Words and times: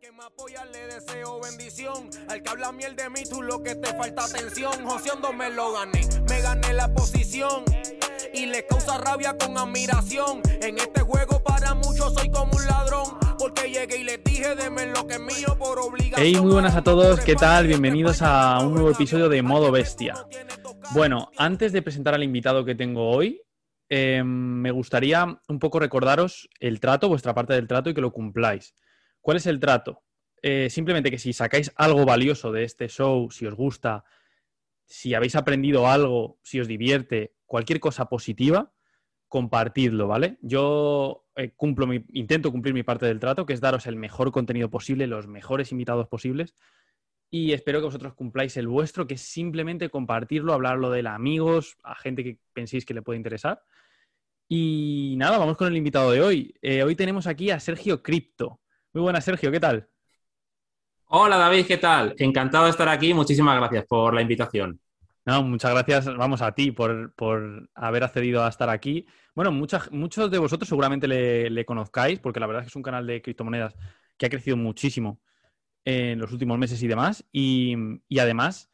Que 0.00 0.12
me 0.12 0.22
apoya 0.22 0.64
le 0.66 0.86
deseo 0.94 1.40
bendición. 1.40 2.08
Al 2.28 2.40
que 2.40 2.48
habla 2.50 2.70
miel 2.70 2.94
de 2.94 3.10
mí, 3.10 3.22
tú 3.28 3.42
lo 3.42 3.64
que 3.64 3.74
te 3.74 3.88
falta 3.96 4.26
atención. 4.26 4.72
Joseando 4.84 5.32
me 5.32 5.50
lo 5.50 5.72
gané, 5.72 6.02
me 6.28 6.40
gané 6.40 6.72
la 6.74 6.94
posición. 6.94 7.64
Y 8.32 8.46
le 8.46 8.64
causa 8.64 8.98
rabia 8.98 9.36
con 9.36 9.58
admiración. 9.58 10.40
En 10.62 10.78
este 10.78 11.00
juego 11.00 11.42
para 11.42 11.74
muchos 11.74 12.14
soy 12.14 12.30
como 12.30 12.52
un 12.52 12.64
ladrón. 12.66 13.18
Porque 13.40 13.72
llegué 13.72 13.98
y 13.98 14.04
les 14.04 14.22
dije, 14.22 14.54
deme 14.54 14.86
lo 14.86 15.04
que 15.04 15.14
es 15.14 15.20
mío 15.20 15.56
por 15.58 15.80
obligación. 15.80 16.24
Hey, 16.24 16.36
muy 16.40 16.52
buenas 16.52 16.76
a 16.76 16.82
todos, 16.82 17.18
¿qué 17.20 17.34
tal? 17.34 17.66
Bienvenidos 17.66 18.22
a 18.22 18.60
un 18.60 18.74
nuevo 18.74 18.90
episodio 18.90 19.28
de 19.28 19.42
Modo 19.42 19.72
Bestia. 19.72 20.14
Bueno, 20.92 21.30
antes 21.36 21.72
de 21.72 21.82
presentar 21.82 22.14
al 22.14 22.22
invitado 22.22 22.64
que 22.64 22.76
tengo 22.76 23.10
hoy, 23.10 23.42
eh, 23.88 24.22
me 24.22 24.70
gustaría 24.70 25.40
un 25.48 25.58
poco 25.58 25.80
recordaros 25.80 26.48
el 26.60 26.78
trato, 26.78 27.08
vuestra 27.08 27.34
parte 27.34 27.54
del 27.54 27.66
trato 27.66 27.90
y 27.90 27.94
que 27.94 28.00
lo 28.00 28.12
cumpláis. 28.12 28.76
¿Cuál 29.28 29.36
es 29.36 29.46
el 29.46 29.60
trato? 29.60 30.02
Eh, 30.40 30.70
simplemente 30.70 31.10
que 31.10 31.18
si 31.18 31.34
sacáis 31.34 31.70
algo 31.76 32.06
valioso 32.06 32.50
de 32.50 32.64
este 32.64 32.88
show, 32.88 33.30
si 33.30 33.44
os 33.44 33.52
gusta, 33.52 34.02
si 34.86 35.12
habéis 35.12 35.36
aprendido 35.36 35.86
algo, 35.86 36.38
si 36.42 36.60
os 36.60 36.66
divierte, 36.66 37.34
cualquier 37.44 37.78
cosa 37.78 38.08
positiva, 38.08 38.72
compartidlo, 39.28 40.08
¿vale? 40.08 40.38
Yo 40.40 41.26
eh, 41.36 41.52
cumplo 41.54 41.92
intento 41.92 42.50
cumplir 42.50 42.72
mi 42.72 42.84
parte 42.84 43.04
del 43.04 43.20
trato, 43.20 43.44
que 43.44 43.52
es 43.52 43.60
daros 43.60 43.86
el 43.86 43.96
mejor 43.96 44.32
contenido 44.32 44.70
posible, 44.70 45.06
los 45.06 45.26
mejores 45.26 45.72
invitados 45.72 46.08
posibles. 46.08 46.54
Y 47.28 47.52
espero 47.52 47.80
que 47.80 47.84
vosotros 47.84 48.14
cumpláis 48.14 48.56
el 48.56 48.66
vuestro, 48.66 49.06
que 49.06 49.16
es 49.16 49.20
simplemente 49.20 49.90
compartirlo, 49.90 50.54
hablarlo 50.54 50.90
de 50.90 51.06
amigos, 51.06 51.76
a 51.82 51.96
gente 51.96 52.24
que 52.24 52.38
penséis 52.54 52.86
que 52.86 52.94
le 52.94 53.02
puede 53.02 53.18
interesar. 53.18 53.62
Y 54.48 55.16
nada, 55.18 55.36
vamos 55.36 55.58
con 55.58 55.68
el 55.68 55.76
invitado 55.76 56.12
de 56.12 56.22
hoy. 56.22 56.54
Eh, 56.62 56.82
hoy 56.82 56.96
tenemos 56.96 57.26
aquí 57.26 57.50
a 57.50 57.60
Sergio 57.60 58.02
Cripto. 58.02 58.62
Muy 58.94 59.02
buenas, 59.02 59.22
Sergio, 59.24 59.50
¿qué 59.50 59.60
tal? 59.60 59.86
Hola 61.08 61.36
David, 61.36 61.66
¿qué 61.66 61.76
tal? 61.76 62.14
Encantado 62.18 62.64
de 62.64 62.70
estar 62.70 62.88
aquí. 62.88 63.12
Muchísimas 63.12 63.58
gracias 63.58 63.84
por 63.86 64.14
la 64.14 64.22
invitación. 64.22 64.80
No, 65.26 65.42
muchas 65.42 65.72
gracias, 65.72 66.16
vamos 66.16 66.40
a 66.40 66.52
ti 66.52 66.70
por, 66.70 67.12
por 67.14 67.68
haber 67.74 68.04
accedido 68.04 68.42
a 68.42 68.48
estar 68.48 68.70
aquí. 68.70 69.06
Bueno, 69.34 69.52
muchas, 69.52 69.92
muchos 69.92 70.30
de 70.30 70.38
vosotros 70.38 70.66
seguramente 70.70 71.06
le, 71.06 71.50
le, 71.50 71.66
conozcáis, 71.66 72.18
porque 72.18 72.40
la 72.40 72.46
verdad 72.46 72.62
es 72.62 72.66
que 72.66 72.70
es 72.70 72.76
un 72.76 72.82
canal 72.82 73.06
de 73.06 73.20
criptomonedas 73.20 73.74
que 74.16 74.24
ha 74.24 74.30
crecido 74.30 74.56
muchísimo 74.56 75.20
en 75.84 76.18
los 76.18 76.32
últimos 76.32 76.58
meses 76.58 76.82
y 76.82 76.88
demás. 76.88 77.26
Y, 77.30 77.74
y 78.08 78.20
además, 78.20 78.70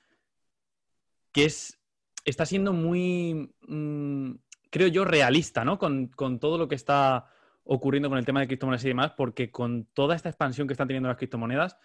que 1.32 1.46
es, 1.46 1.80
está 2.24 2.46
siendo 2.46 2.72
muy, 2.72 3.52
mmm, 3.66 4.30
creo 4.70 4.86
yo, 4.86 5.04
realista, 5.04 5.64
¿no? 5.64 5.76
Con, 5.76 6.06
con 6.06 6.38
todo 6.38 6.56
lo 6.56 6.68
que 6.68 6.76
está 6.76 7.26
ocurriendo 7.64 8.08
con 8.08 8.18
el 8.18 8.24
tema 8.26 8.40
de 8.40 8.46
criptomonedas 8.46 8.84
y 8.84 8.88
demás, 8.88 9.12
porque 9.16 9.50
con 9.50 9.86
toda 9.94 10.14
esta 10.14 10.28
expansión 10.28 10.66
que 10.66 10.74
están 10.74 10.88
teniendo 10.88 11.08
las 11.08 11.18
criptomonedas, 11.18 11.76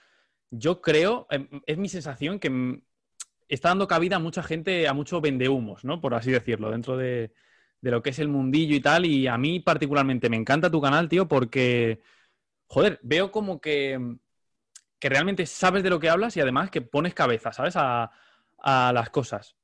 yo 0.52 0.82
creo, 0.82 1.28
em, 1.30 1.48
es 1.66 1.78
mi 1.78 1.90
sensación 1.90 2.40
que 2.40 2.82
está 3.48 3.70
dando 3.70 3.88
cabida 3.88 4.18
a 4.18 4.20
mucha 4.20 4.44
gente, 4.44 4.88
a 4.88 4.94
mucho 4.94 5.22
vendehumos, 5.22 5.84
¿no? 5.86 6.02
Por 6.02 6.14
así 6.14 6.32
decirlo, 6.32 6.72
dentro 6.72 6.98
de, 6.98 7.34
de, 7.82 7.92
lo 7.92 8.04
que 8.04 8.12
es 8.12 8.20
el 8.20 8.28
mundillo 8.30 8.76
y 8.76 8.82
tal. 8.82 9.06
Y 9.06 9.28
a 9.28 9.38
mí 9.38 9.60
particularmente 9.60 10.30
me 10.30 10.38
encanta 10.38 10.72
tu 10.72 10.82
canal, 10.82 11.10
tío, 11.10 11.28
porque, 11.28 12.02
joder, 12.68 13.00
veo 13.04 13.32
como 13.32 13.62
que, 13.62 14.18
que 15.00 15.10
realmente 15.10 15.46
sabes 15.46 15.84
de 15.84 15.90
lo 15.90 16.00
que 16.00 16.10
hablas 16.10 16.38
y 16.38 16.42
además 16.42 16.72
que 16.72 16.82
pones 16.82 17.14
cabeza, 17.14 17.54
¿sabes? 17.54 17.76
A, 17.78 18.12
a 18.60 18.92
las 18.94 19.10
cosas. 19.10 19.56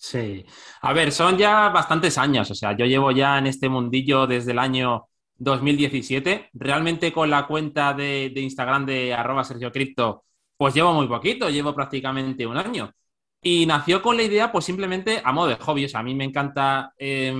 Sí. 0.00 0.46
A 0.82 0.92
ver, 0.92 1.10
son 1.12 1.36
ya 1.36 1.68
bastantes 1.70 2.18
años. 2.18 2.50
O 2.50 2.54
sea, 2.54 2.76
yo 2.76 2.86
llevo 2.86 3.10
ya 3.10 3.38
en 3.38 3.46
este 3.48 3.68
mundillo 3.68 4.26
desde 4.26 4.52
el 4.52 4.58
año 4.58 5.08
2017. 5.36 6.50
Realmente 6.54 7.12
con 7.12 7.30
la 7.30 7.46
cuenta 7.46 7.92
de, 7.94 8.30
de 8.34 8.40
Instagram 8.40 8.86
de 8.86 9.12
arroba 9.14 9.44
Sergio 9.44 9.72
Cripto, 9.72 10.24
pues 10.56 10.74
llevo 10.74 10.92
muy 10.94 11.08
poquito, 11.08 11.50
llevo 11.50 11.74
prácticamente 11.74 12.46
un 12.46 12.56
año. 12.56 12.92
Y 13.42 13.66
nació 13.66 14.02
con 14.02 14.16
la 14.16 14.22
idea, 14.22 14.52
pues 14.52 14.64
simplemente 14.64 15.20
a 15.24 15.32
modo 15.32 15.48
de 15.48 15.56
hobby. 15.56 15.84
O 15.86 15.88
sea, 15.88 16.00
a 16.00 16.02
mí 16.04 16.14
me 16.14 16.24
encanta, 16.24 16.92
eh, 16.98 17.32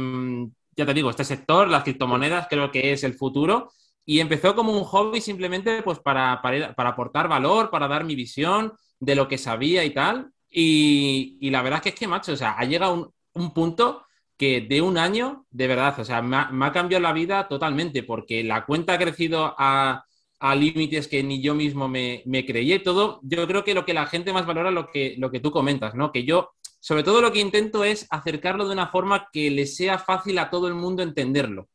ya 0.76 0.86
te 0.86 0.94
digo, 0.94 1.10
este 1.10 1.24
sector, 1.24 1.68
las 1.68 1.84
criptomonedas, 1.84 2.46
creo 2.48 2.70
que 2.70 2.92
es 2.92 3.04
el 3.04 3.14
futuro. 3.14 3.72
Y 4.04 4.20
empezó 4.20 4.54
como 4.54 4.72
un 4.72 4.84
hobby 4.84 5.20
simplemente 5.20 5.82
pues 5.82 5.98
para, 6.00 6.40
para, 6.42 6.74
para 6.74 6.90
aportar 6.90 7.28
valor, 7.28 7.70
para 7.70 7.88
dar 7.88 8.04
mi 8.04 8.14
visión 8.16 8.72
de 8.98 9.14
lo 9.14 9.28
que 9.28 9.38
sabía 9.38 9.84
y 9.84 9.90
tal. 9.92 10.32
Y, 10.50 11.50
la 11.50 11.62
verdad 11.62 11.78
es 11.78 11.82
que 11.82 11.88
es 11.90 11.94
que, 11.94 12.08
macho, 12.08 12.32
o 12.32 12.36
sea, 12.36 12.52
ha 12.58 12.64
llegado 12.64 12.94
un, 12.94 13.12
un 13.34 13.52
punto 13.52 14.04
que 14.38 14.60
de 14.62 14.80
un 14.80 14.98
año, 14.98 15.46
de 15.50 15.66
verdad, 15.66 15.98
o 15.98 16.04
sea, 16.04 16.22
me 16.22 16.36
ha, 16.36 16.72
cambiado 16.72 17.02
la 17.02 17.12
vida 17.12 17.48
totalmente, 17.48 18.04
porque 18.04 18.44
la 18.44 18.64
cuenta 18.64 18.94
ha 18.94 18.98
crecido 18.98 19.54
a, 19.58 20.04
a 20.38 20.54
límites 20.54 21.08
que 21.08 21.22
ni 21.22 21.42
yo 21.42 21.54
mismo 21.54 21.88
me, 21.88 22.22
me, 22.24 22.46
creí 22.46 22.72
y 22.72 22.78
todo. 22.78 23.20
Yo 23.24 23.46
creo 23.48 23.64
que 23.64 23.74
lo 23.74 23.84
que 23.84 23.94
la 23.94 24.06
gente 24.06 24.32
más 24.32 24.46
valora 24.46 24.70
lo 24.70 24.86
que, 24.90 25.16
lo 25.18 25.30
que 25.30 25.40
tú 25.40 25.50
comentas, 25.50 25.94
¿no? 25.94 26.12
Que 26.12 26.24
yo, 26.24 26.50
sobre 26.80 27.02
todo 27.02 27.20
lo 27.20 27.32
que 27.32 27.40
intento 27.40 27.84
es 27.84 28.06
acercarlo 28.10 28.66
de 28.66 28.72
una 28.72 28.88
forma 28.88 29.28
que 29.32 29.50
le 29.50 29.66
sea 29.66 29.98
fácil 29.98 30.38
a 30.38 30.50
todo 30.50 30.68
el 30.68 30.74
mundo 30.74 31.02
entenderlo. 31.02 31.68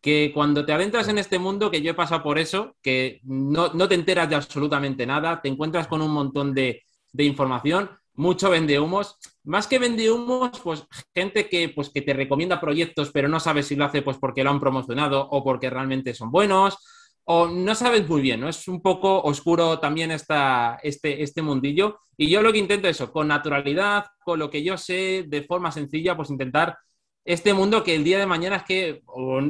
Que 0.00 0.32
cuando 0.34 0.64
te 0.64 0.72
adentras 0.72 1.08
en 1.08 1.18
este 1.18 1.38
mundo, 1.38 1.70
que 1.70 1.82
yo 1.82 1.92
he 1.92 1.94
pasado 1.94 2.22
por 2.22 2.38
eso, 2.38 2.76
que 2.82 3.20
no, 3.24 3.72
no 3.74 3.88
te 3.88 3.94
enteras 3.94 4.28
de 4.28 4.36
absolutamente 4.36 5.06
nada, 5.06 5.40
te 5.40 5.48
encuentras 5.48 5.88
con 5.88 6.02
un 6.02 6.12
montón 6.12 6.54
de, 6.54 6.82
de 7.12 7.24
información, 7.24 7.90
mucho 8.18 8.50
vende 8.50 8.78
humos. 8.80 9.16
Más 9.44 9.66
que 9.66 9.78
vende 9.78 10.10
humos, 10.10 10.60
pues 10.62 10.84
gente 11.14 11.48
que, 11.48 11.70
pues, 11.70 11.88
que 11.88 12.02
te 12.02 12.12
recomienda 12.12 12.60
proyectos, 12.60 13.10
pero 13.12 13.28
no 13.28 13.40
sabes 13.40 13.66
si 13.68 13.76
lo 13.76 13.84
hace 13.84 14.02
pues, 14.02 14.18
porque 14.18 14.44
lo 14.44 14.50
han 14.50 14.60
promocionado 14.60 15.26
o 15.30 15.42
porque 15.42 15.70
realmente 15.70 16.12
son 16.12 16.30
buenos, 16.30 16.76
o 17.24 17.46
no 17.46 17.74
sabes 17.74 18.08
muy 18.08 18.20
bien, 18.20 18.40
¿no? 18.40 18.48
Es 18.48 18.66
un 18.68 18.82
poco 18.82 19.22
oscuro 19.22 19.78
también 19.78 20.10
esta, 20.10 20.78
este, 20.82 21.22
este 21.22 21.42
mundillo. 21.42 22.00
Y 22.16 22.28
yo 22.28 22.42
lo 22.42 22.52
que 22.52 22.58
intento 22.58 22.88
es 22.88 22.96
eso, 22.96 23.12
con 23.12 23.28
naturalidad, 23.28 24.06
con 24.24 24.38
lo 24.38 24.50
que 24.50 24.62
yo 24.62 24.76
sé, 24.76 25.24
de 25.28 25.42
forma 25.42 25.70
sencilla, 25.70 26.16
pues 26.16 26.30
intentar 26.30 26.76
este 27.24 27.52
mundo 27.54 27.84
que 27.84 27.94
el 27.94 28.04
día 28.04 28.18
de 28.18 28.26
mañana 28.26 28.56
es 28.56 28.62
que, 28.64 29.02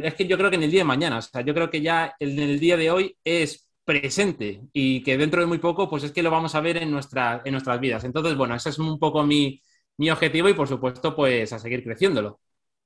es 0.02 0.14
que 0.14 0.26
yo 0.26 0.36
creo 0.36 0.50
que 0.50 0.56
en 0.56 0.64
el 0.64 0.70
día 0.70 0.80
de 0.80 0.84
mañana, 0.84 1.18
o 1.18 1.22
sea, 1.22 1.40
yo 1.40 1.54
creo 1.54 1.70
que 1.70 1.80
ya 1.80 2.14
en 2.18 2.38
el 2.38 2.58
día 2.60 2.76
de 2.76 2.90
hoy 2.90 3.16
es 3.24 3.67
presente 3.88 4.68
y 4.74 5.02
que 5.02 5.16
dentro 5.16 5.40
de 5.40 5.46
muy 5.46 5.56
poco, 5.56 5.88
pues 5.88 6.04
es 6.04 6.12
que 6.12 6.22
lo 6.22 6.30
vamos 6.30 6.54
a 6.54 6.60
ver 6.60 6.76
en, 6.76 6.82
en 6.84 6.90
nuestras 6.90 7.80
vidas. 7.80 8.04
Entonces, 8.04 8.36
bueno, 8.36 8.54
ese 8.54 8.68
es 8.68 8.78
un 8.78 8.98
poco 8.98 9.24
mi, 9.24 9.62
mi 9.96 10.10
objetivo 10.10 10.50
y, 10.50 10.52
por 10.52 10.68
supuesto, 10.68 11.16
pues 11.16 11.54
a 11.54 11.58
seguir 11.58 11.82
creciéndolo. 11.82 12.38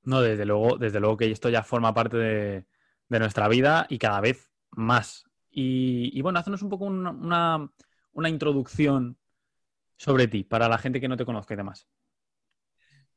No, 0.03 0.21
desde 0.21 0.45
luego, 0.45 0.77
desde 0.77 1.01
luego 1.01 1.17
que 1.17 1.29
esto 1.29 1.49
ya 1.49 1.61
forma 1.61 1.93
parte 1.93 2.15
de, 2.15 2.65
de 3.09 3.19
nuestra 3.19 3.49
vida 3.49 3.85
y 3.89 3.97
cada 3.97 4.21
vez 4.21 4.49
más. 4.71 5.25
Y, 5.51 6.17
y 6.17 6.21
bueno, 6.21 6.39
haznos 6.39 6.61
un 6.61 6.69
poco 6.69 6.85
una, 6.85 7.11
una, 7.11 7.69
una, 8.13 8.29
introducción 8.29 9.17
sobre 9.97 10.29
ti, 10.29 10.45
para 10.45 10.69
la 10.69 10.77
gente 10.77 11.01
que 11.01 11.09
no 11.09 11.17
te 11.17 11.25
conozca 11.25 11.53
y 11.53 11.57
demás. 11.57 11.85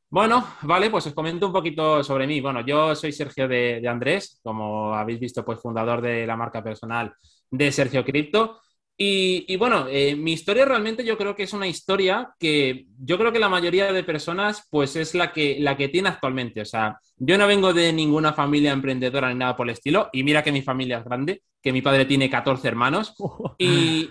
Bueno, 0.09 0.47
vale, 0.63 0.89
pues 0.89 1.07
os 1.07 1.15
comento 1.15 1.47
un 1.47 1.53
poquito 1.53 2.03
sobre 2.05 2.27
mí. 2.27 2.41
Bueno, 2.41 2.65
yo 2.65 2.95
soy 2.95 3.13
Sergio 3.13 3.49
de, 3.49 3.81
de 3.81 3.89
Andrés, 3.89 4.41
como 4.43 4.95
habéis 4.95 5.19
visto, 5.19 5.45
pues 5.45 5.61
fundador 5.61 6.01
de 6.01 6.27
la 6.27 6.37
marca 6.37 6.63
personal 6.63 7.13
de 7.51 7.73
Sergio 7.73 8.05
Cripto. 8.05 8.61
Y, 8.99 9.45
y, 9.49 9.57
bueno, 9.57 9.87
eh, 9.91 10.17
mi 10.17 10.33
historia 10.33 10.65
realmente 10.65 11.05
yo 11.05 11.19
creo 11.19 11.37
que 11.37 11.43
es 11.43 11.53
una 11.53 11.67
historia 11.67 12.31
que 12.39 12.87
yo 12.99 13.19
creo 13.19 13.31
que 13.31 13.39
la 13.39 13.51
mayoría 13.51 13.93
de 13.93 14.05
personas 14.05 14.67
pues 14.71 14.97
es 14.97 15.15
la 15.15 15.33
que, 15.33 15.59
la 15.61 15.77
que 15.77 15.89
tiene 15.89 16.09
actualmente. 16.09 16.63
O 16.63 16.65
sea, 16.65 16.99
yo 17.17 17.37
no 17.37 17.47
vengo 17.47 17.75
de 17.75 17.93
ninguna 17.93 18.33
familia 18.33 18.73
emprendedora 18.73 19.29
ni 19.29 19.35
nada 19.35 19.55
por 19.55 19.67
el 19.67 19.75
estilo. 19.75 20.09
Y 20.13 20.23
mira 20.23 20.43
que 20.43 20.53
mi 20.53 20.63
familia 20.63 20.99
es 20.99 21.05
grande, 21.05 21.43
que 21.61 21.73
mi 21.73 21.83
padre 21.83 22.07
tiene 22.07 22.31
14 22.31 22.67
hermanos 22.67 23.15
y 23.59 24.09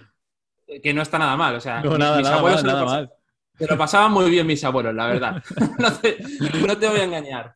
que 0.84 0.94
no 0.94 1.02
está 1.02 1.18
nada 1.18 1.36
mal. 1.36 1.56
O 1.56 1.62
sea, 1.62 1.82
no, 1.82 1.98
nada, 1.98 2.18
mis 2.18 2.26
nada 2.26 2.38
abuelos 2.38 2.64
nada 2.64 2.86
mal. 2.86 3.12
Se 3.58 3.68
lo 3.68 3.78
pasaban 3.78 4.12
muy 4.12 4.30
bien 4.30 4.48
mis 4.48 4.64
abuelos, 4.64 4.94
la 4.94 5.08
verdad. 5.08 5.44
no, 5.80 5.94
te, 5.94 6.18
no 6.66 6.78
te 6.78 6.90
voy 6.90 7.00
a 7.00 7.04
engañar. 7.04 7.56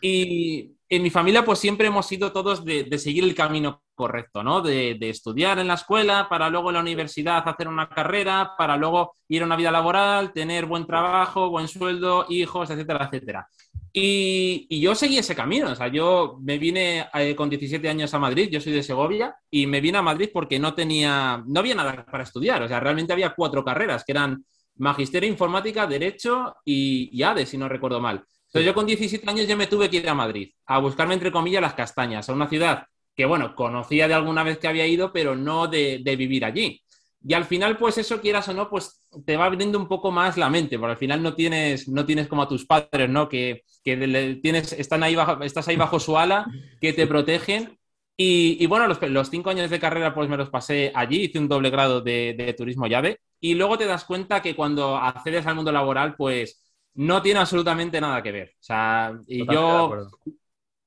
Y 0.00 0.72
en 0.88 1.02
mi 1.02 1.10
familia 1.10 1.44
pues 1.44 1.58
siempre 1.58 1.86
hemos 1.86 2.06
sido 2.06 2.32
todos 2.32 2.64
de, 2.64 2.84
de 2.84 2.98
seguir 2.98 3.24
el 3.24 3.34
camino 3.34 3.82
correcto, 3.94 4.42
¿no? 4.42 4.62
De, 4.62 4.96
de, 4.98 5.10
estudiar 5.10 5.58
en 5.58 5.68
la 5.68 5.74
escuela, 5.74 6.28
para 6.28 6.48
luego 6.48 6.70
en 6.70 6.74
la 6.74 6.80
universidad 6.80 7.46
hacer 7.46 7.68
una 7.68 7.88
carrera, 7.88 8.52
para 8.56 8.76
luego 8.76 9.12
ir 9.28 9.42
a 9.42 9.46
una 9.46 9.56
vida 9.56 9.70
laboral, 9.70 10.32
tener 10.32 10.66
buen 10.66 10.86
trabajo, 10.86 11.50
buen 11.50 11.68
sueldo, 11.68 12.26
hijos, 12.28 12.70
etcétera, 12.70 13.06
etcétera. 13.06 13.48
Y, 13.92 14.66
y 14.68 14.80
yo 14.80 14.94
seguí 14.94 15.18
ese 15.18 15.34
camino, 15.34 15.72
o 15.72 15.74
sea, 15.74 15.88
yo 15.88 16.38
me 16.42 16.58
vine 16.58 17.06
eh, 17.14 17.34
con 17.34 17.50
17 17.50 17.88
años 17.88 18.12
a 18.14 18.18
Madrid, 18.18 18.48
yo 18.50 18.60
soy 18.60 18.72
de 18.72 18.82
Segovia, 18.82 19.34
y 19.50 19.66
me 19.66 19.80
vine 19.80 19.98
a 19.98 20.02
Madrid 20.02 20.30
porque 20.32 20.58
no 20.58 20.74
tenía, 20.74 21.42
no 21.46 21.60
había 21.60 21.74
nada 21.74 22.04
para 22.04 22.22
estudiar, 22.22 22.62
o 22.62 22.68
sea, 22.68 22.80
realmente 22.80 23.12
había 23.12 23.34
cuatro 23.34 23.64
carreras, 23.64 24.04
que 24.04 24.12
eran 24.12 24.44
Magisterio 24.78 25.28
Informática, 25.28 25.86
Derecho 25.86 26.56
y, 26.64 27.10
y 27.12 27.22
ADE, 27.22 27.46
si 27.46 27.58
no 27.58 27.68
recuerdo 27.68 28.00
mal. 28.00 28.24
Entonces 28.46 28.66
yo 28.66 28.74
con 28.74 28.86
17 28.86 29.28
años 29.28 29.46
ya 29.46 29.56
me 29.56 29.66
tuve 29.66 29.90
que 29.90 29.98
ir 29.98 30.08
a 30.08 30.14
Madrid, 30.14 30.50
a 30.66 30.78
buscarme 30.78 31.14
entre 31.14 31.30
comillas 31.30 31.60
las 31.60 31.74
castañas, 31.74 32.28
a 32.28 32.32
una 32.32 32.48
ciudad 32.48 32.86
que, 33.14 33.26
bueno, 33.26 33.54
conocía 33.54 34.08
de 34.08 34.14
alguna 34.14 34.44
vez 34.44 34.58
que 34.58 34.68
había 34.68 34.86
ido, 34.86 35.12
pero 35.12 35.34
no 35.34 35.66
de, 35.66 36.00
de, 36.02 36.16
vivir 36.16 36.44
allí. 36.44 36.80
Y 37.20 37.34
al 37.34 37.44
final, 37.44 37.76
pues 37.76 37.98
eso, 37.98 38.20
quieras 38.20 38.48
o 38.48 38.54
no, 38.54 38.70
pues 38.70 39.02
te 39.26 39.36
va 39.36 39.46
abriendo 39.46 39.76
un 39.76 39.88
poco 39.88 40.12
más 40.12 40.36
la 40.36 40.48
mente, 40.48 40.78
porque 40.78 40.92
al 40.92 40.98
final 40.98 41.22
no 41.22 41.34
tienes, 41.34 41.88
no 41.88 42.06
tienes 42.06 42.28
como 42.28 42.42
a 42.42 42.48
tus 42.48 42.64
padres, 42.64 43.10
¿no? 43.10 43.28
Que, 43.28 43.64
que 43.82 44.38
tienes, 44.40 44.72
están 44.72 45.02
ahí 45.02 45.16
bajo, 45.16 45.42
estás 45.42 45.66
ahí 45.66 45.76
bajo 45.76 45.98
su 45.98 46.16
ala, 46.16 46.46
que 46.80 46.92
te 46.92 47.06
protegen. 47.08 47.76
Y, 48.16 48.66
bueno, 48.66 48.86
los, 48.86 49.30
cinco 49.30 49.50
años 49.50 49.70
de 49.70 49.78
carrera 49.78 50.12
pues 50.12 50.28
me 50.28 50.36
los 50.36 50.50
pasé 50.50 50.90
allí, 50.94 51.24
hice 51.24 51.38
un 51.38 51.48
doble 51.48 51.70
grado 51.70 52.00
de, 52.00 52.54
turismo 52.56 52.86
llave 52.88 53.20
y 53.40 53.54
luego 53.54 53.78
te 53.78 53.86
das 53.86 54.04
cuenta 54.04 54.42
que 54.42 54.56
cuando 54.56 54.96
accedes 54.96 55.46
al 55.46 55.54
mundo 55.54 55.72
laboral 55.72 56.16
pues 56.16 56.64
no 56.94 57.22
tiene 57.22 57.40
absolutamente 57.40 58.00
nada 58.00 58.22
que 58.22 58.32
ver. 58.32 58.48
O 58.54 58.62
sea, 58.62 59.16
y 59.26 59.46
yo, 59.52 60.08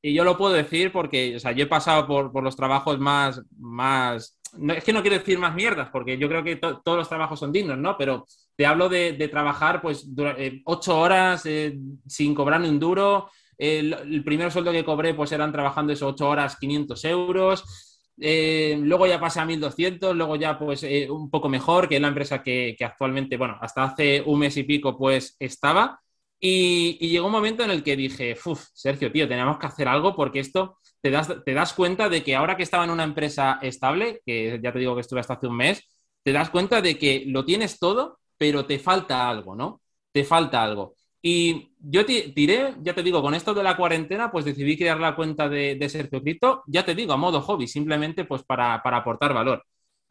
y 0.02 0.14
yo 0.14 0.24
lo 0.24 0.38
puedo 0.38 0.54
decir 0.54 0.92
porque, 0.92 1.36
o 1.36 1.40
sea, 1.40 1.54
yo 1.54 1.64
he 1.64 1.68
pasado 1.68 2.06
por, 2.08 2.44
los 2.44 2.56
trabajos 2.56 3.00
más, 3.00 3.42
más, 3.58 4.40
es 4.76 4.84
que 4.84 4.94
no 4.94 5.02
quiero 5.02 5.18
decir 5.18 5.40
más 5.40 5.56
mierdas, 5.56 5.90
porque 5.92 6.18
yo 6.18 6.28
creo 6.28 6.44
que 6.44 6.58
todos 6.58 6.98
los 6.98 7.08
trabajos 7.08 7.40
son 7.40 7.52
dignos, 7.52 7.78
¿no? 7.78 7.98
Pero 7.98 8.26
te 8.58 8.66
hablo 8.66 8.90
de, 8.90 9.14
trabajar, 9.32 9.82
pues, 9.82 10.06
eh, 10.38 10.62
ocho 10.66 11.00
horas 11.00 11.46
eh, 11.46 11.78
sin 12.06 12.36
cobrar 12.36 12.60
ni 12.60 12.68
un 12.68 12.80
duro, 12.80 13.30
el, 13.62 14.24
primer 14.24 14.52
sueldo 14.52 14.72
que 14.72 14.84
cobré, 14.84 15.14
pues 15.14 15.32
eran 15.32 15.52
trabajando 15.52 15.94
eso 15.94 16.08
8 16.08 16.28
horas, 16.28 16.58
500 16.58 17.06
euros. 17.06 17.91
Eh, 18.24 18.78
luego 18.80 19.08
ya 19.08 19.20
pasé 19.20 19.40
a 19.40 19.46
1200, 19.46 20.16
luego 20.16 20.36
ya 20.36 20.58
pues 20.60 20.84
eh, 20.84 21.10
un 21.10 21.30
poco 21.32 21.50
mejor, 21.50 21.90
que 21.90 21.96
es 21.96 22.02
la 22.02 22.10
empresa 22.10 22.44
que, 22.44 22.78
actualmente, 22.80 23.36
bueno, 23.36 23.58
hasta 23.62 23.84
hace 23.84 24.22
un 24.22 24.40
mes 24.40 24.56
y 24.58 24.64
pico 24.64 24.98
pues 24.98 25.36
estaba. 25.40 26.00
Y, 26.40 26.98
llegó 27.10 27.28
un 27.28 27.32
momento 27.32 27.64
en 27.64 27.72
el 27.72 27.84
que 27.84 27.96
dije, 27.96 28.38
uff, 28.46 28.68
Sergio, 28.74 29.12
tío, 29.12 29.28
tenemos 29.28 29.58
que 29.58 29.68
hacer 29.68 29.88
algo 29.88 30.16
porque 30.16 30.40
esto 30.40 30.78
te 31.02 31.10
das, 31.12 31.32
te 31.44 31.54
das 31.54 31.74
cuenta 31.74 32.10
de 32.10 32.24
que 32.24 32.36
ahora 32.36 32.56
que 32.58 32.64
estaba 32.64 32.84
en 32.84 32.92
una 32.92 33.04
empresa 33.04 33.60
estable, 33.62 34.22
que 34.26 34.60
ya 34.64 34.72
te 34.72 34.80
digo 34.80 34.96
que 34.96 35.02
estuve 35.02 35.20
hasta 35.20 35.34
hace 35.36 35.48
un 35.48 35.58
mes, 35.58 35.84
te 36.24 36.32
das 36.32 36.50
cuenta 36.50 36.82
de 36.82 36.98
que 36.98 37.24
lo 37.28 37.44
tienes 37.46 37.80
todo, 37.80 38.20
pero 38.38 38.66
te 38.66 38.80
falta 38.80 39.30
algo, 39.30 39.56
¿no? 39.56 39.82
Te 40.12 40.24
falta 40.24 40.64
algo. 40.64 40.96
Y 41.22 41.70
yo 41.80 42.06
tiré, 42.06 42.76
ya 42.82 42.96
te 42.96 43.04
digo, 43.04 43.22
con 43.22 43.36
esto 43.36 43.54
de 43.54 43.64
la 43.64 43.78
cuarentena, 43.78 44.32
pues 44.32 44.46
decidí 44.46 44.78
crear 44.78 45.00
la 45.00 45.16
cuenta 45.16 45.48
de, 45.48 45.88
Sergio 45.88 46.22
Cripto, 46.22 46.64
ya 46.66 46.84
te 46.84 46.96
digo, 46.96 47.14
a 47.14 47.18
modo 47.18 47.42
hobby, 47.42 47.68
simplemente 47.68 48.26
pues 48.26 48.44
para, 48.44 48.76
aportar 48.76 49.34
valor. 49.34 49.64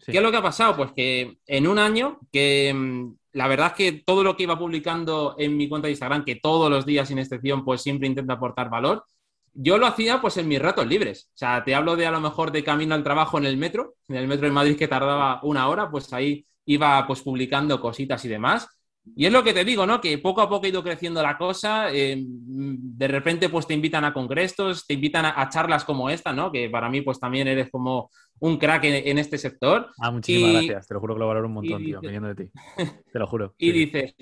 ¿Qué 0.05 0.17
es 0.17 0.23
lo 0.23 0.31
que 0.31 0.37
ha 0.39 0.43
pasado? 0.43 0.77
Pues 0.77 0.93
que 0.93 1.39
en 1.47 1.67
un 1.67 1.79
año, 1.79 2.21
que 2.33 2.73
mm, 2.73 3.15
la 3.33 3.49
verdad 3.49 3.69
es 3.69 3.73
que 3.75 3.93
todo 4.05 4.25
lo 4.25 4.37
que 4.37 4.45
iba 4.45 4.59
publicando 4.59 5.35
en 5.37 5.57
mi 5.57 5.69
cuenta 5.69 5.87
de 5.87 5.93
Instagram, 5.93 6.25
que 6.25 6.37
todos 6.37 6.71
los 6.71 6.87
días 6.87 7.09
sin 7.09 7.19
excepción, 7.19 7.65
pues 7.65 7.83
siempre 7.83 8.07
intento 8.07 8.33
aportar 8.33 8.71
valor, 8.71 9.05
yo 9.53 9.79
lo 9.79 9.87
hacía 9.87 10.21
pues 10.21 10.37
en 10.37 10.49
mis 10.49 10.61
ratos 10.61 10.87
libres. 10.87 11.29
O 11.35 11.39
sea, 11.39 11.65
te 11.65 11.75
hablo 11.75 11.97
de 11.97 12.07
a 12.07 12.11
lo 12.11 12.21
mejor 12.21 12.53
de 12.53 12.65
camino 12.65 12.95
al 12.95 13.03
trabajo 13.03 13.39
en 13.39 13.47
el 13.47 13.57
metro, 13.57 13.95
en 14.09 14.17
el 14.17 14.29
metro 14.29 14.47
de 14.47 14.53
Madrid 14.53 14.77
que 14.77 14.89
tardaba 14.89 15.41
una 15.43 15.69
hora, 15.69 15.91
pues 15.91 16.13
ahí 16.13 16.47
iba 16.67 17.07
pues 17.07 17.21
publicando 17.21 17.81
cositas 17.81 18.25
y 18.25 18.29
demás. 18.29 18.69
Y 19.17 19.27
es 19.27 19.33
lo 19.33 19.43
que 19.43 19.53
te 19.53 19.65
digo, 19.65 19.87
¿no? 19.87 20.01
Que 20.01 20.19
poco 20.19 20.41
a 20.41 20.49
poco 20.49 20.67
ha 20.67 20.69
ido 20.69 20.83
creciendo 20.83 21.23
la 21.23 21.37
cosa. 21.37 21.93
Eh, 21.93 22.17
de 22.19 23.09
repente, 23.09 23.49
pues 23.49 23.67
te 23.67 23.75
invitan 23.75 24.05
a 24.05 24.13
congresos, 24.13 24.87
te 24.87 24.95
invitan 24.95 25.25
a, 25.27 25.49
charlas 25.49 25.85
como 25.85 26.11
esta, 26.11 26.33
¿no? 26.33 26.53
Que 26.53 26.69
para 26.69 26.89
mí, 26.89 27.01
pues 27.01 27.19
también 27.19 27.49
eres 27.49 27.71
como 27.71 28.11
un 28.41 28.59
crack 28.59 28.85
en, 28.85 29.19
este 29.19 29.39
sector. 29.39 29.91
Ah, 29.99 30.11
muchísimas 30.11 30.53
gracias. 30.53 30.87
Te 30.87 30.95
lo 30.95 31.01
juro 31.01 31.15
que 31.15 31.21
lo 31.21 31.29
valoro 31.29 31.47
un 31.47 31.55
montón, 31.55 31.85
tío, 31.85 32.01
viniendo 32.01 32.29
de 32.29 32.35
ti. 32.35 32.51
Te 33.13 33.19
lo 33.19 33.27
juro. 33.27 33.55
Y 33.59 33.73
dices, 33.73 34.15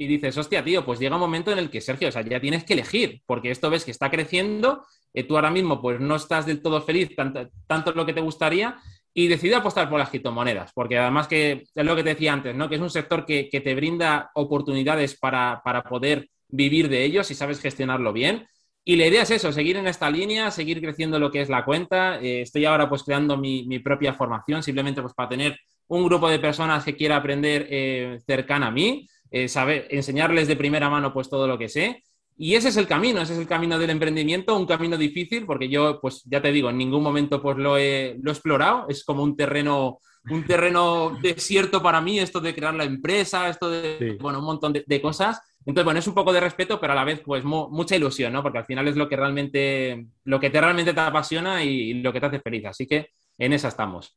y 0.00 0.06
dices, 0.06 0.38
hostia, 0.38 0.64
tío, 0.64 0.84
pues 0.84 1.00
llega 1.00 1.16
un 1.16 1.20
momento 1.20 1.50
en 1.50 1.58
el 1.58 1.70
que, 1.70 1.80
Sergio, 1.80 2.08
o 2.08 2.12
sea, 2.12 2.22
ya 2.22 2.40
tienes 2.40 2.62
que 2.62 2.74
elegir, 2.74 3.20
porque 3.26 3.50
esto 3.50 3.68
ves 3.68 3.84
que 3.84 3.90
está 3.90 4.10
creciendo, 4.10 4.84
eh, 5.12 5.24
tú 5.24 5.34
ahora 5.34 5.50
mismo, 5.50 5.82
pues 5.82 5.98
no 5.98 6.14
estás 6.14 6.46
del 6.46 6.62
todo 6.62 6.80
feliz, 6.82 7.16
tanto, 7.16 7.48
tanto 7.66 7.92
lo 7.92 8.06
que 8.06 8.12
te 8.12 8.20
gustaría, 8.20 8.76
y 9.18 9.26
decidí 9.26 9.52
apostar 9.52 9.90
por 9.90 9.98
las 9.98 10.10
criptomonedas, 10.10 10.70
porque 10.72 10.96
además 10.96 11.26
que 11.26 11.64
es 11.74 11.84
lo 11.84 11.96
que 11.96 12.04
te 12.04 12.10
decía 12.10 12.32
antes, 12.32 12.54
¿no? 12.54 12.68
Que 12.68 12.76
es 12.76 12.80
un 12.80 12.88
sector 12.88 13.26
que, 13.26 13.48
te 13.50 13.74
brinda 13.74 14.30
oportunidades 14.34 15.18
para, 15.18 15.60
poder 15.88 16.30
vivir 16.46 16.88
de 16.88 17.02
ellos 17.02 17.28
y 17.32 17.34
sabes 17.34 17.60
gestionarlo 17.60 18.12
bien. 18.12 18.46
Y 18.84 18.94
la 18.94 19.08
idea 19.08 19.22
es 19.22 19.32
eso, 19.32 19.50
seguir 19.50 19.76
en 19.76 19.88
esta 19.88 20.08
línea, 20.08 20.52
seguir 20.52 20.80
creciendo 20.80 21.18
lo 21.18 21.32
que 21.32 21.40
es 21.40 21.48
la 21.48 21.64
cuenta. 21.64 22.20
Eh, 22.20 22.42
estoy 22.42 22.64
ahora 22.64 22.88
pues 22.88 23.02
creando 23.02 23.36
mi, 23.36 23.80
propia 23.80 24.14
formación, 24.14 24.62
simplemente 24.62 25.02
pues 25.02 25.14
para 25.14 25.30
tener 25.30 25.58
un 25.88 26.04
grupo 26.04 26.28
de 26.28 26.38
personas 26.38 26.84
que 26.84 26.94
quiera 26.94 27.16
aprender 27.16 27.66
eh, 27.70 28.20
cercana 28.24 28.68
a 28.68 28.70
mí, 28.70 29.08
eh, 29.32 29.48
saber, 29.48 29.88
enseñarles 29.90 30.46
de 30.46 30.54
primera 30.54 30.88
mano 30.88 31.12
pues 31.12 31.28
todo 31.28 31.48
lo 31.48 31.58
que 31.58 31.68
sé 31.68 32.04
y 32.40 32.54
ese 32.54 32.68
es 32.68 32.76
el 32.76 32.86
camino, 32.86 33.20
ese 33.20 33.32
es 33.32 33.40
el 33.40 33.48
camino 33.48 33.80
del 33.80 33.90
emprendimiento, 33.90 34.56
un 34.56 34.64
camino 34.64 34.96
difícil 34.96 35.44
porque 35.44 35.68
yo, 35.68 36.00
pues 36.00 36.22
ya 36.24 36.40
te 36.40 36.52
digo, 36.52 36.70
en 36.70 36.78
ningún 36.78 37.02
momento 37.02 37.42
pues 37.42 37.58
lo 37.58 37.76
he, 37.76 38.16
lo 38.22 38.30
he 38.30 38.32
explorado, 38.32 38.86
es 38.88 39.04
como 39.04 39.24
un 39.24 39.36
terreno, 39.36 39.98
un 40.30 40.46
terreno 40.46 41.18
desierto 41.22 41.82
para 41.82 42.00
mí, 42.00 42.20
esto 42.20 42.40
de 42.40 42.54
crear 42.54 42.74
la 42.74 42.84
empresa, 42.84 43.48
esto 43.48 43.68
de, 43.68 44.16
bueno, 44.20 44.38
un 44.38 44.44
montón 44.44 44.72
de, 44.72 45.00
cosas. 45.02 45.42
Entonces, 45.66 45.84
bueno, 45.84 45.98
es 45.98 46.06
un 46.06 46.14
poco 46.14 46.32
de 46.32 46.38
respeto, 46.38 46.80
pero 46.80 46.92
a 46.92 46.96
la 46.96 47.02
vez, 47.02 47.20
pues 47.24 47.42
mucha 47.42 47.96
ilusión, 47.96 48.32
¿no? 48.32 48.40
Porque 48.40 48.58
al 48.58 48.66
final 48.66 48.86
es 48.86 48.94
lo 48.94 49.08
que 49.08 49.16
realmente, 49.16 50.06
lo 50.22 50.38
que 50.38 50.50
te 50.50 50.60
realmente 50.60 50.94
te 50.94 51.00
apasiona 51.00 51.64
y, 51.64 51.94
lo 51.94 52.12
que 52.12 52.20
te 52.20 52.26
hace 52.26 52.40
feliz. 52.40 52.66
Así 52.66 52.86
que 52.86 53.10
en 53.36 53.52
esa 53.52 53.66
estamos. 53.66 54.16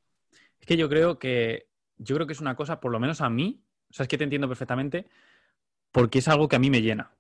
Es 0.60 0.68
que 0.68 0.78
yo 0.78 0.88
creo 0.88 1.18
que, 1.18 1.66
yo 1.98 2.16
creo 2.16 2.28
que 2.28 2.34
es 2.34 2.42
una 2.42 2.56
cosa, 2.56 2.80
por 2.80 2.92
lo 2.92 3.00
menos 3.00 3.20
a 3.20 3.32
mí, 3.32 3.64
o 3.90 3.94
sea, 3.94 4.04
es 4.04 4.08
que 4.08 4.20
te 4.20 4.26
entiendo 4.26 4.48
perfectamente, 4.48 5.08
porque 5.92 6.20
es 6.20 6.28
algo 6.28 6.48
que 6.48 6.56
a 6.56 6.60
mí 6.60 6.70
me 6.70 6.84
llena. 6.84 7.12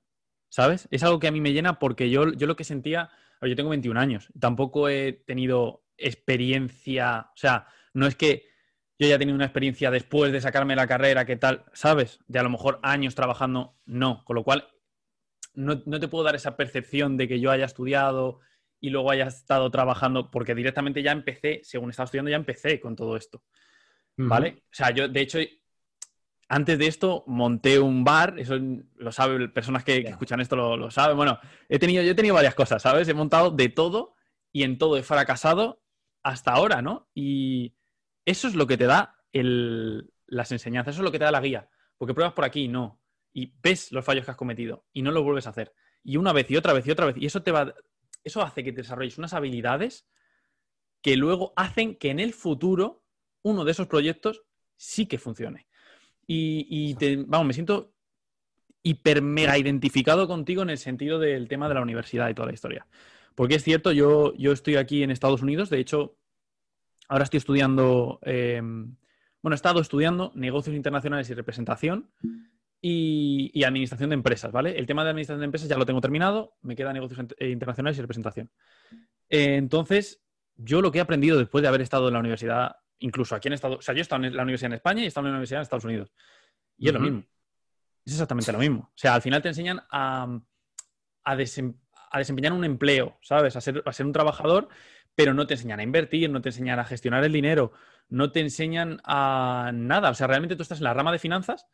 ¿Sabes? 0.51 0.87
Es 0.91 1.01
algo 1.01 1.19
que 1.19 1.27
a 1.27 1.31
mí 1.31 1.41
me 1.41 1.53
llena 1.53 1.79
porque 1.79 2.09
yo, 2.09 2.31
yo 2.33 2.45
lo 2.45 2.57
que 2.57 2.65
sentía, 2.65 3.09
yo 3.41 3.55
tengo 3.55 3.69
21 3.69 3.99
años, 3.99 4.27
tampoco 4.39 4.89
he 4.89 5.13
tenido 5.25 5.83
experiencia, 5.97 7.31
o 7.33 7.37
sea, 7.37 7.67
no 7.93 8.05
es 8.05 8.15
que 8.15 8.49
yo 8.99 9.07
haya 9.07 9.17
tenido 9.17 9.35
una 9.35 9.45
experiencia 9.45 9.89
después 9.89 10.31
de 10.31 10.41
sacarme 10.41 10.75
la 10.75 10.87
carrera, 10.87 11.25
¿qué 11.25 11.37
tal? 11.37 11.63
¿Sabes? 11.73 12.19
De 12.27 12.37
a 12.37 12.43
lo 12.43 12.49
mejor 12.49 12.79
años 12.83 13.15
trabajando, 13.15 13.77
no, 13.85 14.23
con 14.25 14.35
lo 14.35 14.43
cual 14.43 14.67
no, 15.53 15.79
te 15.79 16.07
puedo 16.07 16.25
dar 16.25 16.35
esa 16.35 16.57
percepción 16.57 17.17
de 17.17 17.27
que 17.27 17.39
yo 17.39 17.49
haya 17.49 17.65
estudiado 17.65 18.41
y 18.79 18.89
luego 18.89 19.09
haya 19.09 19.27
estado 19.27 19.71
trabajando, 19.71 20.29
porque 20.31 20.53
directamente 20.53 21.01
ya 21.01 21.13
empecé, 21.13 21.61
según 21.63 21.89
estaba 21.89 22.05
estudiando, 22.05 22.29
ya 22.29 22.37
empecé 22.37 22.79
con 22.79 22.95
todo 22.95 23.15
esto. 23.15 23.43
¿Vale? 24.17 24.63
O 24.65 24.73
sea, 24.73 24.91
yo 24.91 25.07
de 25.07 25.21
hecho 25.21 25.39
antes 26.51 26.77
de 26.77 26.87
esto 26.87 27.23
monté 27.27 27.79
un 27.79 28.03
bar, 28.03 28.37
eso 28.37 28.59
lo 28.97 29.13
saben, 29.13 29.53
personas 29.53 29.85
que, 29.85 29.99
escuchan 29.99 30.41
esto 30.41 30.57
lo, 30.57 30.91
saben. 30.91 31.15
Bueno, 31.15 31.39
he 31.69 31.79
tenido, 31.79 32.03
yo 32.03 32.11
he 32.11 32.15
tenido 32.15 32.35
varias 32.35 32.55
cosas, 32.55 32.81
¿sabes? 32.81 33.07
He 33.07 33.13
montado 33.13 33.51
de 33.51 33.69
todo 33.69 34.15
y 34.51 34.63
en 34.63 34.77
todo 34.77 34.97
he 34.97 35.03
fracasado 35.03 35.81
hasta 36.23 36.51
ahora, 36.51 36.81
¿no? 36.81 37.09
Y 37.15 37.77
eso 38.25 38.49
es 38.49 38.55
lo 38.55 38.67
que 38.67 38.75
te 38.75 38.85
da 38.85 39.15
las 39.31 40.51
enseñanzas, 40.51 40.95
eso 40.95 41.01
es 41.01 41.05
lo 41.05 41.11
que 41.13 41.19
te 41.19 41.23
da 41.23 41.31
la 41.31 41.39
guía. 41.39 41.69
Porque 41.97 42.13
pruebas 42.13 42.33
por 42.33 42.43
aquí 42.43 42.63
y 42.63 42.67
no. 42.67 43.01
Y 43.31 43.53
ves 43.63 43.93
los 43.93 44.03
fallos 44.03 44.25
que 44.25 44.31
has 44.31 44.37
cometido 44.37 44.85
y 44.91 45.03
no 45.03 45.11
los 45.11 45.23
vuelves 45.23 45.47
a 45.47 45.51
hacer. 45.51 45.73
Y 46.03 46.17
una 46.17 46.33
vez 46.33 46.51
y 46.51 46.57
otra 46.57 46.73
vez 46.73 46.85
y 46.85 46.91
otra 46.91 47.05
vez. 47.05 47.15
Y 47.17 47.27
eso 47.27 47.43
te 47.43 47.51
va. 47.51 47.73
Eso 48.25 48.41
hace 48.41 48.61
que 48.61 48.73
te 48.73 48.81
desarrolles 48.81 49.17
unas 49.17 49.33
habilidades 49.33 50.05
que 51.01 51.15
luego 51.15 51.53
hacen 51.55 51.95
que 51.95 52.09
en 52.09 52.19
el 52.19 52.33
futuro 52.33 53.05
uno 53.41 53.63
de 53.63 53.71
esos 53.71 53.87
proyectos 53.87 54.43
sí 54.75 55.05
que 55.05 55.17
funcione. 55.17 55.70
Y, 56.27 56.95
vamos, 57.25 57.47
me 57.47 57.53
siento 57.53 57.93
hiper 58.83 59.21
mega 59.21 59.57
identificado 59.57 60.27
contigo 60.27 60.61
en 60.61 60.69
el 60.69 60.77
sentido 60.77 61.19
del 61.19 61.47
tema 61.47 61.67
de 61.67 61.75
la 61.75 61.81
universidad 61.81 62.29
y 62.29 62.33
toda 62.33 62.47
la 62.47 62.53
historia. 62.53 62.87
Porque 63.35 63.55
es 63.55 63.63
cierto, 63.63 63.91
yo, 63.91 64.33
yo 64.35 64.51
estoy 64.51 64.75
aquí 64.75 65.03
en 65.03 65.11
Estados 65.11 65.41
Unidos, 65.41 65.69
de 65.69 65.79
hecho, 65.79 66.17
ahora 67.07 67.23
estoy 67.23 67.37
estudiando, 67.37 68.19
em, 68.23 68.95
bueno, 69.41 69.53
he 69.53 69.55
estado 69.55 69.81
estudiando 69.81 70.31
negocios 70.35 70.75
internacionales 70.75 71.29
y 71.29 71.33
representación 71.33 72.09
y, 72.81 73.63
administración 73.63 74.09
de 74.09 74.15
empresas, 74.15 74.51
¿vale? 74.51 74.77
El 74.77 74.87
tema 74.87 75.03
de 75.03 75.11
administración 75.11 75.41
de 75.41 75.45
empresas 75.45 75.69
ya 75.69 75.77
lo 75.77 75.85
tengo 75.85 76.01
terminado, 76.01 76.55
me 76.61 76.75
queda 76.75 76.93
negocios 76.93 77.19
eh, 77.37 77.49
internacionales 77.49 77.97
y 77.97 78.01
representación. 78.01 78.49
entonces, 79.29 80.21
yo 80.57 80.81
lo 80.81 80.91
que 80.91 80.99
he 80.99 81.01
aprendido 81.01 81.37
después 81.37 81.61
de 81.61 81.67
haber 81.67 81.81
estado 81.81 82.07
en 82.07 82.13
la 82.13 82.19
universidad 82.19 82.75
incluso 83.01 83.35
aquí 83.35 83.47
en 83.47 83.53
Estados 83.53 83.73
Unidos. 83.73 83.83
O 83.83 83.85
sea, 83.85 83.95
yo 83.95 83.99
he 83.99 84.01
estado 84.01 84.23
en 84.23 84.35
la 84.35 84.43
universidad 84.43 84.71
en 84.71 84.75
España 84.75 85.01
y 85.01 85.05
he 85.05 85.07
estado 85.07 85.27
en 85.27 85.33
la 85.33 85.37
universidad 85.37 85.59
en 85.59 85.63
Estados 85.63 85.85
Unidos. 85.85 86.11
Y 86.77 86.87
es 86.87 86.93
lo 86.93 86.99
mismo. 86.99 87.23
Es 88.05 88.13
exactamente 88.13 88.51
lo 88.51 88.59
mismo. 88.59 88.81
O 88.81 88.97
sea, 88.97 89.13
al 89.13 89.21
final 89.21 89.41
te 89.41 89.49
enseñan 89.49 89.81
a, 89.91 90.27
desempeñar 91.35 92.53
un 92.53 92.63
empleo, 92.63 93.17
¿sabes? 93.21 93.55
A 93.55 93.61
ser, 93.61 93.83
a 93.85 93.93
ser 93.93 94.05
un 94.05 94.13
trabajador, 94.13 94.69
pero 95.15 95.33
no 95.33 95.45
te 95.45 95.55
enseñan 95.55 95.79
a 95.79 95.83
invertir, 95.83 96.29
no 96.29 96.41
te 96.41 96.49
enseñan 96.49 96.79
a 96.79 96.85
gestionar 96.85 97.23
el 97.23 97.31
dinero, 97.31 97.73
no 98.09 98.31
te 98.31 98.39
enseñan 98.39 98.99
a 99.03 99.71
nada. 99.73 100.09
O 100.09 100.15
sea, 100.15 100.27
realmente 100.27 100.55
tú 100.55 100.63
estás 100.63 100.79
en 100.79 100.85
la 100.85 100.93
rama 100.93 101.11
de 101.11 101.19
finanzas, 101.19 101.67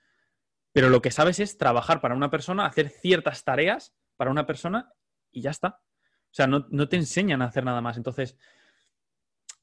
pero 0.73 0.89
lo 0.89 1.01
que 1.01 1.11
sabes 1.11 1.39
es 1.39 1.57
trabajar 1.57 2.01
para 2.01 2.15
una 2.15 2.29
persona, 2.29 2.65
hacer 2.65 2.89
ciertas 2.89 3.43
tareas 3.43 3.95
para 4.15 4.31
una 4.31 4.45
persona 4.45 4.91
y 5.31 5.41
ya 5.41 5.51
está. 5.51 5.81
O 6.25 6.33
sea, 6.37 6.47
no, 6.47 6.67
no 6.69 6.89
te 6.89 6.97
enseñan 6.97 7.41
a 7.41 7.45
hacer 7.45 7.63
nada 7.63 7.81
más. 7.81 7.97
Entonces, 7.97 8.37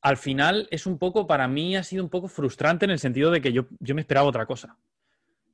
al 0.05 0.19
final 0.19 0.69
es 0.71 0.85
un 0.85 0.99
poco, 0.99 1.27
para 1.27 1.49
mí 1.49 1.77
ha 1.77 1.83
sido 1.83 2.05
un 2.05 2.11
poco 2.11 2.29
frustrante 2.29 2.85
en 2.85 2.91
el 2.91 2.99
sentido 2.99 3.31
de 3.31 3.41
que 3.41 3.55
yo, 3.55 3.65
yo 3.81 3.95
me 3.95 4.03
esperaba 4.03 4.29
otra 4.29 4.45
cosa. 4.45 4.77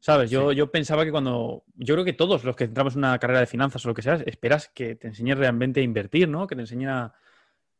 ¿Sabes? 0.00 0.28
Yo, 0.28 0.50
yo 0.50 0.72
pensaba 0.72 1.04
que 1.04 1.12
cuando. 1.12 1.62
Yo 1.76 1.94
creo 1.94 2.04
que 2.04 2.14
todos 2.14 2.42
los 2.42 2.56
que 2.56 2.64
entramos 2.64 2.94
en 2.94 3.00
una 3.00 3.18
carrera 3.20 3.40
de 3.40 3.46
finanzas 3.46 3.84
o 3.84 3.88
lo 3.88 3.94
que 3.94 4.02
sea, 4.02 4.14
esperas 4.26 4.68
que 4.74 4.96
te 4.96 5.06
enseñe 5.06 5.34
realmente 5.34 5.78
a 5.78 5.84
invertir, 5.84 6.28
¿no? 6.28 6.48
Que 6.48 6.56
te 6.56 6.62
enseñe 6.62 6.86
a. 6.88 7.14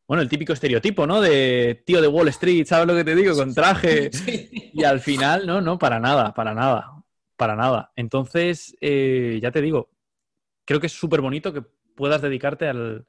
Bueno, 0.07 0.21
el 0.23 0.29
típico 0.29 0.53
estereotipo, 0.53 1.05
¿no? 1.05 1.19
De 1.19 1.83
tío 1.85 1.99
de 1.99 2.07
Wall 2.07 2.29
Street, 2.29 2.65
¿sabes 2.65 2.87
lo 2.87 2.95
que 2.95 3.03
te 3.03 3.15
digo? 3.15 3.35
Con 3.35 3.53
traje. 3.53 4.09
Y 4.73 4.85
al 4.85 5.01
final, 5.01 5.45
no, 5.45 5.59
no, 5.59 5.77
para 5.77 5.99
nada, 5.99 6.33
para 6.33 6.53
nada, 6.53 7.03
para 7.35 7.57
nada. 7.57 7.91
Entonces, 7.97 8.77
eh, 8.79 9.39
ya 9.41 9.51
te 9.51 9.61
digo, 9.61 9.89
creo 10.63 10.79
que 10.79 10.87
es 10.87 10.93
súper 10.93 11.19
bonito 11.19 11.51
que 11.51 11.61
puedas 11.61 12.21
dedicarte 12.21 12.69
al, 12.69 13.05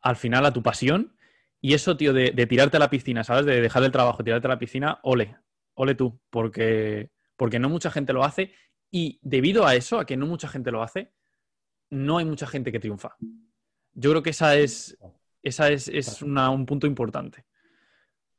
al 0.00 0.14
final 0.14 0.46
a 0.46 0.52
tu 0.52 0.62
pasión 0.62 1.17
Y 1.60 1.74
eso, 1.74 1.96
tío, 1.96 2.12
de, 2.12 2.30
de, 2.30 2.46
tirarte 2.46 2.76
a 2.76 2.80
la 2.80 2.90
piscina, 2.90 3.24
¿sabes? 3.24 3.44
De 3.44 3.60
dejar 3.60 3.82
el 3.82 3.90
trabajo, 3.90 4.22
tirarte 4.22 4.46
a 4.46 4.50
la 4.50 4.58
piscina, 4.58 5.00
ole, 5.02 5.36
ole 5.74 5.94
tú, 5.94 6.20
porque, 6.30 7.10
porque 7.36 7.58
no 7.58 7.68
mucha 7.68 7.90
gente 7.90 8.12
lo 8.12 8.24
hace. 8.24 8.52
Y 8.90 9.18
debido 9.22 9.66
a 9.66 9.74
eso, 9.74 9.98
a 9.98 10.06
que 10.06 10.16
no 10.16 10.26
mucha 10.26 10.48
gente 10.48 10.70
lo 10.70 10.82
hace, 10.82 11.12
no 11.90 12.18
hay 12.18 12.24
mucha 12.24 12.46
gente 12.46 12.70
que 12.72 12.80
triunfa. 12.80 13.16
Yo 13.92 14.10
creo 14.10 14.22
que 14.22 14.30
esa 14.30 14.56
es, 14.56 14.96
esa 15.42 15.70
es, 15.70 15.88
es 15.88 16.22
una, 16.22 16.50
un 16.50 16.64
punto 16.64 16.86
importante. 16.86 17.44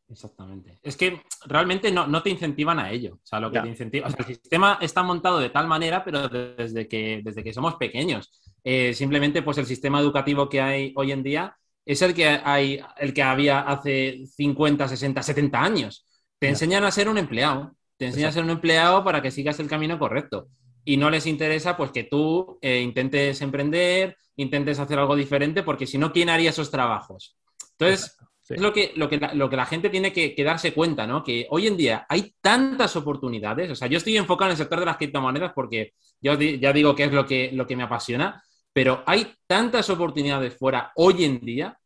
Exactamente. 0.09 0.79
Es 0.81 0.97
que 0.97 1.21
realmente 1.45 1.91
no, 1.91 2.07
no, 2.07 2.23
te 2.23 2.31
incentivan 2.31 2.79
a 2.79 2.89
ello. 2.89 3.15
O 3.15 3.25
sea, 3.25 3.39
lo 3.39 3.51
que 3.51 3.59
te 3.59 3.67
incentiva. 3.67 4.07
O 4.07 4.09
sea, 4.09 4.19
el 4.19 4.25
sistema 4.25 4.79
está 4.81 5.03
montado 5.03 5.39
de 5.39 5.49
tal 5.49 5.67
manera, 5.67 6.03
pero 6.03 6.27
desde 6.27 6.88
que, 6.88 7.21
desde 7.23 7.43
que 7.43 7.53
somos 7.53 7.75
pequeños. 7.75 8.31
Eh, 8.63 8.93
simplemente, 8.93 9.43
pues 9.43 9.59
el 9.59 9.67
sistema 9.67 9.99
educativo 9.99 10.49
que 10.49 10.61
hay 10.61 10.93
hoy 10.95 11.11
en 11.11 11.21
día 11.21 11.55
es 11.89 12.03
el 12.03 12.13
que 12.13 12.27
hay, 12.27 12.79
el 12.98 13.15
que 13.15 13.24
había 13.24 13.62
hace 13.62 14.24
50, 14.36 14.88
60, 14.88 15.24
70 15.24 15.60
años. 15.60 16.05
Te 16.38 16.48
enseñan 16.48 16.84
a 16.84 16.91
ser 16.91 17.10
un 17.10 17.17
empleado. 17.17 17.75
Te 17.98 18.05
enseñan 18.05 18.29
a 18.29 18.31
ser 18.31 18.43
un 18.43 18.51
empleado 18.51 19.03
para 19.03 19.24
que 19.24 19.31
sigas 19.31 19.60
el 19.60 19.67
camino 19.67 19.98
correcto. 19.98 20.50
Y 20.86 20.98
no 20.98 21.10
les 21.10 21.25
interesa, 21.25 21.75
pues, 21.75 21.89
que 21.89 22.03
tú 22.03 22.60
eh, 22.62 22.81
intentes 22.81 23.41
emprender, 23.41 24.17
intentes 24.36 24.77
hacer 24.77 25.00
algo 25.00 25.15
diferente, 25.15 25.63
porque 25.63 25.88
si 25.88 25.98
no, 25.98 26.13
¿quién 26.13 26.29
haría 26.29 26.51
esos 26.51 26.69
trabajos? 26.69 27.36
Entonces. 27.79 28.15
Es 28.48 28.60
lo 28.60 28.74
que, 28.74 28.93
lo, 28.96 29.08
que 29.08 29.17
la, 29.17 29.31
lo 29.36 29.48
que 29.48 29.55
la 29.55 29.67
gente 29.67 29.91
tiene 29.91 30.12
que, 30.12 30.34
darse 30.43 30.74
cuenta, 30.74 31.05
¿no? 31.05 31.24
Que 31.24 31.46
hoy 31.51 31.67
en 31.67 31.77
día 31.77 32.08
hay 32.10 32.34
tantas 32.41 32.96
oportunidades. 32.96 33.69
O 33.69 33.75
sea, 33.75 33.88
yo 33.88 33.98
estoy 33.98 34.17
enfocado 34.17 34.50
en 34.50 34.53
el 34.53 34.58
sector 34.58 34.79
de 34.79 34.88
las 34.88 34.98
criptomonedas 34.98 35.53
porque 35.53 35.93
yo 36.19 36.34
ya 36.34 36.74
digo 36.74 36.96
que 36.96 37.03
es 37.03 37.12
lo 37.12 37.27
que, 37.27 37.51
lo 37.53 37.67
que 37.67 37.75
me 37.75 37.84
apasiona, 37.84 38.41
pero 38.74 39.03
hay 39.05 39.34
tantas 39.46 39.89
oportunidades 39.91 40.58
fuera 40.58 40.91
hoy 40.96 41.25
en 41.25 41.39
día 41.41 41.78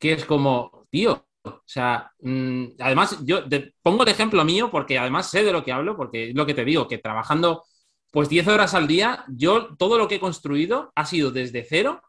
que 0.00 0.14
es 0.14 0.24
como, 0.24 0.88
tío, 0.90 1.24
o 1.44 1.62
sea, 1.64 2.10
mmm, 2.20 2.64
además 2.80 3.18
yo 3.24 3.42
pongo 3.82 4.04
de 4.04 4.10
ejemplo 4.12 4.44
mío 4.44 4.70
porque 4.70 4.98
además 4.98 5.30
sé 5.30 5.44
de 5.44 5.52
lo 5.52 5.64
que 5.64 5.72
hablo, 5.72 5.96
porque 5.96 6.30
es 6.30 6.34
lo 6.34 6.46
que 6.46 6.54
te 6.54 6.64
digo, 6.64 6.88
que 6.88 6.98
trabajando 6.98 7.62
pues 8.10 8.28
10 8.28 8.48
horas 8.48 8.74
al 8.74 8.88
día, 8.88 9.24
yo 9.28 9.76
todo 9.76 9.96
lo 9.96 10.08
que 10.08 10.16
he 10.16 10.20
construido 10.20 10.92
ha 10.96 11.06
sido 11.06 11.30
desde 11.30 11.64
cero 11.64 12.02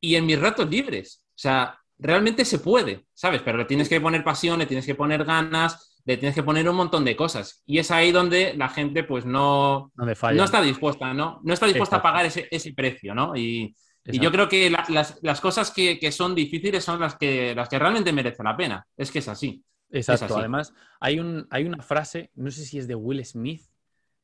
y 0.00 0.14
en 0.16 0.24
mis 0.24 0.40
ratos 0.40 0.70
libres. 0.70 1.24
O 1.28 1.38
sea, 1.42 1.78
realmente 1.98 2.44
se 2.44 2.58
puede, 2.58 3.06
¿sabes? 3.12 3.42
Pero 3.42 3.58
le 3.58 3.66
tienes 3.66 3.88
que 3.88 4.00
poner 4.00 4.24
pasión, 4.24 4.58
le 4.58 4.66
tienes 4.66 4.86
que 4.86 4.94
poner 4.94 5.24
ganas, 5.24 6.00
le 6.04 6.16
tienes 6.16 6.34
que 6.34 6.42
poner 6.42 6.68
un 6.68 6.76
montón 6.76 7.04
de 7.04 7.16
cosas. 7.16 7.62
Y 7.66 7.78
es 7.78 7.90
ahí 7.90 8.12
donde 8.12 8.54
la 8.56 8.68
gente, 8.68 9.04
pues, 9.04 9.24
no, 9.24 9.92
no, 9.94 10.44
está 10.44 10.62
dispuesta, 10.62 11.12
¿no? 11.14 11.40
No 11.44 11.54
está 11.54 11.66
dispuesta 11.66 11.96
a 11.96 12.02
pagar 12.02 12.26
ese, 12.26 12.72
precio, 12.74 13.14
¿no? 13.14 13.36
Y, 13.36 13.74
yo 14.04 14.32
creo 14.32 14.48
que 14.48 14.70
las, 14.70 15.40
cosas 15.40 15.70
que, 15.70 16.12
son 16.12 16.34
difíciles 16.34 16.84
son 16.84 17.00
las 17.00 17.16
que, 17.16 17.54
las 17.54 17.68
que 17.68 17.78
realmente 17.78 18.12
merecen 18.12 18.44
la 18.44 18.56
pena. 18.56 18.86
Es 18.96 19.10
que 19.10 19.20
es 19.20 19.28
así. 19.28 19.64
Exacto. 19.90 20.36
Además, 20.36 20.74
hay, 21.00 21.20
un, 21.20 21.46
hay 21.50 21.64
una 21.64 21.82
frase, 21.82 22.30
no 22.34 22.50
sé 22.50 22.64
si 22.64 22.78
es 22.78 22.88
de 22.88 22.94
Will 22.94 23.24
Smith, 23.24 23.62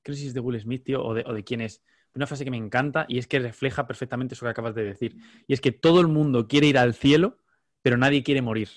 creo 0.03 0.15
que 0.15 0.21
si 0.21 0.27
es 0.29 0.35
de 0.35 0.41
Will 0.41 0.61
Smith, 0.61 0.85
tío, 0.85 1.05
o 1.05 1.15
de, 1.15 1.25
o 1.27 1.33
de 1.33 1.45
quién 1.45 1.61
es. 1.61 1.83
Una 2.15 2.27
frase 2.27 2.45
que 2.45 2.51
me 2.51 2.57
encanta 2.57 3.05
y 3.09 3.19
es 3.19 3.27
que 3.27 3.39
refleja 3.39 3.87
perfectamente 3.87 4.35
eso 4.35 4.47
que 4.47 4.51
acabas 4.51 4.75
de 4.75 4.83
decir. 4.83 5.17
Y 5.47 5.53
es 5.53 5.61
que 5.61 5.73
todo 5.73 6.01
el 6.01 6.09
mundo 6.09 6.49
quiere 6.49 6.67
ir 6.67 6.79
al 6.79 6.95
cielo, 6.95 7.39
pero 7.83 7.97
nadie 7.97 8.23
quiere 8.23 8.43
morir. 8.43 8.69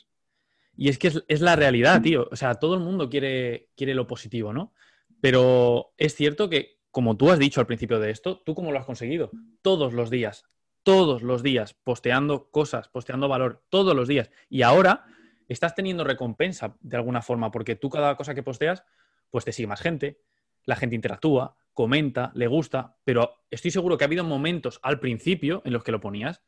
Y 0.78 0.90
es 0.90 0.98
que 0.98 1.12
es, 1.28 1.42
la 1.42 1.56
realidad, 1.56 2.02
tío. 2.02 2.28
O 2.32 2.36
sea, 2.36 2.56
todo 2.56 2.76
el 2.76 2.82
mundo 2.82 3.10
quiere, 3.10 3.70
quiere 3.76 3.96
lo 3.96 4.08
positivo, 4.08 4.54
¿no? 4.54 4.74
Pero 5.22 5.94
es 5.98 6.16
cierto 6.16 6.50
que, 6.50 6.80
como 6.92 7.18
tú 7.18 7.30
has 7.30 7.40
dicho 7.40 7.60
al 7.60 7.68
principio 7.68 8.00
de 8.00 8.12
esto, 8.12 8.42
¿tú 8.46 8.56
cómo 8.56 8.72
lo 8.72 8.80
has 8.80 8.86
conseguido? 8.86 9.32
Todos 9.62 9.94
los 9.94 10.10
días, 10.10 10.46
todos 10.84 11.22
los 11.22 11.44
días, 11.44 11.74
posteando 11.74 12.50
cosas, 12.50 12.88
posteando 12.88 13.28
valor, 13.28 13.64
todos 13.70 13.96
los 13.96 14.08
días. 14.08 14.32
Y 14.50 14.62
ahora 14.64 15.06
estás 15.48 15.76
teniendo 15.76 16.04
recompensa 16.04 16.76
de 16.82 16.98
alguna 16.98 17.22
forma, 17.22 17.52
porque 17.52 17.76
tú 17.76 17.90
cada 17.90 18.16
cosa 18.16 18.34
que 18.34 18.44
posteas, 18.44 18.84
pues 19.30 19.46
te 19.46 19.52
sigue 19.52 19.68
más 19.68 19.82
gente, 19.82 20.22
la 20.66 20.76
gente 20.76 20.96
interactúa, 20.96 21.58
comenta, 21.74 22.32
le 22.36 22.48
gusta, 22.48 22.98
pero 23.04 23.44
estoy 23.50 23.72
seguro 23.72 23.98
que 23.98 24.04
ha 24.04 24.08
habido 24.08 24.24
momentos 24.24 24.80
al 24.84 25.00
principio 25.00 25.62
en 25.66 25.74
los 25.74 25.84
que 25.84 25.92
lo 25.92 26.00
ponías 26.00 26.42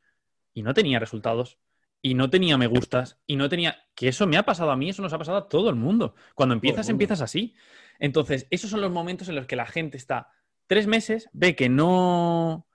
y 0.53 0.63
no 0.63 0.73
tenía 0.73 0.99
resultados 0.99 1.59
y 2.01 2.15
no 2.15 2.29
tenía 2.29 2.57
me 2.57 2.67
gustas 2.67 3.19
y 3.25 3.37
no 3.37 3.47
tenía... 3.49 3.77
Que 3.95 4.09
eso 4.09 4.27
me 4.27 4.37
ha 4.37 4.43
pasado 4.43 4.71
a 4.71 4.75
mí, 4.75 4.89
eso 4.89 5.01
nos 5.01 5.13
ha 5.13 5.17
pasado 5.17 5.37
a 5.37 5.47
todo 5.47 5.69
el 5.69 5.75
mundo. 5.75 6.15
Cuando 6.35 6.53
empiezas, 6.53 6.89
empiezas 6.89 7.21
así. 7.21 7.55
Entonces, 7.97 8.47
esos 8.49 8.69
son 8.69 8.81
los 8.81 8.91
momentos 8.91 9.29
en 9.29 9.35
los 9.35 9.45
que 9.45 9.55
la 9.55 9.65
gente 9.65 9.95
está 9.95 10.29
tres 10.67 10.85
meses, 10.87 11.29
ve 11.31 11.55
que 11.55 11.69
no, 11.69 12.67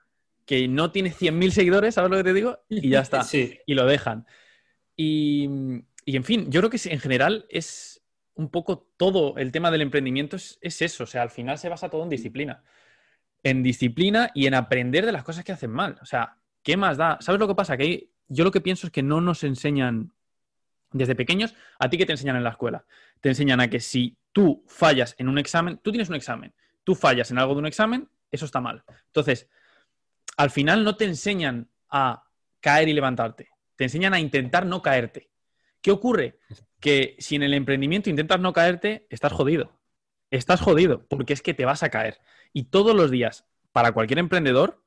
que 0.48 0.66
no 0.66 0.90
tiene 0.90 1.12
100.000 1.12 1.50
seguidores, 1.50 1.94
¿sabes 1.94 2.10
lo 2.10 2.16
que 2.16 2.24
te 2.24 2.32
digo? 2.32 2.58
Y 2.70 2.88
ya 2.88 3.00
está. 3.00 3.20
Y 3.66 3.74
lo 3.74 3.84
dejan. 3.84 4.26
Y, 4.96 5.46
y, 6.06 6.16
en 6.16 6.24
fin, 6.24 6.50
yo 6.50 6.62
creo 6.62 6.70
que 6.70 6.80
en 6.88 6.98
general 7.00 7.44
es 7.50 8.02
un 8.32 8.48
poco 8.48 8.88
todo 8.96 9.36
el 9.36 9.52
tema 9.52 9.70
del 9.70 9.82
emprendimiento 9.82 10.36
es, 10.36 10.58
es 10.62 10.80
eso. 10.80 11.04
O 11.04 11.06
sea, 11.06 11.20
al 11.20 11.28
final 11.28 11.58
se 11.58 11.68
basa 11.68 11.90
todo 11.90 12.02
en 12.02 12.08
disciplina. 12.08 12.62
En 13.42 13.62
disciplina 13.62 14.30
y 14.34 14.46
en 14.46 14.54
aprender 14.54 15.04
de 15.04 15.12
las 15.12 15.22
cosas 15.22 15.44
que 15.44 15.52
hacen 15.52 15.70
mal. 15.70 15.98
O 16.00 16.06
sea, 16.06 16.38
¿qué 16.62 16.78
más 16.78 16.96
da? 16.96 17.18
¿Sabes 17.20 17.38
lo 17.38 17.46
que 17.46 17.54
pasa? 17.54 17.76
Que 17.76 18.08
yo 18.28 18.42
lo 18.42 18.50
que 18.50 18.62
pienso 18.62 18.86
es 18.86 18.90
que 18.90 19.02
no 19.02 19.20
nos 19.20 19.44
enseñan 19.44 20.14
desde 20.92 21.14
pequeños, 21.14 21.54
a 21.78 21.90
ti 21.90 21.98
que 21.98 22.06
te 22.06 22.12
enseñan 22.12 22.36
en 22.36 22.44
la 22.44 22.50
escuela. 22.50 22.86
Te 23.20 23.28
enseñan 23.28 23.60
a 23.60 23.68
que 23.68 23.80
si 23.80 24.16
tú 24.32 24.64
fallas 24.66 25.14
en 25.18 25.28
un 25.28 25.36
examen, 25.36 25.76
tú 25.76 25.90
tienes 25.90 26.08
un 26.08 26.14
examen, 26.14 26.54
tú 26.84 26.94
fallas 26.94 27.30
en 27.30 27.38
algo 27.38 27.52
de 27.52 27.60
un 27.60 27.66
examen, 27.66 28.08
eso 28.30 28.46
está 28.46 28.62
mal. 28.62 28.82
Entonces, 29.08 29.50
al 30.38 30.50
final 30.50 30.84
no 30.84 30.96
te 30.96 31.04
enseñan 31.04 31.68
a 31.90 32.24
caer 32.60 32.88
y 32.88 32.94
levantarte, 32.94 33.50
te 33.76 33.84
enseñan 33.84 34.14
a 34.14 34.20
intentar 34.20 34.64
no 34.64 34.80
caerte. 34.80 35.30
¿Qué 35.82 35.90
ocurre? 35.90 36.38
Que 36.80 37.16
si 37.18 37.36
en 37.36 37.42
el 37.42 37.54
emprendimiento 37.54 38.08
intentas 38.08 38.40
no 38.40 38.52
caerte, 38.52 39.06
estás 39.10 39.32
jodido. 39.32 39.72
Estás 40.30 40.60
jodido 40.60 41.06
porque 41.08 41.32
es 41.32 41.42
que 41.42 41.54
te 41.54 41.64
vas 41.64 41.82
a 41.82 41.90
caer. 41.90 42.18
Y 42.52 42.64
todos 42.64 42.94
los 42.94 43.10
días, 43.10 43.46
para 43.72 43.92
cualquier 43.92 44.18
emprendedor, 44.18 44.82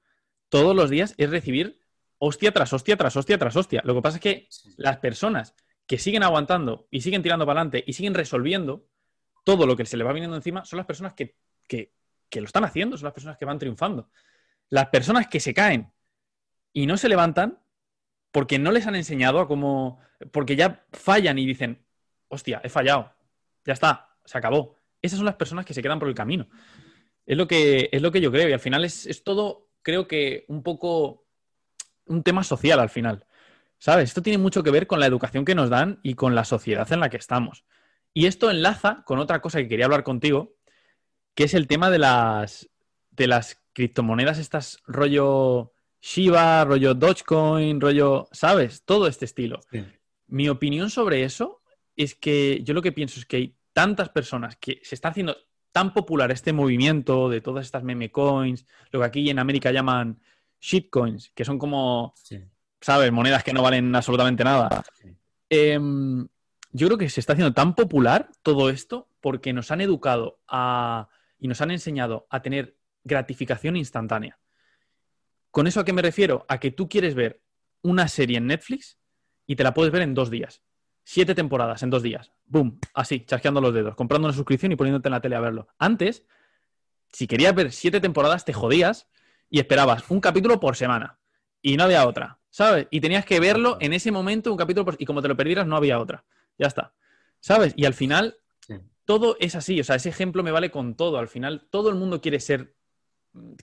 todos 0.50 0.76
los 0.76 0.90
días 0.90 1.16
es 1.18 1.30
recibir 1.30 1.82
hostia 2.18 2.52
tras 2.52 2.72
hostia 2.72 2.98
tras 2.98 3.16
hostia 3.16 3.38
tras 3.38 3.56
hostia. 3.56 3.82
Lo 3.84 3.94
que 3.96 4.02
pasa 4.02 4.18
es 4.18 4.22
que 4.22 4.48
las 4.78 4.98
personas 4.98 5.56
que 5.86 5.98
siguen 5.98 6.24
aguantando 6.24 6.88
y 6.92 7.02
siguen 7.02 7.24
tirando 7.24 7.46
para 7.46 7.60
adelante 7.60 7.84
y 7.86 7.94
siguen 7.94 8.14
resolviendo 8.14 8.88
todo 9.44 9.66
lo 9.66 9.76
que 9.76 9.86
se 9.86 9.98
le 9.98 10.04
va 10.04 10.14
viniendo 10.14 10.38
encima 10.38 10.64
son 10.64 10.78
las 10.78 10.86
personas 10.86 11.14
que, 11.14 11.36
lo 12.40 12.46
están 12.46 12.64
haciendo, 12.64 12.96
son 12.96 13.06
las 13.06 13.14
personas 13.14 13.38
que 13.38 13.46
van 13.46 13.60
triunfando. 13.60 14.10
Las 14.72 14.88
personas 14.88 15.28
que 15.28 15.40
se 15.40 15.54
caen 15.54 15.92
y 16.74 16.88
no 16.88 16.98
se 16.98 17.10
levantan 17.10 17.60
porque 18.32 18.58
no 18.58 18.72
les 18.72 18.88
han 18.88 18.96
enseñado 18.96 19.40
a 19.40 19.48
cómo, 19.48 20.00
porque 20.32 20.56
ya 20.56 20.86
fallan 20.94 21.38
y 21.38 21.46
dicen, 21.46 21.86
hostia, 22.30 22.62
he 22.64 22.70
fallado, 22.70 23.14
ya 23.66 23.74
está, 23.74 24.16
se 24.26 24.38
acabó. 24.38 24.78
Esas 25.02 25.18
son 25.18 25.26
las 25.26 25.36
personas 25.36 25.66
que 25.66 25.74
se 25.74 25.84
quedan 25.84 26.00
por 26.00 26.08
el 26.08 26.16
camino. 26.16 26.48
Es 27.26 27.38
lo 27.38 27.48
que, 27.48 27.90
es 27.92 28.02
lo 28.02 28.12
que 28.12 28.22
yo 28.22 28.32
creo 28.32 28.50
y 28.50 28.54
al 28.54 28.60
final 28.60 28.86
es, 28.86 29.06
es 29.06 29.24
todo, 29.24 29.70
creo 29.84 30.08
que 30.08 30.46
un 30.48 30.64
poco 30.64 31.28
un 32.06 32.24
tema 32.24 32.44
social 32.44 32.80
al 32.80 32.90
final. 32.90 33.26
¿Sabes? 33.78 34.10
Esto 34.10 34.22
tiene 34.22 34.38
mucho 34.38 34.64
que 34.64 34.72
ver 34.72 34.88
con 34.88 35.00
la 35.00 35.08
educación 35.08 35.44
que 35.44 35.56
nos 35.56 35.70
dan 35.70 36.00
y 36.04 36.14
con 36.14 36.36
la 36.36 36.46
sociedad 36.46 36.92
en 36.94 37.00
la 37.00 37.10
que 37.10 37.18
estamos. 37.18 37.66
Y 38.14 38.28
esto 38.28 38.52
enlaza 38.52 39.04
con 39.06 39.20
otra 39.20 39.42
cosa 39.42 39.60
que 39.60 39.68
quería 39.68 39.86
hablar 39.86 40.04
contigo, 40.04 40.56
que 41.34 41.46
es 41.46 41.54
el 41.54 41.68
tema 41.68 41.90
de 41.90 42.00
las, 42.00 42.70
de 43.10 43.28
las 43.28 43.61
criptomonedas, 43.74 44.38
estas 44.38 44.80
rollo 44.86 45.74
Shiba, 46.02 46.66
rollo 46.66 46.96
Dogecoin, 46.96 47.80
rollo, 47.80 48.28
¿sabes? 48.32 48.84
Todo 48.84 49.08
este 49.08 49.26
estilo. 49.26 49.60
Mi 50.28 50.50
opinión 50.50 50.90
sobre 50.90 51.24
eso 51.24 51.62
es 51.96 52.16
que 52.16 52.62
yo 52.64 52.74
lo 52.74 52.82
que 52.82 52.92
pienso 52.92 53.20
es 53.20 53.26
que 53.26 53.38
hay 53.38 53.56
tantas 53.74 54.10
personas 54.10 54.56
que 54.58 54.80
se 54.84 54.96
está 54.96 55.10
haciendo 55.10 55.38
tan 55.72 55.94
popular 55.94 56.32
este 56.32 56.54
movimiento 56.54 57.30
de 57.30 57.42
todas 57.42 57.66
estas 57.66 57.84
meme 57.84 58.12
coins, 58.12 58.66
lo 58.92 59.00
que 59.00 59.06
aquí 59.06 59.30
en 59.30 59.40
América 59.40 59.72
llaman 59.72 60.20
shitcoins, 60.60 61.32
que 61.34 61.46
son 61.46 61.58
como, 61.58 62.14
¿sabes? 62.82 63.12
Monedas 63.12 63.44
que 63.44 63.54
no 63.54 63.62
valen 63.62 63.96
absolutamente 63.96 64.44
nada. 64.44 64.84
Em, 65.50 66.28
yo 66.72 66.88
creo 66.88 66.98
que 66.98 67.10
se 67.10 67.20
está 67.20 67.34
haciendo 67.34 67.54
tan 67.54 67.76
popular 67.76 68.30
todo 68.42 68.70
esto 68.70 69.10
porque 69.22 69.54
nos 69.54 69.72
han 69.72 69.82
educado 69.82 70.40
a, 70.48 71.10
y 71.40 71.48
nos 71.48 71.62
han 71.62 71.72
enseñado 71.72 72.28
a 72.30 72.42
tener 72.42 72.78
gratificación 73.04 73.76
instantánea. 73.76 74.40
¿Con 75.50 75.68
eso 75.68 75.80
a 75.80 75.86
qué 75.86 75.94
me 75.94 76.02
refiero? 76.02 76.46
A 76.48 76.60
que 76.60 76.72
tú 76.72 76.88
quieres 76.88 77.16
ver 77.16 77.42
una 77.82 78.08
serie 78.08 78.38
en 78.38 78.48
Netflix 78.48 78.98
y 79.46 79.56
te 79.56 79.64
la 79.64 79.74
puedes 79.74 79.92
ver 79.92 80.02
en 80.02 80.14
dos 80.14 80.30
días. 80.30 80.62
Siete 81.04 81.36
temporadas 81.36 81.84
en 81.84 81.90
dos 81.90 82.04
días. 82.04 82.32
¡Boom! 82.46 82.80
Así, 82.94 83.26
chasqueando 83.26 83.60
los 83.60 83.74
dedos, 83.74 83.96
comprando 83.96 84.28
una 84.28 84.36
suscripción 84.36 84.72
y 84.72 84.76
poniéndote 84.76 85.10
en 85.10 85.14
la 85.14 85.22
tele 85.22 85.36
a 85.36 85.42
verlo. 85.42 85.68
Antes, 85.78 86.26
si 87.12 87.28
querías 87.28 87.54
ver 87.56 87.72
siete 87.72 88.00
temporadas, 88.00 88.46
te 88.46 88.54
jodías 88.54 89.10
y 89.50 89.60
esperabas 89.60 90.10
un 90.10 90.22
capítulo 90.22 90.60
por 90.60 90.76
semana 90.76 91.20
y 91.62 91.76
no 91.76 91.84
había 91.84 92.08
otra, 92.08 92.40
¿sabes? 92.50 92.88
Y 92.90 93.02
tenías 93.02 93.26
que 93.26 93.40
verlo 93.40 93.78
en 93.82 93.94
ese 93.94 94.12
momento, 94.12 94.52
un 94.52 94.58
capítulo 94.58 94.86
por... 94.86 94.96
y 94.98 95.06
como 95.06 95.22
te 95.22 95.28
lo 95.28 95.36
perdieras 95.36 95.68
no 95.68 95.76
había 95.76 96.00
otra. 96.00 96.24
Ya 96.58 96.68
está. 96.68 96.94
¿Sabes? 97.40 97.74
Y 97.76 97.86
al 97.86 97.94
final 97.94 98.38
todo 99.06 99.36
es 99.40 99.56
así, 99.56 99.80
o 99.80 99.84
sea, 99.84 99.96
ese 99.96 100.10
ejemplo 100.10 100.44
me 100.44 100.52
vale 100.52 100.72
con 100.72 100.96
todo. 100.96 101.18
Al 101.18 101.28
final 101.28 101.68
todo 101.70 101.90
el 101.90 101.96
mundo 101.96 102.22
quiere 102.22 102.40
ser, 102.40 102.76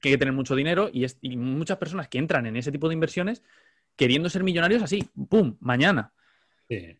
quiere 0.00 0.18
tener 0.18 0.34
mucho 0.34 0.54
dinero 0.54 0.90
y, 0.92 1.06
y 1.20 1.36
muchas 1.36 1.78
personas 1.78 2.08
que 2.08 2.18
entran 2.18 2.46
en 2.46 2.56
ese 2.56 2.72
tipo 2.72 2.88
de 2.88 2.94
inversiones 2.94 3.42
queriendo 3.96 4.30
ser 4.30 4.44
millonarios 4.44 4.82
así, 4.82 5.08
¡pum!, 5.28 5.56
mañana. 5.60 6.12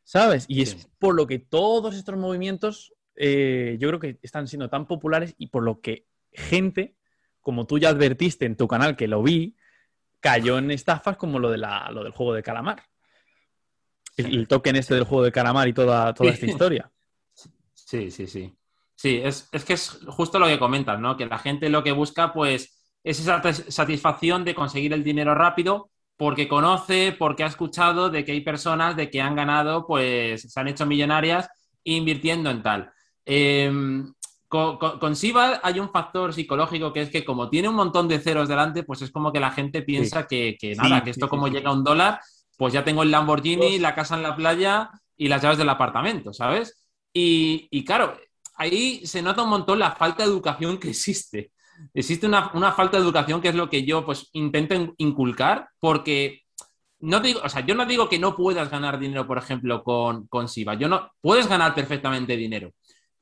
¿Sabes? 0.02 0.46
Y 0.48 0.62
es 0.62 0.88
por 0.98 1.14
lo 1.14 1.26
que 1.26 1.38
todos 1.38 1.94
estos 1.94 2.16
movimientos 2.16 2.94
eh, 3.20 3.76
yo 3.80 3.88
creo 3.88 4.00
que 4.00 4.18
están 4.22 4.46
siendo 4.46 4.70
tan 4.70 4.86
populares 4.86 5.34
y 5.38 5.48
por 5.48 5.62
lo 5.62 5.80
que 5.80 6.06
gente, 6.32 6.94
como 7.40 7.66
tú 7.66 7.78
ya 7.78 7.88
advertiste 7.88 8.46
en 8.46 8.56
tu 8.56 8.68
canal, 8.68 8.96
que 8.96 9.08
lo 9.08 9.22
vi, 9.22 9.56
cayó 10.20 10.58
en 10.58 10.70
estafas 10.70 11.16
como 11.16 11.38
lo, 11.38 11.50
de 11.50 11.58
la, 11.58 11.90
lo 11.90 12.04
del 12.04 12.12
juego 12.12 12.32
de 12.32 12.42
calamar. 12.42 12.84
El, 14.16 14.48
token 14.48 14.76
este 14.76 14.94
del 14.94 15.04
juego 15.04 15.24
de 15.24 15.32
calamar 15.32 15.68
y 15.68 15.72
toda, 15.72 16.14
toda 16.14 16.30
esta 16.30 16.46
historia. 16.46 16.90
Sí, 17.74 18.10
sí, 18.10 18.26
sí. 18.26 18.52
Sí, 18.98 19.20
es, 19.22 19.48
es, 19.52 19.64
que 19.64 19.74
es 19.74 20.00
justo 20.08 20.40
lo 20.40 20.46
que 20.46 20.58
comentas, 20.58 20.98
¿no? 20.98 21.16
Que 21.16 21.26
la 21.26 21.38
gente 21.38 21.68
lo 21.68 21.84
que 21.84 21.92
busca, 21.92 22.32
pues, 22.32 22.82
es 23.04 23.20
esa 23.20 23.40
satisfacción 23.52 24.44
de 24.44 24.56
conseguir 24.56 24.92
el 24.92 25.04
dinero 25.04 25.36
rápido 25.36 25.90
porque 26.16 26.48
conoce, 26.48 27.14
porque 27.16 27.44
ha 27.44 27.46
escuchado 27.46 28.10
de 28.10 28.24
que 28.24 28.32
hay 28.32 28.40
personas 28.40 28.96
de 28.96 29.08
que 29.08 29.20
han 29.20 29.36
ganado, 29.36 29.86
pues, 29.86 30.42
se 30.52 30.60
han 30.60 30.66
hecho 30.66 30.84
millonarias 30.84 31.48
invirtiendo 31.84 32.50
en 32.50 32.60
tal. 32.60 32.90
Em, 33.24 34.12
con, 34.48 34.78
con, 34.78 35.14
hay 35.62 35.78
un 35.78 35.92
factor 35.92 36.34
psicológico 36.34 36.92
que 36.92 37.02
es 37.02 37.10
que 37.10 37.24
como 37.24 37.48
tiene 37.48 37.68
un 37.68 37.76
montón 37.76 38.08
de 38.08 38.18
ceros 38.18 38.48
delante, 38.48 38.82
pues 38.82 39.02
es 39.02 39.12
como 39.12 39.30
que 39.30 39.38
la 39.38 39.52
gente 39.52 39.82
piensa 39.82 40.26
que, 40.26 40.56
nada, 40.76 41.04
que 41.04 41.10
esto 41.10 41.28
como 41.28 41.46
llega 41.46 41.70
a 41.70 41.74
un 41.74 41.84
dólar, 41.84 42.18
pues 42.56 42.72
ya 42.72 42.82
tengo 42.82 43.04
el 43.04 43.12
Lamborghini, 43.12 43.78
la 43.78 43.94
casa 43.94 44.16
en 44.16 44.24
la 44.24 44.34
playa 44.34 44.90
y 45.16 45.28
las 45.28 45.40
llaves 45.40 45.58
del 45.58 45.68
apartamento, 45.68 46.32
¿sabes? 46.32 46.74
Y, 47.12 47.84
claro, 47.84 48.16
ahí 48.58 49.06
se 49.06 49.22
nota 49.22 49.42
un 49.42 49.50
montón 49.50 49.78
la 49.78 49.92
falta 49.92 50.22
de 50.22 50.28
educación 50.28 50.78
que 50.78 50.90
existe. 50.90 51.52
Existe 51.94 52.26
una, 52.26 52.72
falta 52.72 52.96
de 52.96 53.04
educación 53.04 53.40
que 53.40 53.48
es 53.48 53.54
lo 53.54 53.70
que 53.70 53.84
yo 53.84 54.04
pues 54.04 54.28
intento 54.32 54.94
inculcar 54.98 55.68
porque 55.78 56.42
no 57.00 57.20
digo, 57.20 57.40
o 57.44 57.48
sea, 57.48 57.64
yo 57.64 57.76
no 57.76 57.86
digo 57.86 58.08
que 58.08 58.18
no 58.18 58.34
puedas 58.34 58.68
ganar 58.68 58.98
dinero, 58.98 59.26
por 59.26 59.38
ejemplo, 59.38 59.84
con, 59.84 60.26
con 60.26 60.48
Siva. 60.48 60.74
Yo 60.74 60.88
no, 60.88 61.12
puedes 61.20 61.46
ganar 61.46 61.74
perfectamente 61.74 62.36
dinero 62.36 62.72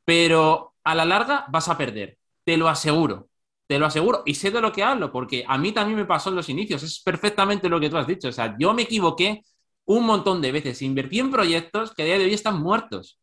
pero 0.07 0.77
a 0.85 0.95
la 0.95 1.05
larga 1.05 1.47
vas 1.51 1.69
a 1.69 1.77
perder, 1.77 2.17
te 2.45 2.57
lo 2.57 2.69
aseguro, 2.69 3.29
te 3.67 3.79
lo 3.79 3.87
aseguro, 3.87 4.23
y 4.25 4.35
sé 4.35 4.53
de 4.53 4.61
lo 4.61 4.73
que 4.73 4.85
hablo, 4.85 5.13
porque 5.13 5.45
a 5.47 5.59
mí 5.59 5.73
también 5.73 5.99
me 5.99 6.07
pasó 6.07 6.31
en 6.31 6.37
los 6.37 6.49
inicios, 6.49 6.83
es 6.85 7.03
perfectamente 7.03 7.69
lo 7.69 7.81
que 7.81 7.91
tú 7.91 7.99
has 7.99 8.07
dicho, 8.07 8.29
o 8.29 8.33
sea, 8.33 8.57
yo 8.59 8.73
me 8.73 8.83
equivoqué 8.83 9.43
un 9.85 10.07
montón 10.07 10.41
de 10.41 10.53
veces, 10.53 10.81
invertí 10.81 11.19
en 11.19 11.33
proyectos 11.33 11.93
que 11.93 12.03
a 12.03 12.05
día 12.07 12.19
de 12.19 12.25
hoy 12.25 12.35
están 12.35 12.63
muertos. 12.63 13.19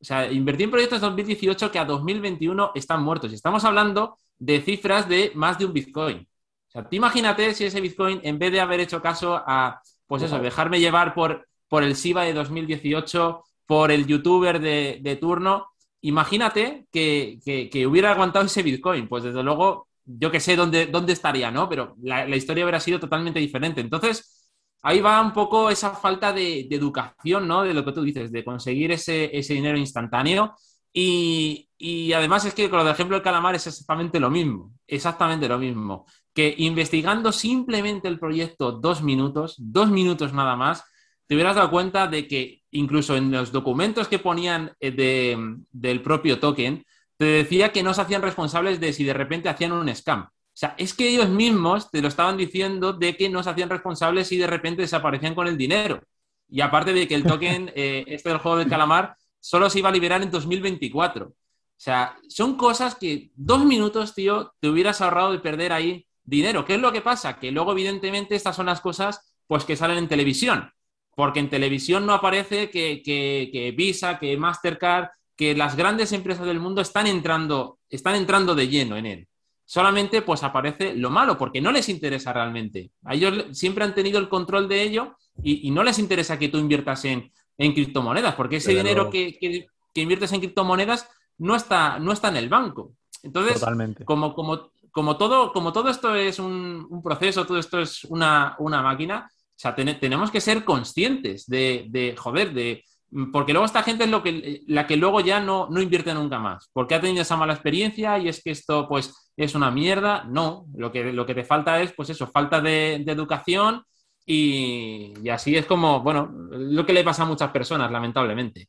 O 0.00 0.04
sea, 0.04 0.30
invertí 0.30 0.64
en 0.64 0.70
proyectos 0.70 1.00
de 1.00 1.06
2018 1.06 1.70
que 1.70 1.78
a 1.78 1.84
2021 1.84 2.72
están 2.74 3.02
muertos. 3.02 3.32
Y 3.32 3.34
estamos 3.34 3.64
hablando 3.64 4.16
de 4.38 4.60
cifras 4.60 5.08
de 5.08 5.32
más 5.34 5.58
de 5.58 5.64
un 5.64 5.72
Bitcoin. 5.72 6.18
O 6.18 6.70
sea, 6.70 6.82
tú 6.88 6.96
imagínate 6.96 7.54
si 7.54 7.64
ese 7.64 7.80
Bitcoin, 7.80 8.20
en 8.22 8.38
vez 8.38 8.52
de 8.52 8.60
haber 8.60 8.80
hecho 8.80 9.00
caso 9.00 9.42
a, 9.46 9.80
pues 10.06 10.22
eso, 10.22 10.38
dejarme 10.38 10.80
llevar 10.80 11.14
por, 11.14 11.48
por 11.68 11.82
el 11.82 11.96
SIBA 11.96 12.24
de 12.24 12.34
2018, 12.34 13.42
por 13.66 13.90
el 13.90 14.06
youtuber 14.06 14.60
de, 14.60 14.98
de 15.02 15.16
turno, 15.16 15.68
imagínate 16.06 16.86
que, 16.92 17.86
hubiera 17.88 18.12
aguantado 18.12 18.46
ese 18.46 18.62
Bitcoin, 18.62 19.08
pues 19.08 19.24
desde 19.24 19.42
luego 19.42 19.88
yo 20.04 20.30
que 20.30 20.40
sé 20.40 20.54
dónde, 20.54 20.86
dónde 20.86 21.12
estaría, 21.12 21.50
¿no? 21.50 21.68
Pero 21.68 21.96
la, 22.02 22.36
historia 22.36 22.64
hubiera 22.64 22.78
sido 22.78 23.00
totalmente 23.00 23.40
diferente. 23.40 23.80
Entonces, 23.80 24.45
ahí 24.86 25.00
va 25.00 25.20
un 25.20 25.32
poco 25.32 25.68
esa 25.68 25.90
falta 25.90 26.32
de, 26.32 26.60
educación, 26.70 27.48
¿no? 27.48 27.64
De 27.64 27.74
lo 27.74 27.84
que 27.84 27.90
tú 27.90 28.02
dices, 28.02 28.30
de 28.30 28.44
conseguir 28.44 28.92
ese, 28.92 29.28
dinero 29.48 29.76
instantáneo. 29.76 30.54
Y, 30.92 31.68
además 32.14 32.44
es 32.44 32.54
que 32.54 32.70
con 32.70 32.78
del 32.84 32.94
ejemplo 32.94 33.16
del 33.16 33.24
calamar 33.24 33.56
es 33.56 33.66
exactamente 33.66 34.20
lo 34.20 34.30
mismo, 34.30 34.72
exactamente 34.86 35.48
lo 35.48 35.58
mismo. 35.58 36.06
Que 36.32 36.54
investigando 36.58 37.32
simplemente 37.32 38.06
el 38.06 38.20
proyecto 38.20 38.70
dos 38.70 39.02
minutos, 39.02 39.56
dos 39.58 39.90
minutos 39.90 40.32
nada 40.32 40.54
más, 40.54 40.84
te 41.26 41.34
hubieras 41.34 41.56
dado 41.56 41.70
cuenta 41.70 42.06
de 42.06 42.28
que 42.28 42.62
incluso 42.70 43.16
en 43.16 43.32
los 43.32 43.50
documentos 43.50 44.06
que 44.06 44.20
ponían 44.20 44.70
eh, 44.78 45.36
del 45.72 46.00
propio 46.00 46.38
token, 46.38 46.84
te 47.16 47.24
decía 47.24 47.72
que 47.72 47.82
no 47.82 47.92
se 47.92 48.02
hacían 48.02 48.22
responsables 48.22 48.78
de 48.78 48.92
si 48.92 49.02
de 49.02 49.14
repente 49.14 49.48
hacían 49.48 49.72
un 49.72 49.92
scam. 49.92 50.28
O 50.56 50.58
sea, 50.58 50.74
es 50.78 50.94
que 50.94 51.08
ellos 51.08 51.28
mismos 51.28 51.90
te 51.90 52.00
lo 52.00 52.08
estaban 52.08 52.36
diciendo 52.36 52.92
de 52.92 53.16
que 53.16 53.28
no 53.28 53.42
se 53.42 53.50
hacían 53.50 53.68
responsables 53.68 54.28
si 54.28 54.38
de 54.38 54.46
repente 54.46 54.82
desaparecían 54.82 55.34
con 55.34 55.46
el 55.46 55.58
dinero. 55.58 56.02
Y 56.48 56.62
aparte 56.62 56.92
de 56.92 57.06
que 57.06 57.14
el 57.14 57.24
token, 57.24 57.70
eh, 57.76 58.04
este 58.06 58.30
del 58.30 58.38
juego 58.38 58.58
del 58.58 58.68
calamar, 58.68 59.16
solo 59.38 59.68
se 59.68 59.80
iba 59.80 59.90
a 59.90 59.92
liberar 59.92 60.22
en 60.22 60.30
2024. 60.30 61.26
O 61.26 61.34
sea, 61.76 62.16
son 62.28 62.56
cosas 62.56 62.94
que 62.94 63.30
dos 63.34 63.64
minutos, 63.64 64.14
tío, 64.14 64.54
te 64.58 64.68
hubieras 64.68 65.00
ahorrado 65.02 65.32
de 65.32 65.40
perder 65.40 65.72
ahí 65.72 66.06
dinero. 66.24 66.64
¿Qué 66.64 66.74
es 66.74 66.80
lo 66.80 66.90
que 66.90 67.02
pasa? 67.02 67.38
Que 67.38 67.50
luego, 67.52 67.72
evidentemente, 67.72 68.34
estas 68.34 68.56
son 68.56 68.66
las 68.66 68.80
cosas 68.80 69.34
pues 69.46 69.64
que 69.64 69.76
salen 69.76 69.98
en 69.98 70.08
televisión 70.08 70.72
porque 71.16 71.40
en 71.40 71.48
televisión 71.48 72.04
no 72.04 72.12
aparece 72.12 72.70
que, 72.70 73.74
Visa, 73.74 74.18
que 74.18 74.36
Mastercard, 74.36 75.08
que 75.34 75.56
las 75.56 75.74
grandes 75.74 76.12
empresas 76.12 76.46
del 76.46 76.60
mundo 76.60 76.82
están 76.82 77.06
entrando, 77.06 77.78
están 77.88 78.16
entrando 78.16 78.54
de 78.54 78.68
lleno 78.68 78.98
en 78.98 79.06
él. 79.06 79.28
Solamente 79.68 80.22
pues 80.22 80.44
aparece 80.44 80.94
lo 80.94 81.10
malo, 81.10 81.36
porque 81.36 81.60
no 81.60 81.72
les 81.72 81.88
interesa 81.88 82.32
realmente. 82.32 82.92
A 83.04 83.14
ellos 83.14 83.46
siempre 83.50 83.82
han 83.82 83.94
tenido 83.94 84.20
el 84.20 84.28
control 84.28 84.68
de 84.68 84.80
ello 84.80 85.16
y, 85.42 85.70
no 85.72 85.82
les 85.82 85.98
interesa 85.98 86.38
que 86.38 86.48
tú 86.48 86.58
inviertas 86.58 87.04
en, 87.04 87.32
criptomonedas, 87.58 88.36
porque 88.36 88.56
ese 88.56 88.72
dinero 88.72 89.10
que, 89.10 89.66
inviertes 89.94 90.32
en 90.32 90.40
criptomonedas 90.40 91.08
no 91.38 91.56
está, 91.56 91.98
no 91.98 92.12
está 92.12 92.28
en 92.28 92.36
el 92.36 92.48
banco. 92.48 92.92
Entonces, 93.24 93.60
como, 94.04 94.34
como, 94.34 94.70
como, 94.92 95.16
todo, 95.16 95.52
como 95.52 95.72
todo 95.72 95.90
esto 95.90 96.14
es 96.14 96.38
un, 96.38 97.02
proceso, 97.02 97.44
todo 97.44 97.58
esto 97.58 97.80
es 97.80 98.04
una, 98.04 98.54
una 98.60 98.82
máquina, 98.82 99.28
o 99.28 99.58
sea, 99.58 99.74
tenemos 99.74 100.30
que 100.30 100.40
ser 100.40 100.64
conscientes 100.64 101.46
de, 101.46 102.14
joder, 102.16 102.54
de... 102.54 102.84
Porque 103.32 103.52
luego 103.52 103.66
esta 103.66 103.82
gente 103.82 104.04
es 104.04 104.10
lo 104.10 104.22
que, 104.22 104.62
la 104.66 104.86
que 104.86 104.96
luego 104.96 105.20
ya 105.20 105.40
no, 105.40 105.68
no 105.70 105.80
invierte 105.80 106.12
nunca 106.12 106.38
más, 106.38 106.68
porque 106.72 106.94
ha 106.94 107.00
tenido 107.00 107.22
esa 107.22 107.36
mala 107.36 107.52
experiencia 107.52 108.18
y 108.18 108.28
es 108.28 108.42
que 108.42 108.50
esto 108.50 108.88
pues 108.88 109.32
es 109.36 109.54
una 109.54 109.70
mierda. 109.70 110.24
No, 110.24 110.66
lo 110.74 110.90
que, 110.90 111.12
lo 111.12 111.24
que 111.24 111.34
te 111.34 111.44
falta 111.44 111.80
es 111.80 111.92
pues 111.92 112.10
eso, 112.10 112.26
falta 112.26 112.60
de, 112.60 112.94
educación 112.94 113.84
y, 114.26 115.14
así 115.30 115.56
es 115.56 115.66
como, 115.66 116.00
bueno, 116.02 116.30
lo 116.50 116.84
que 116.84 116.92
le 116.92 117.04
pasa 117.04 117.22
a 117.22 117.26
muchas 117.26 117.50
personas, 117.52 117.90
lamentablemente. 117.92 118.68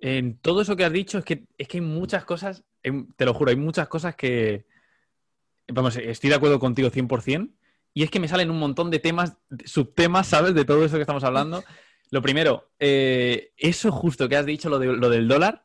En 0.00 0.38
todo 0.38 0.62
eso 0.62 0.76
que 0.76 0.84
has 0.84 0.92
dicho 0.92 1.18
es 1.18 1.24
que, 1.24 1.44
es 1.58 1.68
que 1.68 1.78
hay 1.78 1.82
muchas 1.82 2.24
cosas, 2.24 2.64
te 2.82 3.24
lo 3.24 3.34
juro, 3.34 3.50
hay 3.50 3.56
muchas 3.56 3.88
cosas 3.88 4.16
que, 4.16 4.66
vamos, 5.68 5.96
estoy 5.96 6.30
de 6.30 6.36
acuerdo 6.36 6.58
contigo 6.58 6.90
100%, 6.90 7.52
y 7.92 8.02
es 8.02 8.10
que 8.10 8.20
me 8.20 8.28
salen 8.28 8.50
un 8.50 8.58
montón 8.58 8.90
de 8.90 8.98
temas, 8.98 9.36
subtemas, 9.64 10.26
¿sabes? 10.26 10.54
De 10.54 10.64
todo 10.64 10.84
eso 10.84 10.96
que 10.96 11.02
estamos 11.02 11.24
hablando. 11.24 11.62
Lo 12.10 12.22
primero, 12.22 12.70
eh, 12.78 13.52
eso 13.56 13.90
justo 13.90 14.28
que 14.28 14.36
has 14.36 14.46
dicho, 14.46 14.68
lo, 14.68 14.78
de, 14.78 14.86
lo 14.86 15.10
del 15.10 15.26
dólar, 15.26 15.64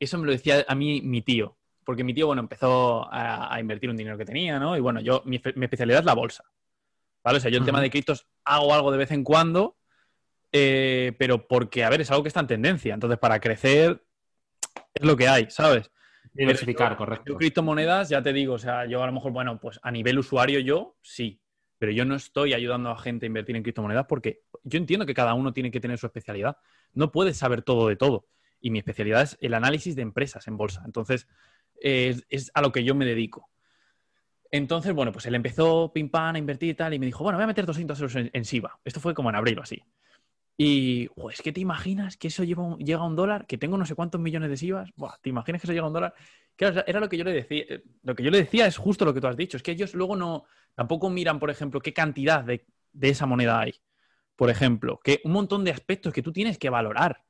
eso 0.00 0.18
me 0.18 0.26
lo 0.26 0.32
decía 0.32 0.64
a 0.66 0.74
mí 0.74 1.00
mi 1.02 1.22
tío. 1.22 1.56
Porque 1.84 2.04
mi 2.04 2.12
tío, 2.12 2.26
bueno, 2.26 2.42
empezó 2.42 3.08
a, 3.10 3.58
invertir 3.60 3.88
un 3.88 3.96
dinero 3.96 4.18
que 4.18 4.26
tenía, 4.26 4.58
¿no? 4.58 4.76
Y 4.76 4.80
bueno, 4.80 5.00
yo, 5.00 5.22
mi, 5.24 5.36
especialidad 5.36 6.00
es 6.00 6.04
la 6.04 6.14
bolsa. 6.14 6.44
¿Vale? 7.24 7.38
O 7.38 7.40
sea, 7.40 7.50
yo 7.50 7.58
el 7.58 7.64
tema 7.64 7.80
de 7.80 7.90
criptos 7.90 8.26
hago 8.44 8.74
algo 8.74 8.92
de 8.92 8.98
vez 8.98 9.10
en 9.10 9.24
cuando, 9.24 9.76
eh, 10.52 11.14
pero 11.18 11.48
porque, 11.48 11.84
a 11.84 11.90
ver, 11.90 12.02
es 12.02 12.10
algo 12.10 12.22
que 12.22 12.28
está 12.28 12.40
en 12.40 12.46
tendencia. 12.46 12.92
Entonces, 12.92 13.18
para 13.18 13.40
crecer, 13.40 14.04
es 14.92 15.06
lo 15.06 15.16
que 15.16 15.28
hay, 15.28 15.46
¿sabes? 15.50 15.90
Diversificar, 16.34 16.94
correcto. 16.96 17.24
Yo 17.32 17.36
criptomonedas, 17.36 18.10
ya 18.10 18.22
te 18.22 18.34
digo, 18.34 18.54
o 18.54 18.58
sea, 18.58 18.84
yo 18.84 19.02
a 19.02 19.06
lo 19.06 19.12
mejor, 19.12 19.32
bueno, 19.32 19.58
pues 19.58 19.80
a 19.82 19.90
nivel 19.90 20.18
usuario 20.18 20.60
yo, 20.60 20.96
sí 21.00 21.40
pero 21.78 21.92
yo 21.92 22.04
no 22.04 22.14
estoy 22.14 22.54
ayudando 22.54 22.90
a 22.90 22.98
gente 22.98 23.26
a 23.26 23.28
invertir 23.28 23.56
en 23.56 23.62
criptomonedas 23.62 24.06
porque 24.06 24.42
yo 24.64 24.78
entiendo 24.78 25.06
que 25.06 25.14
cada 25.14 25.34
uno 25.34 25.52
tiene 25.52 25.70
que 25.70 25.80
tener 25.80 25.98
su 25.98 26.06
especialidad. 26.06 26.56
No 26.92 27.12
puedes 27.12 27.36
saber 27.36 27.62
todo 27.62 27.88
de 27.88 27.96
todo. 27.96 28.26
Y 28.60 28.70
mi 28.70 28.78
especialidad 28.78 29.22
es 29.22 29.38
el 29.40 29.54
análisis 29.54 29.94
de 29.94 30.02
empresas 30.02 30.48
en 30.48 30.56
bolsa. 30.56 30.82
Entonces, 30.84 31.28
es, 31.80 32.50
a 32.54 32.62
lo 32.62 32.72
que 32.72 32.84
yo 32.84 32.94
me 32.94 33.04
dedico. 33.04 33.48
Entonces, 34.50 34.92
bueno, 34.94 35.12
pues 35.12 35.26
él 35.26 35.34
empezó 35.34 35.92
pim 35.92 36.08
pam 36.10 36.34
a 36.34 36.38
invertir 36.38 36.70
y 36.70 36.74
tal, 36.74 36.94
y 36.94 36.98
me 36.98 37.06
dijo, 37.06 37.22
bueno, 37.22 37.36
voy 37.36 37.44
a 37.44 37.48
meter 37.48 37.66
200 37.66 38.00
euros 38.00 38.16
en, 38.32 38.44
SIVA. 38.44 38.80
Esto 38.84 38.98
fue 38.98 39.14
como 39.14 39.28
en 39.28 39.36
abril 39.36 39.58
o 39.58 39.62
así. 39.62 39.82
Y, 40.58 41.08
es 41.32 41.40
que 41.40 41.52
te 41.52 41.60
imaginas 41.60 42.18
que 42.18 42.28
eso 42.28 42.44
llega 42.44 43.00
a 43.00 43.06
un 43.06 43.16
dólar, 43.16 43.46
que 43.46 43.56
tengo 43.56 43.78
no 43.78 43.86
sé 43.86 43.94
cuántos 43.94 44.20
millones 44.20 44.50
de 44.50 44.56
SIVAs. 44.58 44.90
¿te 45.22 45.30
imaginas 45.30 45.62
que 45.62 45.66
eso 45.66 45.72
llega 45.72 45.84
a 45.84 45.88
un 45.88 45.94
dólar? 45.94 46.14
Claro, 46.56 46.84
era 46.86 47.00
lo 47.00 47.08
que 47.08 47.16
yo 47.16 47.24
le 47.24 47.32
decía. 47.32 47.64
Eh, 47.68 47.84
lo 48.02 48.14
que 48.14 48.24
yo 48.24 48.30
le 48.30 48.38
decía 48.38 48.66
es 48.66 48.76
justo 48.76 49.04
lo 49.06 49.14
que 49.14 49.20
tú 49.20 49.28
has 49.28 49.36
dicho. 49.36 49.56
Es 49.56 49.62
que 49.62 49.70
ellos 49.70 49.94
luego 49.94 50.16
no, 50.16 50.44
Tampoco 50.78 51.10
miran, 51.10 51.40
por 51.40 51.50
ejemplo, 51.50 51.80
qué 51.80 51.92
cantidad 51.92 52.44
de, 52.44 52.64
esa 53.00 53.26
moneda 53.26 53.58
hay. 53.58 53.74
Por 54.36 54.48
ejemplo, 54.48 55.00
que 55.02 55.20
un 55.24 55.32
montón 55.32 55.64
de 55.64 55.72
aspectos 55.72 56.12
que 56.12 56.22
tú 56.22 56.32
tienes 56.32 56.56
que 56.56 56.70
valorar 56.70 57.24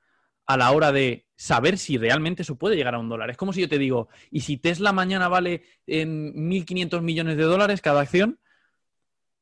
a 0.45 0.59
la 0.59 0.71
hora 0.71 0.93
de 0.93 1.27
saber 1.35 1.79
si 1.79 1.97
realmente 1.97 2.43
eso 2.43 2.59
puede 2.59 2.77
llegar 2.77 2.95
a 2.95 2.99
un 2.99 3.09
dólar. 3.09 3.31
Es 3.31 3.38
como 3.38 3.55
si 3.55 3.62
yo 3.62 3.69
te 3.71 3.79
digo, 3.79 4.11
¿y 4.31 4.43
si 4.43 4.59
Tesla 4.59 4.93
mañana 4.93 5.29
vale 5.29 5.62
en 5.87 6.35
1.500 6.35 7.01
millones 7.01 7.38
de 7.38 7.45
dólares 7.45 7.81
cada 7.81 8.03
acción? 8.03 8.38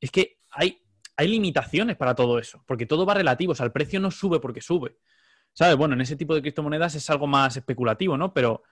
Es 0.01 0.13
que 0.13 0.39
hay, 0.51 0.86
hay 1.17 1.29
limitaciones 1.29 1.97
para 1.97 2.15
todo 2.15 2.39
eso, 2.39 2.63
porque 2.67 2.87
todo 2.87 3.07
va 3.07 3.15
relativo, 3.15 3.53
o 3.53 3.55
sea, 3.55 3.67
el 3.67 3.73
precio 3.73 4.01
no 4.01 4.11
sube 4.11 4.41
porque 4.41 4.61
sube. 4.61 4.99
¿Sabes? 5.53 5.77
Bueno, 5.77 5.95
en 5.95 6.03
ese 6.03 6.17
tipo 6.17 6.35
de 6.35 6.43
criptomonedas 6.43 6.95
es 6.97 7.09
algo 7.09 7.27
más 7.27 7.57
especulativo, 7.57 8.19
¿no? 8.19 8.35
Pero 8.35 8.63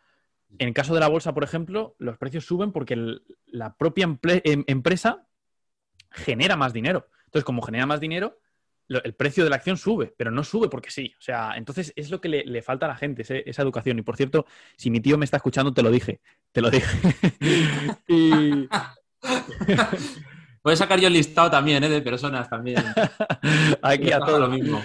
en 0.58 0.68
el 0.68 0.74
caso 0.74 0.92
de 0.92 1.00
la 1.00 1.08
bolsa, 1.08 1.32
por 1.32 1.42
ejemplo, 1.42 1.96
los 1.98 2.18
precios 2.18 2.44
suben 2.44 2.72
porque 2.72 3.20
la 3.46 3.74
propia 3.76 4.04
em, 4.22 4.64
empresa 4.66 5.26
genera 6.10 6.56
más 6.56 6.74
dinero. 6.74 7.08
Entonces, 7.24 7.44
como 7.44 7.62
genera 7.62 7.86
más 7.86 8.00
dinero, 8.00 8.38
el 8.88 9.14
precio 9.14 9.44
de 9.44 9.50
la 9.50 9.56
acción 9.56 9.78
sube, 9.78 10.14
pero 10.16 10.30
no 10.30 10.44
sube 10.44 10.68
porque 10.68 10.90
sí. 10.90 11.14
O 11.18 11.22
sea, 11.22 11.54
entonces 11.56 11.92
es 11.96 12.10
lo 12.10 12.20
que 12.20 12.28
le, 12.28 12.62
falta 12.62 12.84
a 12.84 12.90
la 12.90 12.96
gente, 12.96 13.22
esa 13.22 13.62
educación. 13.62 13.98
Y 13.98 14.02
por 14.02 14.16
cierto, 14.16 14.44
si 14.76 14.90
mi 14.90 15.00
tío 15.00 15.16
me 15.16 15.24
está 15.24 15.38
escuchando, 15.38 15.72
te 15.72 15.82
lo 15.82 15.90
dije. 15.90 16.20
Te 16.52 16.60
lo 16.60 16.70
dije. 16.70 16.86
y... 18.08 18.68
Puedes 20.64 20.78
sacar 20.78 20.98
yo 20.98 21.08
el 21.08 21.12
listado 21.12 21.50
también, 21.50 21.84
¿eh? 21.84 21.90
De 21.90 22.00
personas 22.00 22.48
también. 22.48 22.82
Aquí 23.82 24.10
a 24.10 24.18
todo 24.18 24.38
lo 24.38 24.48
mismo. 24.48 24.82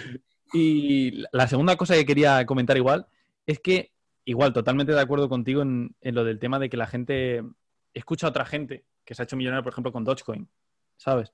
Y 0.51 1.23
la 1.31 1.47
segunda 1.47 1.77
cosa 1.77 1.93
que 1.93 2.05
quería 2.05 2.45
comentar 2.45 2.75
igual 2.75 3.07
es 3.45 3.61
que, 3.61 3.93
igual, 4.25 4.51
totalmente 4.51 4.91
de 4.91 4.99
acuerdo 4.99 5.29
contigo 5.29 5.61
en, 5.61 5.95
lo 6.01 6.25
del 6.25 6.37
tema 6.37 6.59
de 6.59 6.69
que 6.69 6.75
la 6.75 6.85
gente 6.85 7.45
escucha 7.93 8.27
a 8.27 8.31
otra 8.31 8.43
gente 8.43 8.83
que 9.05 9.15
se 9.15 9.21
ha 9.21 9.23
hecho 9.23 9.37
millonario, 9.37 9.63
por 9.63 9.71
ejemplo, 9.71 9.93
con 9.93 10.03
Dogecoin, 10.03 10.49
¿sabes? 10.97 11.31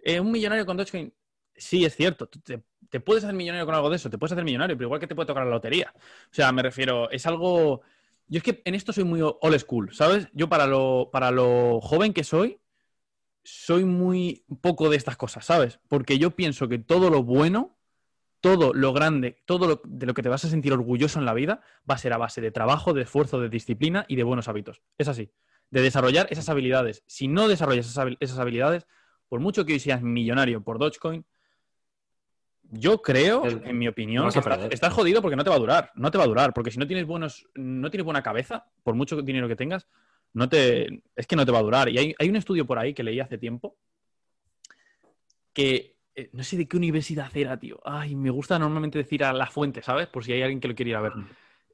Eh, 0.00 0.20
un 0.20 0.30
millonario 0.30 0.66
con 0.66 0.76
Dogecoin, 0.76 1.10
sí, 1.56 1.86
es 1.86 1.96
cierto. 1.96 2.26
Te, 2.26 2.62
te, 2.90 3.00
puedes 3.00 3.24
hacer 3.24 3.34
millonario 3.34 3.64
con 3.64 3.74
algo 3.74 3.88
de 3.88 3.96
eso, 3.96 4.10
te 4.10 4.18
puedes 4.18 4.32
hacer 4.32 4.44
millonario, 4.44 4.76
pero 4.76 4.88
igual 4.88 5.00
que 5.00 5.06
te 5.06 5.14
puede 5.14 5.28
tocar 5.28 5.46
la 5.46 5.50
lotería. 5.50 5.94
O 5.96 6.34
sea, 6.34 6.52
me 6.52 6.60
refiero, 6.60 7.10
es 7.10 7.24
algo... 7.24 7.80
Yo 8.28 8.36
es 8.36 8.42
que 8.42 8.60
en 8.66 8.74
esto 8.74 8.92
soy 8.92 9.04
muy 9.04 9.22
old 9.22 9.58
school, 9.58 9.94
¿sabes? 9.94 10.28
Yo 10.34 10.50
para 10.50 10.66
lo, 10.66 11.08
para 11.10 11.30
lo 11.30 11.80
joven 11.80 12.12
que 12.12 12.22
soy, 12.22 12.58
soy 13.44 13.84
muy 13.84 14.44
poco 14.60 14.88
de 14.88 14.96
estas 14.96 15.16
cosas, 15.16 15.44
¿sabes? 15.44 15.80
Porque 15.88 16.18
yo 16.18 16.32
pienso 16.32 16.68
que 16.68 16.78
todo 16.78 17.10
lo 17.10 17.22
bueno, 17.22 17.76
todo 18.40 18.72
lo 18.72 18.92
grande, 18.92 19.42
todo 19.46 19.66
lo, 19.66 19.82
de 19.84 20.06
lo 20.06 20.14
que 20.14 20.22
te 20.22 20.28
vas 20.28 20.44
a 20.44 20.48
sentir 20.48 20.72
orgulloso 20.72 21.18
en 21.18 21.24
la 21.24 21.34
vida 21.34 21.60
va 21.88 21.94
a 21.94 21.98
ser 21.98 22.12
a 22.12 22.18
base 22.18 22.40
de 22.40 22.50
trabajo, 22.50 22.92
de 22.92 23.02
esfuerzo, 23.02 23.40
de 23.40 23.48
disciplina 23.48 24.04
y 24.08 24.16
de 24.16 24.24
buenos 24.24 24.48
hábitos. 24.48 24.82
Es 24.98 25.08
así. 25.08 25.30
De 25.70 25.80
desarrollar 25.80 26.26
esas 26.30 26.48
habilidades. 26.48 27.02
Si 27.06 27.28
no 27.28 27.48
desarrollas 27.48 27.86
esas, 27.86 28.38
habilidades, 28.38 28.86
por 29.28 29.40
mucho 29.40 29.64
que 29.64 29.74
hoy 29.74 29.80
seas 29.80 30.02
millonario 30.02 30.62
por 30.62 30.78
Dogecoin, 30.78 31.24
yo 32.74 33.02
creo, 33.02 33.44
en 33.46 33.78
mi 33.78 33.86
opinión, 33.86 34.30
que 34.30 34.38
estás, 34.70 34.92
jodido 34.94 35.20
porque 35.20 35.36
no 35.36 35.44
te 35.44 35.50
va 35.50 35.56
a 35.56 35.58
durar. 35.58 35.92
No 35.94 36.10
te 36.10 36.16
va 36.16 36.24
a 36.24 36.26
durar. 36.26 36.54
Porque 36.54 36.70
si 36.70 36.78
no 36.78 36.86
tienes 36.86 37.06
buenos, 37.06 37.46
no 37.54 37.90
tienes 37.90 38.04
buena 38.04 38.22
cabeza, 38.22 38.66
por 38.82 38.94
mucho 38.94 39.20
dinero 39.20 39.46
que 39.46 39.56
tengas, 39.56 39.86
no 40.34 40.48
te, 40.48 41.02
es 41.14 41.26
que 41.26 41.36
no 41.36 41.44
te 41.44 41.52
va 41.52 41.58
a 41.58 41.62
durar. 41.62 41.88
Y 41.88 42.14
hay, 42.18 42.28
un 42.28 42.36
estudio 42.36 42.66
por 42.66 42.78
ahí 42.78 42.94
que 42.94 43.02
leí 43.02 43.20
hace 43.20 43.38
tiempo 43.38 43.76
que 45.52 45.96
eh, 46.14 46.30
no 46.32 46.42
sé 46.44 46.56
de 46.56 46.66
qué 46.66 46.76
universidad 46.76 47.34
era, 47.36 47.58
tío. 47.58 47.80
Ay, 47.84 48.14
me 48.14 48.30
gusta 48.30 48.58
normalmente 48.58 48.98
decir 48.98 49.24
a 49.24 49.32
la 49.32 49.46
fuente, 49.46 49.82
¿sabes? 49.82 50.08
Por 50.08 50.24
si 50.24 50.32
hay 50.32 50.42
alguien 50.42 50.60
que 50.60 50.68
lo 50.68 50.74
quiere 50.74 50.90
ir 50.90 50.96
a 50.96 51.02
ver. 51.02 51.12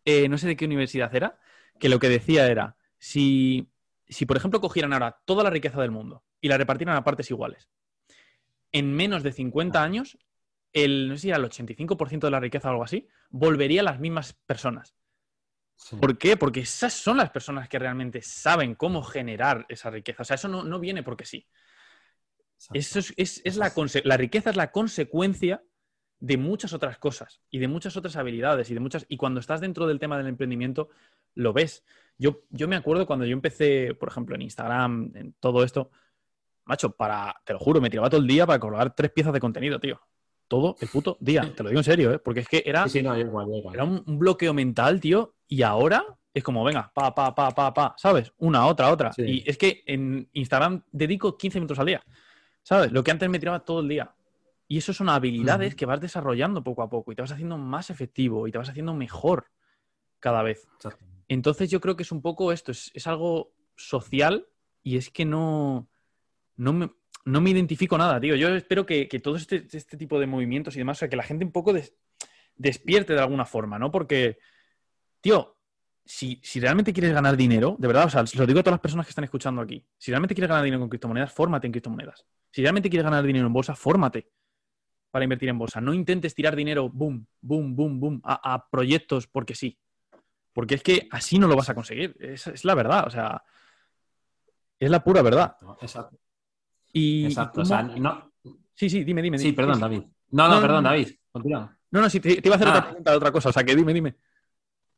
Eh, 0.05 0.29
no 0.29 0.39
sé 0.39 0.49
de 0.49 0.57
qué 0.57 0.65
universidad 0.65 1.15
era, 1.15 1.39
que 1.79 1.89
lo 1.89 1.99
que 1.99 2.09
decía 2.09 2.47
era, 2.49 2.77
si, 2.99 3.69
si 4.09 4.27
por 4.27 4.37
ejemplo 4.37 4.61
cogieran 4.61 4.93
ahora 4.93 5.21
toda 5.25 5.45
la 5.45 5.51
riqueza 5.51 5.81
del 5.81 5.91
mundo 5.91 6.25
y 6.41 6.49
la 6.49 6.59
repartieran 6.59 6.97
a 6.97 7.05
partes 7.05 7.31
iguales, 7.31 7.69
en 8.73 8.93
menos 8.95 9.23
de 9.23 9.33
50 9.33 9.83
años, 9.83 10.19
el, 10.73 11.09
no 11.09 11.15
sé 11.17 11.23
si 11.23 11.29
era 11.29 11.39
el 11.39 11.45
85% 11.45 12.21
de 12.21 12.31
la 12.31 12.41
riqueza 12.41 12.69
o 12.69 12.73
algo 12.73 12.85
así, 12.85 13.09
volvería 13.31 13.81
a 13.81 13.85
las 13.85 14.01
mismas 14.01 14.35
personas. 14.47 14.95
¿Por 16.01 16.19
qué? 16.19 16.37
Porque 16.37 16.61
esas 16.61 16.93
son 16.93 17.17
las 17.17 17.31
personas 17.31 17.69
que 17.69 17.79
realmente 17.79 18.21
saben 18.23 18.75
cómo 18.75 19.03
generar 19.03 19.65
esa 19.69 19.91
riqueza. 19.91 20.23
O 20.23 20.25
sea, 20.25 20.35
eso 20.35 20.49
no, 20.49 20.81
viene 20.81 21.03
porque 21.03 21.25
sí. 21.25 21.47
Eso 22.73 22.99
es, 23.17 23.57
la, 23.57 23.73
la, 24.05 24.17
riqueza 24.17 24.51
es 24.51 24.57
la 24.57 24.73
consecuencia 24.73 25.63
de 26.19 26.37
muchas 26.37 26.73
otras 26.73 26.99
cosas 26.99 27.41
y 27.51 27.59
de 27.59 27.69
muchas 27.69 27.97
otras 27.97 28.17
habilidades 28.17 28.69
y 28.71 28.75
de 28.75 28.81
muchas 28.81 29.07
y 29.09 29.17
cuando 29.17 29.39
estás 29.39 29.61
dentro 29.61 29.87
del 29.87 30.01
tema 30.01 30.19
del 30.19 30.27
emprendimiento 30.27 30.89
lo 31.35 31.53
ves. 31.53 31.85
Yo, 32.19 32.43
yo 32.51 32.67
me 32.67 32.75
acuerdo 32.75 33.07
cuando 33.07 33.25
yo 33.25 33.33
empecé, 33.33 33.95
por 33.95 34.09
ejemplo, 34.09 34.35
en 34.35 34.43
Instagram, 34.43 35.13
en 35.15 35.33
todo 35.35 35.63
esto, 35.63 35.93
macho, 36.65 36.91
para, 36.91 37.41
te 37.45 37.53
lo 37.53 37.61
juro, 37.61 37.81
me 37.81 37.91
tiraba 37.91 38.11
todo 38.11 38.21
el 38.21 38.27
día 38.27 38.45
para 38.45 38.59
colgar 38.59 38.93
tres 38.97 39.13
piezas 39.13 39.33
de 39.33 39.39
contenido, 39.41 39.79
tío. 39.79 40.01
Todo 40.49 40.75
el 40.81 40.89
puto 40.89 41.17
día, 41.21 41.53
te 41.55 41.63
lo 41.63 41.69
digo 41.69 41.79
en 41.79 41.85
serio, 41.85 42.13
¿eh? 42.13 42.19
porque 42.19 42.41
es 42.41 42.49
que 42.49 42.65
era, 42.67 42.87
era 42.93 43.85
un 43.85 44.19
bloqueo 44.19 44.53
mental, 44.53 44.99
tío, 44.99 45.38
y 45.49 45.63
ahora 45.63 46.05
es 46.33 46.45
como, 46.45 46.63
venga, 46.63 46.93
pa, 46.95 47.15
pa, 47.15 47.35
pa, 47.35 47.51
pa, 47.51 47.75
pa, 47.75 47.95
¿sabes? 47.97 48.33
Una, 48.39 48.67
otra, 48.67 48.93
otra. 48.93 49.11
Y 49.17 49.49
es 49.49 49.57
que 49.57 49.83
en 49.87 50.29
Instagram 50.33 50.85
dedico 50.93 51.37
15 51.37 51.59
minutos 51.59 51.79
al 51.79 51.87
día, 51.87 52.03
¿sabes? 52.63 52.93
Lo 52.93 53.03
que 53.03 53.11
antes 53.11 53.29
me 53.29 53.39
tiraba 53.39 53.65
todo 53.65 53.81
el 53.81 53.89
día. 53.89 54.15
Y 54.69 54.79
eso 54.79 54.93
son 54.93 55.09
habilidades 55.09 55.75
que 55.75 55.87
vas 55.87 56.01
desarrollando 56.01 56.63
poco 56.63 56.83
a 56.83 56.91
poco 56.91 57.11
y 57.11 57.15
te 57.15 57.23
vas 57.23 57.33
haciendo 57.33 57.57
más 57.57 57.89
efectivo 57.89 58.47
y 58.47 58.53
te 58.53 58.59
vas 58.59 58.69
haciendo 58.69 58.93
mejor 58.95 59.47
cada 60.21 60.43
vez. 60.43 60.69
Entonces 61.27 61.71
yo 61.71 61.81
creo 61.81 61.97
que 61.97 62.03
es 62.03 62.13
un 62.13 62.21
poco 62.21 62.53
esto, 62.53 62.73
es, 62.73 63.07
algo 63.07 63.53
social 63.77 64.47
y 64.83 64.99
es 64.99 65.11
que 65.11 65.25
no, 65.25 65.89
no, 66.57 66.75
me, 66.75 66.91
no 67.25 67.41
me 67.41 67.51
identifico 67.51 67.97
nada, 67.97 68.21
tío. 68.21 68.37
Yo 68.37 68.55
espero 68.55 68.85
que, 68.85 69.07
todo 69.23 69.37
este, 69.37 69.67
este, 69.73 69.97
tipo 69.97 70.21
de 70.21 70.27
movimientos 70.27 70.77
y 70.77 70.81
demás, 70.81 70.99
o 70.99 71.01
sea, 71.01 71.09
que 71.09 71.17
la 71.17 71.23
gente 71.23 71.47
un 71.47 71.53
poco 71.53 71.73
despierte 72.57 73.15
de 73.15 73.21
alguna 73.21 73.47
forma, 73.47 73.79
¿no? 73.79 73.91
Porque 73.91 74.39
tío, 75.21 75.57
si, 76.05 76.41
realmente 76.55 76.93
quieres 76.93 77.13
ganar 77.13 77.37
dinero, 77.37 77.77
de 77.79 77.87
verdad, 77.87 78.07
o 78.07 78.11
sea, 78.11 78.27
se 78.27 78.39
lo 78.39 78.47
digo 78.47 78.61
a 78.61 78.63
todas 78.63 78.75
las 78.75 78.81
personas 78.81 79.07
que 79.07 79.11
están 79.11 79.25
escuchando 79.25 79.61
aquí, 79.61 79.85
si 79.99 80.11
realmente 80.11 80.35
quieres 80.35 80.49
ganar 80.49 80.65
dinero 80.65 80.81
con 80.81 80.89
criptomonedas, 80.89 81.33
fórmate 81.33 81.67
en 81.67 81.73
criptomonedas. 81.73 82.25
Si 82.51 82.63
realmente 82.63 82.89
quieres 82.89 83.05
ganar 83.05 83.25
dinero 83.25 83.47
en 83.47 83.53
bolsa, 83.53 83.75
fórmate 83.75 84.31
para 85.11 85.25
invertir 85.25 85.49
en 85.49 85.59
bolsa. 85.59 85.81
No 85.81 85.93
intentes 85.93 86.35
tirar 86.35 86.57
dinero, 86.57 86.89
boom, 86.89 87.27
boom, 87.41 87.77
boom, 87.77 88.01
boom, 88.01 88.21
a, 88.25 88.69
proyectos 88.71 89.27
porque 89.27 89.55
sí. 89.55 89.79
Porque 90.53 90.77
es 90.77 90.83
que 90.83 91.09
así 91.11 91.39
no 91.39 91.47
lo 91.47 91.57
vas 91.57 91.69
a 91.69 91.75
conseguir. 91.75 92.17
Es, 92.19 92.47
es 92.47 92.65
la 92.65 92.75
verdad, 92.75 93.07
o 93.07 93.11
sea, 93.11 93.43
es 94.79 94.91
la 94.91 95.03
pura 95.03 95.23
verdad. 95.23 95.57
Exacto. 95.81 96.19
Y, 96.93 97.27
Exacto. 97.27 97.63
O 97.63 97.65
sea, 97.65 97.83
no... 97.83 98.33
Sí, 98.75 98.89
sí, 98.89 99.05
dime, 99.05 99.23
dime. 99.23 99.39
Sí, 99.39 99.53
perdón, 99.53 99.81
David. 99.81 100.03
No, 100.31 100.49
no, 100.49 100.61
perdón, 100.61 100.85
David. 100.85 101.09
Continúa. 101.31 101.77
No, 101.91 102.01
no, 102.01 102.11
sí, 102.11 102.21
te, 102.21 102.41
iba 102.43 102.55
a 102.55 102.57
hacer 102.57 102.69
otra 102.69 102.85
pregunta 102.85 103.11
de 103.11 103.17
otra 103.17 103.33
cosa, 103.33 103.49
o 103.49 103.53
sea, 103.53 103.65
que 103.65 103.75
dime, 103.75 103.93
dime. 103.93 104.17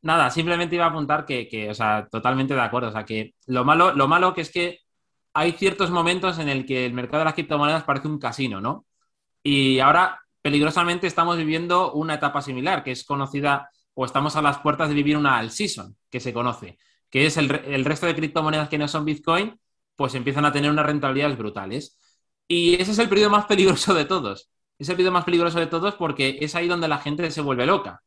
Nada, 0.03 0.31
simplemente 0.31 0.77
iba 0.77 0.87
a 0.87 0.89
apuntar 0.89 1.27
que, 1.27 1.69
o 1.71 1.75
sea, 1.75 2.09
totalmente 2.11 2.55
de 2.55 2.61
acuerdo. 2.61 2.89
O 2.89 2.93
sea, 2.93 3.05
que 3.05 3.35
lo 3.47 3.65
malo, 3.65 3.93
lo 3.95 4.09
malo 4.09 4.33
que 4.35 4.41
es 4.43 4.51
que 4.51 4.79
hay 5.35 5.53
ciertos 5.53 5.91
momentos 5.91 6.39
en 6.39 6.49
el 6.49 6.67
que 6.67 6.87
el 6.87 6.95
mercado 6.95 7.19
de 7.21 7.27
las 7.27 7.35
criptomonedas 7.35 7.85
parece 7.85 8.09
un 8.09 8.19
casino, 8.19 8.61
¿no? 8.61 8.87
Y 9.43 9.79
ahora, 9.81 10.21
peligrosamente, 10.43 11.07
estamos 11.07 11.37
viviendo 11.37 11.93
una 11.93 12.15
etapa 12.15 12.43
similar, 12.43 12.83
que 12.83 12.93
es 12.93 13.05
conocida, 13.05 13.71
o 13.95 14.05
estamos 14.05 14.37
a 14.37 14.43
las 14.43 14.59
puertas 14.59 14.89
de 14.89 14.95
vivir 14.95 15.17
una 15.17 15.39
all 15.39 15.51
season, 15.51 15.97
que 16.11 16.21
se 16.21 16.33
conoce, 16.33 16.79
que 17.11 17.27
es 17.27 17.37
el, 17.37 17.51
el 17.67 17.85
resto 17.85 18.07
de 18.07 18.15
criptomonedas 18.15 18.69
que 18.69 18.79
no 18.79 18.89
son 18.89 19.05
Bitcoin, 19.05 19.59
pues 19.97 20.15
empiezan 20.15 20.47
a 20.47 20.53
tener 20.53 20.71
unas 20.71 20.87
rentabilidades 20.87 21.37
brutales. 21.37 21.99
Y 22.49 22.75
ese 22.81 22.93
es 22.93 22.99
el 22.99 23.09
periodo 23.09 23.31
más 23.31 23.47
peligroso 23.47 23.95
de 23.95 24.07
todos. 24.07 24.51
Es 24.79 24.89
el 24.89 24.97
periodo 24.97 25.13
más 25.13 25.25
peligroso 25.25 25.59
de 25.61 25.67
todos 25.67 25.95
porque 25.95 26.39
es 26.41 26.55
ahí 26.55 26.69
donde 26.69 26.89
la 26.89 26.99
gente 26.99 27.31
se 27.31 27.43
vuelve 27.43 27.67
loca. 27.67 28.03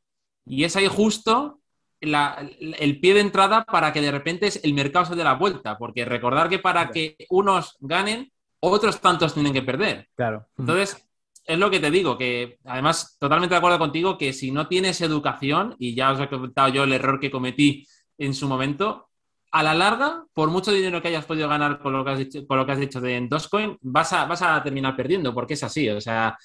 Y 0.45 0.63
es 0.63 0.75
ahí 0.75 0.87
justo 0.87 1.61
el 2.03 2.99
pie 2.99 3.13
de 3.13 3.21
entrada 3.21 3.63
para 3.63 3.93
que 3.93 4.01
de 4.01 4.11
repente 4.11 4.49
el 4.63 4.73
mercado 4.73 5.05
se 5.05 5.15
dé 5.15 5.23
la 5.23 5.35
vuelta, 5.35 5.77
porque 5.77 6.05
recordar 6.05 6.49
que 6.49 6.59
para 6.59 6.89
que 6.89 7.15
unos 7.29 7.77
ganen, 7.79 8.31
otros 8.59 8.99
tantos 9.01 9.33
tienen 9.33 9.53
que 9.53 9.61
perder. 9.61 10.07
Claro. 10.15 10.47
Entonces, 10.57 11.05
es 11.45 11.59
lo 11.59 11.69
que 11.69 11.79
te 11.79 11.91
digo, 11.91 12.17
que 12.17 12.57
además, 12.65 13.17
totalmente 13.19 13.53
de 13.53 13.57
acuerdo 13.57 13.79
contigo, 13.79 14.17
que 14.17 14.33
si 14.33 14.51
no 14.51 14.67
tienes 14.67 15.01
educación, 15.01 15.75
y 15.79 15.95
ya 15.95 16.11
os 16.11 16.19
he 16.19 16.29
comentado 16.29 16.69
yo 16.69 16.83
el 16.83 16.93
error 16.93 17.19
que 17.19 17.31
cometí 17.31 17.85
en 18.17 18.33
su 18.33 18.47
momento, 18.47 19.09
a 19.51 19.61
la 19.61 19.75
larga, 19.75 20.25
por 20.33 20.49
mucho 20.49 20.71
dinero 20.71 21.01
que 21.01 21.09
hayas 21.09 21.25
podido 21.25 21.47
ganar 21.47 21.79
con 21.79 21.93
lo 21.93 22.03
que 22.03 22.11
has 22.11 22.17
dicho, 22.17 22.47
con 22.47 22.57
lo 22.57 22.65
que 22.65 22.71
has 22.71 22.79
dicho 22.79 22.99
de 22.99 23.17
en 23.17 23.29
Dogecoin, 23.29 23.77
vas 23.81 24.11
a, 24.13 24.25
vas 24.25 24.41
a 24.41 24.63
terminar 24.63 24.95
perdiendo, 24.95 25.33
porque 25.33 25.53
es 25.53 25.63
así. 25.63 25.87
O 25.89 26.01
sea, 26.01 26.35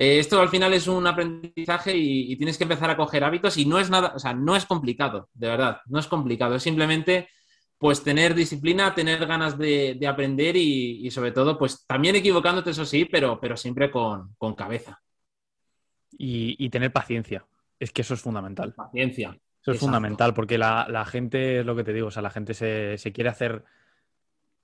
eh, 0.00 0.18
esto 0.18 0.40
al 0.40 0.48
final 0.48 0.72
es 0.72 0.88
un 0.88 1.06
aprendizaje 1.06 1.94
y, 1.94 2.34
tienes 2.36 2.56
que 2.56 2.64
empezar 2.64 2.88
a 2.88 2.96
coger 2.96 3.22
hábitos 3.22 3.58
y 3.58 3.66
no 3.66 3.78
es 3.78 3.90
nada, 3.90 4.12
o 4.14 4.18
sea, 4.18 4.32
no 4.32 4.56
es 4.56 4.64
complicado, 4.64 5.28
de 5.34 5.48
verdad, 5.48 5.82
no 5.84 5.98
es 5.98 6.06
complicado, 6.06 6.54
es 6.54 6.62
simplemente 6.62 7.28
pues 7.76 8.02
tener 8.02 8.34
disciplina, 8.34 8.94
tener 8.94 9.26
ganas 9.26 9.58
de, 9.58 10.00
aprender 10.08 10.56
y, 10.56 11.10
sobre 11.10 11.32
todo 11.32 11.58
pues 11.58 11.86
también 11.86 12.16
equivocándote, 12.16 12.70
eso 12.70 12.86
sí, 12.86 13.04
pero, 13.04 13.38
pero 13.38 13.58
siempre 13.58 13.90
con, 13.90 14.34
cabeza. 14.56 15.02
Y, 16.12 16.66
tener 16.70 16.94
paciencia, 16.94 17.44
es 17.78 17.92
que 17.92 18.00
eso 18.00 18.14
es 18.14 18.22
fundamental. 18.22 18.72
Paciencia. 18.72 19.38
Eso 19.60 19.72
es 19.72 19.78
fundamental 19.78 20.32
porque 20.32 20.56
la, 20.56 21.04
gente, 21.04 21.60
es 21.60 21.66
lo 21.66 21.76
que 21.76 21.84
te 21.84 21.92
digo, 21.92 22.06
o 22.06 22.10
sea, 22.10 22.22
la 22.22 22.30
gente 22.30 22.54
se, 22.54 23.12
quiere 23.12 23.28
hacer 23.28 23.64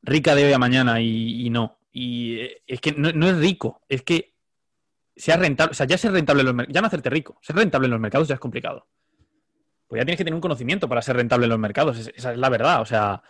rica 0.00 0.34
de 0.34 0.46
hoy 0.46 0.52
a 0.54 0.58
mañana 0.58 1.02
y, 1.02 1.50
no. 1.50 1.78
Y 1.92 2.38
eh, 2.38 2.62
es 2.66 2.80
que 2.80 2.92
no 2.92 3.28
es 3.28 3.36
rico, 3.36 3.82
es 3.88 4.00
que 4.00 4.35
sea 5.16 5.36
rentable, 5.36 5.70
o 5.70 5.74
sea, 5.74 5.86
ya 5.86 5.96
ser 5.96 6.12
rentable 6.12 6.40
en 6.40 6.46
los 6.46 6.54
mercados, 6.54 6.74
ya 6.74 6.80
no 6.80 6.86
hacerte 6.86 7.10
rico, 7.10 7.38
ser 7.40 7.56
rentable 7.56 7.86
en 7.86 7.90
los 7.92 8.00
mercados 8.00 8.28
ya 8.28 8.34
es 8.34 8.40
complicado. 8.40 8.86
Pues 9.88 10.00
ya 10.00 10.04
tienes 10.04 10.18
que 10.18 10.24
tener 10.24 10.34
un 10.34 10.40
conocimiento 10.40 10.88
para 10.88 11.00
ser 11.00 11.16
rentable 11.16 11.46
en 11.46 11.50
los 11.50 11.58
mercados, 11.58 11.98
esa 11.98 12.32
es 12.32 12.38
la 12.38 12.48
verdad, 12.48 12.82
o 12.82 12.84
sea, 12.84 13.22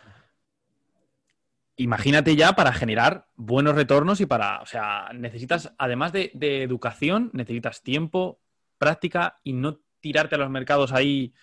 imagínate 1.76 2.34
ya 2.34 2.54
para 2.54 2.72
generar 2.72 3.28
buenos 3.36 3.74
retornos 3.74 4.20
y 4.20 4.26
para, 4.26 4.60
o 4.60 4.66
sea, 4.66 5.10
necesitas, 5.14 5.74
además 5.78 6.12
de, 6.12 6.32
educación, 6.62 7.30
necesitas 7.32 7.82
tiempo, 7.82 8.40
práctica 8.78 9.38
y 9.44 9.52
no 9.52 9.80
tirarte 10.00 10.34
a 10.34 10.38
los 10.38 10.50
mercados 10.50 10.92
ahí 10.92 11.34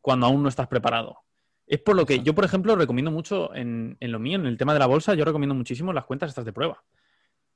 cuando 0.00 0.26
aún 0.26 0.42
no 0.42 0.48
estás 0.48 0.68
preparado. 0.68 1.18
Es 1.66 1.80
por 1.80 1.96
lo 1.96 2.04
que 2.04 2.20
yo, 2.20 2.34
por 2.34 2.44
ejemplo, 2.44 2.76
recomiendo 2.76 3.10
mucho 3.10 3.54
en, 3.54 3.96
en, 4.00 4.12
lo 4.12 4.18
mío, 4.18 4.38
en 4.38 4.46
el 4.46 4.56
tema 4.56 4.72
de 4.72 4.80
la 4.80 4.86
bolsa, 4.86 5.14
yo 5.14 5.24
recomiendo 5.24 5.54
muchísimo 5.54 5.92
las 5.92 6.04
cuentas 6.04 6.28
estas 6.28 6.44
de 6.44 6.52
prueba 6.52 6.82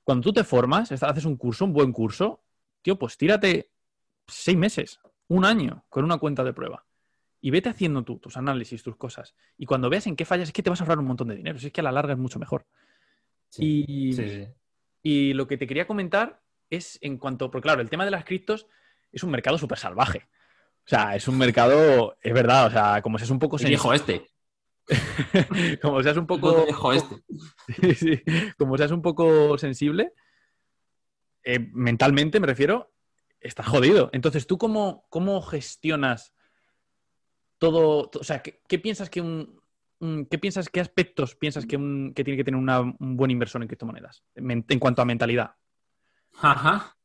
cuando 0.05 0.23
tú 0.23 0.33
te 0.33 0.45
formas, 0.45 0.93
haces 0.93 1.25
un 1.25 1.37
curso, 1.37 1.65
un 1.65 1.73
buen 1.73 1.93
curso, 1.93 2.45
tío, 2.83 2.99
pues 2.99 3.17
tírate 3.17 3.71
seis 4.27 4.57
meses, 4.57 5.01
un 5.29 5.45
año 5.45 5.85
con 5.89 6.05
una 6.05 6.19
cuenta 6.19 6.45
de 6.45 6.53
prueba. 6.53 6.87
Y 7.41 7.51
vete 7.51 7.69
haciendo 7.69 8.05
tú 8.05 8.19
tus 8.19 8.37
análisis, 8.37 8.83
tus 8.83 8.97
cosas. 8.97 9.35
Y 9.59 9.67
cuando 9.67 9.91
veas 9.91 10.07
en 10.07 10.17
qué 10.17 10.25
fallas, 10.25 10.49
es 10.49 10.53
que 10.53 10.63
te 10.63 10.71
vas 10.71 10.81
a 10.81 10.85
ahorrar 10.85 10.99
un 10.99 11.07
montón 11.07 11.29
de 11.29 11.37
dinero. 11.37 11.59
Si 11.59 11.67
es 11.67 11.73
que 11.73 11.81
a 11.81 11.85
la 11.85 11.93
larga 11.93 12.15
es 12.15 12.19
mucho 12.19 12.39
mejor. 12.39 12.67
y, 13.59 14.17
y 15.03 15.35
lo 15.35 15.47
que 15.47 15.59
te 15.59 15.67
quería 15.67 15.87
comentar 15.87 16.43
es 16.71 16.99
en 17.03 17.19
cuanto, 17.19 17.51
porque 17.51 17.67
claro, 17.67 17.83
el 17.83 17.91
tema 17.91 18.05
de 18.05 18.11
las 18.11 18.25
criptos 18.25 18.67
es 19.13 19.23
un 19.23 19.31
mercado 19.31 19.59
súper 19.59 19.79
salvaje. 19.79 20.27
O 20.87 20.89
sea, 20.89 21.15
es 21.15 21.29
un 21.29 21.39
mercado, 21.39 22.17
es 22.21 22.33
verdad, 22.35 22.67
o 22.67 22.71
sea, 22.71 23.01
como 23.03 23.19
seas 23.19 23.31
un 23.31 23.39
poco... 23.39 23.57
Viejo 23.57 23.95
este. 23.95 24.27
como 25.83 26.03
seas 26.03 26.17
un 26.17 26.27
poco... 26.27 26.65
Viejo 26.65 26.93
este. 26.93 27.17
como 28.59 28.77
seas 28.77 28.91
un 28.91 29.03
poco 29.03 29.57
sensible, 29.59 30.13
eh, 31.43 31.59
mentalmente 31.73 32.41
me 32.41 32.47
refiero, 32.47 32.93
estás 33.41 33.67
jodido. 33.67 34.11
Entonces, 34.13 34.47
¿tú 34.47 34.59
cómo, 34.59 35.07
cómo 35.11 35.43
gestionas 35.43 36.33
todo? 37.59 38.11
O 38.19 38.25
sea, 38.25 38.43
¿qué, 38.43 38.79
piensas 38.79 39.11
que 39.11 39.21
un, 39.21 39.61
¿Qué 40.31 40.39
piensas, 40.39 40.69
qué 40.69 40.81
aspectos 40.81 41.35
piensas 41.35 41.65
que, 41.65 41.77
que 42.15 42.25
tiene 42.25 42.37
que 42.37 42.45
tener 42.45 42.59
un 42.59 43.17
buen 43.17 43.31
inversor 43.31 43.63
en 43.63 43.69
criptomonedas 43.69 44.23
en 44.35 44.79
cuanto 44.79 45.03
a 45.03 45.07
mentalidad? 45.07 45.53
Ajá. 46.41 46.97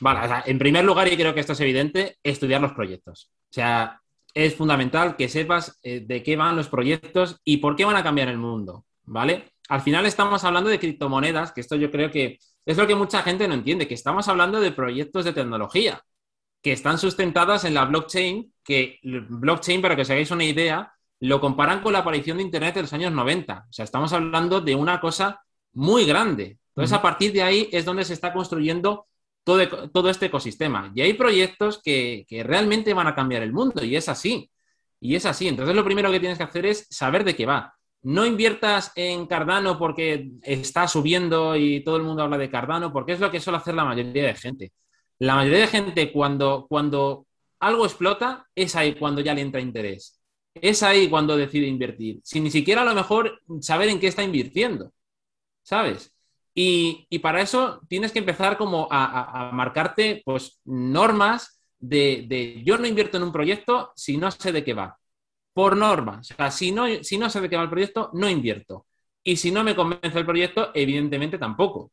Vale, 0.00 0.42
en 0.46 0.58
primer 0.58 0.84
lugar, 0.84 1.12
y 1.12 1.16
creo 1.16 1.34
que 1.34 1.40
esto 1.40 1.54
es 1.54 1.60
evidente, 1.60 2.18
estudiar 2.22 2.60
los 2.60 2.72
proyectos. 2.72 3.30
O 3.50 3.52
sea, 3.52 4.00
es 4.32 4.54
fundamental 4.54 5.16
que 5.16 5.28
sepas 5.28 5.78
eh, 5.82 6.00
de 6.00 6.22
qué 6.22 6.36
van 6.36 6.56
los 6.56 6.68
proyectos 6.68 7.40
y 7.44 7.56
por 7.56 7.74
qué 7.74 7.84
van 7.84 7.96
a 7.96 8.02
cambiar 8.02 8.28
el 8.28 8.38
mundo, 8.38 8.84
¿vale? 9.04 9.52
Al 9.68 9.80
final 9.82 10.06
estamos 10.06 10.44
hablando 10.44 10.70
de 10.70 10.78
criptomonedas, 10.78 11.52
que 11.52 11.60
esto 11.60 11.76
yo 11.76 11.90
creo 11.90 12.10
que 12.10 12.38
es 12.66 12.76
lo 12.76 12.86
que 12.86 12.94
mucha 12.94 13.22
gente 13.22 13.46
no 13.46 13.54
entiende, 13.54 13.88
que 13.88 13.94
estamos 13.94 14.28
hablando 14.28 14.60
de 14.60 14.72
proyectos 14.72 15.24
de 15.24 15.32
tecnología 15.32 16.02
que 16.62 16.72
están 16.72 16.98
sustentadas 16.98 17.64
en 17.64 17.74
la 17.74 17.84
blockchain, 17.84 18.52
que 18.64 18.98
blockchain, 19.02 19.80
para 19.80 19.94
que 19.94 20.02
os 20.02 20.10
hagáis 20.10 20.30
una 20.30 20.44
idea, 20.44 20.92
lo 21.20 21.40
comparan 21.40 21.80
con 21.82 21.92
la 21.92 22.00
aparición 22.00 22.38
de 22.38 22.44
Internet 22.44 22.76
en 22.76 22.82
los 22.82 22.92
años 22.92 23.12
90. 23.12 23.66
O 23.68 23.72
sea, 23.72 23.84
estamos 23.84 24.12
hablando 24.12 24.60
de 24.60 24.74
una 24.74 25.00
cosa 25.00 25.40
muy 25.72 26.04
grande. 26.04 26.58
Entonces, 26.70 26.96
a 26.96 27.02
partir 27.02 27.32
de 27.32 27.42
ahí 27.42 27.68
es 27.72 27.84
donde 27.84 28.04
se 28.04 28.14
está 28.14 28.32
construyendo 28.32 29.06
todo, 29.44 29.88
todo 29.90 30.10
este 30.10 30.26
ecosistema. 30.26 30.92
Y 30.94 31.00
hay 31.00 31.14
proyectos 31.14 31.80
que, 31.82 32.26
realmente 32.44 32.94
van 32.94 33.06
a 33.06 33.14
cambiar 33.14 33.42
el 33.42 33.52
mundo 33.52 33.84
y 33.84 33.96
es 33.96 34.08
así. 34.08 34.50
Y 35.00 35.14
es 35.14 35.26
así. 35.26 35.48
Entonces, 35.48 35.74
lo 35.74 35.84
primero 35.84 36.10
que 36.10 36.20
tienes 36.20 36.38
que 36.38 36.44
hacer 36.44 36.66
es 36.66 36.86
saber 36.90 37.24
de 37.24 37.36
qué 37.36 37.46
va. 37.46 37.74
No 38.02 38.24
inviertas 38.24 38.92
en 38.94 39.26
Cardano 39.26 39.78
porque 39.78 40.30
está 40.42 40.86
subiendo 40.88 41.56
y 41.56 41.82
todo 41.84 41.96
el 41.96 42.04
mundo 42.04 42.22
habla 42.22 42.38
de 42.38 42.50
Cardano, 42.50 42.92
porque 42.92 43.12
es 43.12 43.20
lo 43.20 43.30
que 43.30 43.40
suele 43.40 43.58
hacer 43.58 43.74
la 43.74 43.84
mayoría 43.84 44.24
de 44.24 44.34
gente. 44.34 44.72
La 45.18 45.34
mayoría 45.34 45.60
de 45.60 45.66
gente 45.66 46.12
cuando, 46.12 46.66
cuando 46.68 47.26
algo 47.60 47.84
explota, 47.84 48.46
es 48.54 48.76
ahí 48.76 48.94
cuando 48.94 49.20
ya 49.20 49.34
le 49.34 49.40
entra 49.40 49.60
interés. 49.60 50.20
Es 50.54 50.82
ahí 50.82 51.08
cuando 51.08 51.36
decide 51.36 51.66
invertir, 51.66 52.20
sin 52.24 52.44
ni 52.44 52.50
siquiera 52.50 52.82
a 52.82 52.84
lo 52.84 52.94
mejor 52.94 53.40
saber 53.60 53.88
en 53.88 54.00
qué 54.00 54.08
está 54.08 54.22
invirtiendo. 54.22 54.92
¿Sabes? 55.62 56.12
Y, 56.54 57.06
para 57.20 57.40
eso 57.40 57.80
tienes 57.88 58.10
que 58.10 58.18
empezar 58.18 58.58
como 58.58 58.88
a, 58.90 59.50
marcarte 59.52 60.22
pues, 60.24 60.60
normas 60.64 61.60
de, 61.78 62.62
yo 62.64 62.76
no 62.78 62.86
invierto 62.86 63.16
en 63.16 63.22
un 63.22 63.32
proyecto 63.32 63.92
si 63.94 64.16
no 64.16 64.28
sé 64.32 64.50
de 64.50 64.64
qué 64.64 64.74
va. 64.74 64.97
Por 65.58 65.76
normas. 65.76 66.30
O 66.30 66.34
sea, 66.36 66.52
si 66.52 66.70
no, 66.70 66.86
si 67.02 67.18
no 67.18 67.28
sé 67.28 67.40
de 67.40 67.50
qué 67.50 67.56
va 67.56 67.64
el 67.64 67.68
proyecto, 67.68 68.10
no 68.12 68.30
invierto. 68.30 68.86
Y 69.24 69.34
si 69.34 69.50
no 69.50 69.64
me 69.64 69.74
convence 69.74 70.16
el 70.16 70.24
proyecto, 70.24 70.70
evidentemente 70.72 71.36
tampoco. 71.36 71.90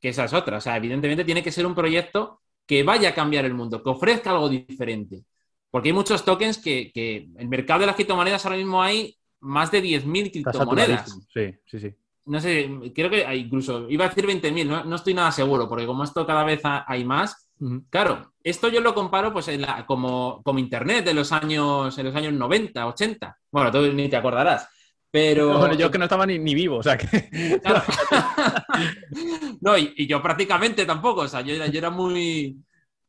Que 0.00 0.10
esa 0.10 0.26
es 0.26 0.32
otra. 0.32 0.58
O 0.58 0.60
sea, 0.60 0.76
evidentemente 0.76 1.24
tiene 1.24 1.42
que 1.42 1.50
ser 1.50 1.66
un 1.66 1.74
proyecto 1.74 2.42
que 2.64 2.84
vaya 2.84 3.08
a 3.08 3.14
cambiar 3.14 3.44
el 3.44 3.54
mundo, 3.54 3.82
que 3.82 3.90
ofrezca 3.90 4.30
algo 4.30 4.48
diferente. 4.48 5.24
Porque 5.68 5.88
hay 5.88 5.94
muchos 5.94 6.24
tokens 6.24 6.58
que, 6.58 6.92
que 6.92 7.28
el 7.36 7.48
mercado 7.48 7.80
de 7.80 7.86
las 7.86 7.96
criptomonedas 7.96 8.44
ahora 8.44 8.58
mismo 8.58 8.80
hay 8.80 9.16
más 9.40 9.72
de 9.72 9.82
10.000 9.82 10.30
criptomonedas. 10.30 11.18
Sí, 11.34 11.52
sí, 11.66 11.80
sí 11.80 11.94
no 12.28 12.40
sé, 12.40 12.70
creo 12.94 13.08
que 13.10 13.24
incluso 13.34 13.88
iba 13.88 14.04
a 14.04 14.08
decir 14.10 14.26
20.000, 14.26 14.66
no, 14.66 14.84
no 14.84 14.96
estoy 14.96 15.14
nada 15.14 15.32
seguro, 15.32 15.66
porque 15.66 15.86
como 15.86 16.04
esto 16.04 16.26
cada 16.26 16.44
vez 16.44 16.60
hay 16.62 17.02
más, 17.04 17.47
claro, 17.90 18.32
esto 18.42 18.68
yo 18.68 18.80
lo 18.80 18.94
comparo 18.94 19.32
pues 19.32 19.50
como, 19.86 20.42
como 20.42 20.58
Internet 20.58 21.04
de 21.04 21.14
los 21.14 21.32
años, 21.32 21.96
en 21.98 22.06
los 22.06 22.14
años 22.14 22.32
90, 22.32 22.86
80. 22.86 23.38
Bueno, 23.50 23.70
tú 23.70 23.92
ni 23.92 24.08
te 24.08 24.16
acordarás. 24.16 24.68
Pero... 25.10 25.48
Bueno, 25.58 25.74
yo 25.74 25.90
que 25.90 25.98
no 25.98 26.04
estaba 26.04 26.26
ni, 26.26 26.38
vivo, 26.38 26.76
o 26.76 26.82
sea 26.82 26.96
que... 26.96 27.06
no, 29.60 29.76
y, 29.76 30.06
yo 30.06 30.22
prácticamente 30.22 30.84
tampoco, 30.86 31.22
o 31.22 31.28
sea, 31.28 31.40
yo, 31.40 31.54
yo 31.54 31.78
era 31.78 31.90
muy, 31.90 32.56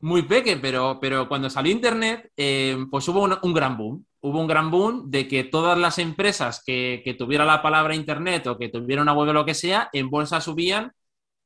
muy 0.02 0.24
peque, 0.24 0.58
pero, 0.58 0.98
pero 1.00 1.28
cuando 1.28 1.50
salió 1.50 1.72
Internet, 1.72 2.32
eh, 2.38 2.78
pues 2.90 3.08
hubo 3.08 3.24
un, 3.24 3.54
gran 3.54 3.78
boom. 3.78 4.06
Hubo 4.22 4.40
un 4.40 4.48
gran 4.48 4.70
boom 4.70 5.10
de 5.10 5.28
que 5.28 5.46
todas 5.46 5.78
las 5.78 5.98
empresas 5.98 6.62
que, 6.66 7.02
que 7.04 7.14
tuvieran 7.14 7.48
la 7.48 7.62
palabra 7.62 7.96
Internet 7.96 8.48
o 8.48 8.58
que 8.58 8.70
tuvieran 8.70 9.04
una 9.04 9.14
web 9.14 9.30
o 9.30 9.34
lo 9.34 9.46
que 9.46 9.54
sea, 9.54 9.90
en 9.94 10.10
bolsa 10.10 10.42
subían 10.42 10.92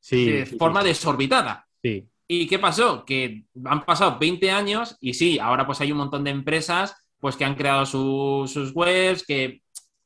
de 0.10 0.46
forma 0.58 0.84
desorbitada. 0.84 1.66
Sí. 1.82 2.08
¿Y 2.28 2.48
qué 2.48 2.60
pasó? 2.60 3.06
Que 3.06 3.46
han 3.66 3.86
pasado 3.86 4.18
20 4.20 4.50
años 4.52 4.98
y 5.00 5.14
sí, 5.14 5.40
ahora 5.40 5.66
pues 5.66 5.82
hay 5.82 5.92
un 5.92 5.98
montón 5.98 6.24
de 6.24 6.32
empresas 6.32 6.96
pues 7.20 7.36
que 7.36 7.46
han 7.46 7.56
creado 7.56 7.86
sus 7.86 8.72
webs, 8.76 9.26
que, 9.26 9.62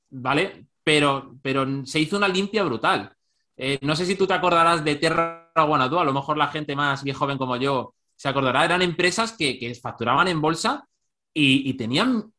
¿vale? 0.10 0.68
Pero, 0.84 1.36
pero 1.42 1.86
se 1.86 2.00
hizo 2.00 2.18
una 2.18 2.28
limpia 2.28 2.64
brutal. 2.64 3.12
Eh, 3.56 3.80
no 3.82 3.96
sé 3.96 4.06
si 4.06 4.16
tú 4.16 4.28
te 4.28 4.36
acordarás 4.36 4.84
de 4.84 4.96
Terra 4.98 5.52
Guanadu, 5.56 5.98
a 5.98 6.04
lo 6.04 6.14
mejor 6.14 6.38
la 6.38 6.48
gente 6.50 6.76
más 6.76 7.04
bien 7.04 7.16
joven 7.18 7.40
como 7.40 7.58
yo 7.58 7.96
se 8.16 8.30
acordará, 8.30 8.66
eran 8.66 8.82
empresas 8.82 9.36
que, 9.36 9.74
facturaban 9.82 10.28
en 10.28 10.42
bolsa 10.42 10.88
y, 11.34 11.74
tenían, 11.74 12.32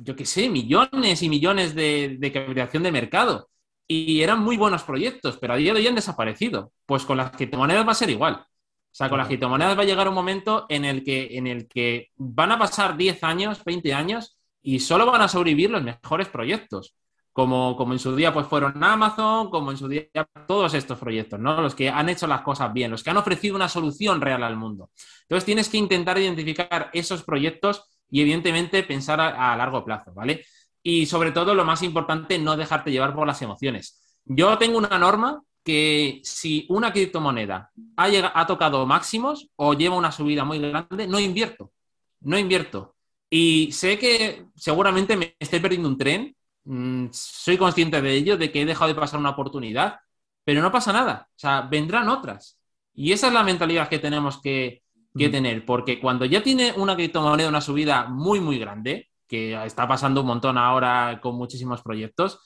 yo 0.00 0.16
qué 0.16 0.26
sé, 0.26 0.48
millones 0.48 1.22
y 1.22 1.28
millones 1.28 1.74
de, 1.74 2.16
de 2.18 2.32
capitalización 2.32 2.82
de 2.84 2.92
mercado. 2.92 3.48
Y 3.88 4.22
eran 4.22 4.40
muy 4.40 4.56
buenos 4.56 4.84
proyectos, 4.84 5.36
pero 5.38 5.54
a 5.54 5.56
día 5.56 5.72
de 5.72 5.80
hoy 5.80 5.86
han 5.86 5.94
desaparecido. 5.94 6.72
Pues 6.86 7.04
con 7.04 7.16
las 7.16 7.32
criptomonedas 7.32 7.86
va 7.86 7.92
a 7.92 7.94
ser 7.96 8.10
igual. 8.10 8.44
O 8.92 8.94
sea, 8.94 9.08
con 9.08 9.18
las 9.18 9.26
criptomonedas 9.26 9.76
va 9.76 9.82
a 9.82 9.86
llegar 9.86 10.06
un 10.06 10.14
momento 10.14 10.66
en 10.68 10.84
el 10.84 11.02
que, 11.02 11.36
en 11.38 11.46
el 11.46 11.66
que 11.66 12.10
van 12.16 12.52
a 12.52 12.58
pasar 12.58 12.96
10 12.96 13.24
años, 13.24 13.64
20 13.64 13.94
años 13.94 14.38
y 14.60 14.80
solo 14.80 15.06
van 15.06 15.22
a 15.22 15.28
sobrevivir 15.28 15.70
los 15.70 15.82
mejores 15.82 16.28
proyectos 16.28 16.94
como, 17.32 17.76
como 17.76 17.94
en 17.94 17.98
su 17.98 18.14
día 18.14 18.32
pues 18.32 18.46
fueron 18.46 18.82
Amazon, 18.84 19.50
como 19.50 19.70
en 19.70 19.78
su 19.78 19.88
día 19.88 20.06
todos 20.46 20.74
estos 20.74 20.98
proyectos, 20.98 21.40
¿no? 21.40 21.60
Los 21.62 21.74
que 21.74 21.88
han 21.88 22.08
hecho 22.08 22.26
las 22.26 22.42
cosas 22.42 22.72
bien, 22.72 22.90
los 22.90 23.02
que 23.02 23.10
han 23.10 23.16
ofrecido 23.16 23.56
una 23.56 23.68
solución 23.68 24.20
real 24.20 24.42
al 24.42 24.56
mundo. 24.56 24.90
Entonces 25.22 25.46
tienes 25.46 25.68
que 25.68 25.78
intentar 25.78 26.18
identificar 26.18 26.90
esos 26.92 27.22
proyectos 27.22 27.84
y 28.10 28.20
evidentemente 28.20 28.82
pensar 28.82 29.20
a, 29.20 29.56
largo 29.56 29.84
plazo, 29.84 30.12
¿vale? 30.12 30.44
Y 30.82 31.06
sobre 31.06 31.32
todo, 31.32 31.54
lo 31.54 31.64
más 31.64 31.82
importante, 31.82 32.38
no 32.38 32.56
dejarte 32.56 32.90
llevar 32.90 33.14
por 33.14 33.26
las 33.26 33.40
emociones. 33.40 34.18
Yo 34.24 34.58
tengo 34.58 34.76
una 34.76 34.98
norma 34.98 35.42
que 35.64 36.20
si 36.24 36.66
una 36.68 36.92
criptomoneda 36.92 37.70
ha, 37.96 38.40
ha 38.40 38.46
tocado 38.46 38.86
máximos 38.86 39.48
o 39.56 39.74
lleva 39.74 39.96
una 39.96 40.12
subida 40.12 40.44
muy 40.44 40.58
grande, 40.58 41.06
no 41.06 41.20
invierto. 41.20 41.72
No 42.20 42.38
invierto. 42.38 42.94
Y 43.30 43.70
sé 43.72 43.98
que 43.98 44.46
seguramente 44.54 45.16
me 45.16 45.36
estoy 45.38 45.60
perdiendo 45.60 45.88
un 45.88 45.98
tren 45.98 46.36
Mm, 46.64 47.08
soy 47.12 47.58
consciente 47.58 48.00
de 48.00 48.14
ello, 48.14 48.36
de 48.36 48.52
que 48.52 48.62
he 48.62 48.64
dejado 48.64 48.88
de 48.88 48.94
pasar 48.94 49.18
una 49.18 49.30
oportunidad, 49.30 50.00
pero 50.44 50.62
no 50.62 50.70
pasa 50.70 50.92
nada, 50.92 51.28
o 51.30 51.38
sea, 51.38 51.62
vendrán 51.62 52.08
otras. 52.08 52.58
Y 52.94 53.12
esa 53.12 53.28
es 53.28 53.32
la 53.32 53.42
mentalidad 53.42 53.88
que 53.88 53.98
tenemos 53.98 54.40
que, 54.40 54.82
tener, 55.14 55.66
porque 55.66 56.00
cuando 56.00 56.24
ya 56.24 56.42
tiene 56.42 56.72
una 56.72 56.96
criptomoneda 56.96 57.48
una 57.48 57.60
subida 57.60 58.06
muy, 58.06 58.40
muy 58.40 58.58
grande, 58.58 59.10
que 59.28 59.54
está 59.64 59.86
pasando 59.86 60.22
un 60.22 60.26
montón 60.26 60.56
ahora 60.56 61.20
con 61.22 61.36
muchísimos 61.36 61.82
proyectos, 61.82 62.40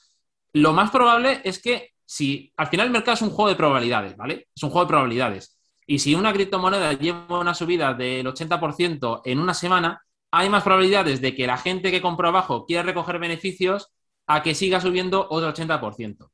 lo 0.53 0.73
más 0.73 0.91
probable 0.91 1.41
es 1.45 1.63
que 1.63 1.93
si 2.07 2.53
al 2.57 2.69
final 2.69 2.87
el 2.87 2.93
mercado 2.93 3.15
es 3.15 3.23
un 3.23 3.31
juego 3.31 3.51
de 3.51 3.57
probabilidades, 3.57 4.17
¿vale? 4.17 4.49
Es 4.55 4.63
un 4.63 4.71
juego 4.71 4.87
de 4.87 4.91
probabilidades. 4.91 5.59
Y 5.87 5.99
si 5.99 6.15
una 6.15 6.33
criptomoneda 6.33 6.93
lleva 6.95 7.41
una 7.41 7.55
subida 7.55 7.93
del 7.95 8.27
80% 8.27 9.23
en 9.25 9.39
una 9.39 9.55
semana, 9.55 10.03
hay 10.31 10.49
más 10.49 10.63
probabilidades 10.63 11.21
de 11.21 11.35
que 11.35 11.47
la 11.47 11.59
gente 11.59 11.91
que 11.91 12.03
compró 12.03 12.29
abajo 12.29 12.65
quiera 12.65 12.83
recoger 12.83 13.19
beneficios 13.19 13.93
a 14.27 14.43
que 14.43 14.55
siga 14.55 14.81
subiendo 14.81 15.27
otro 15.31 15.53
80%. 15.53 16.31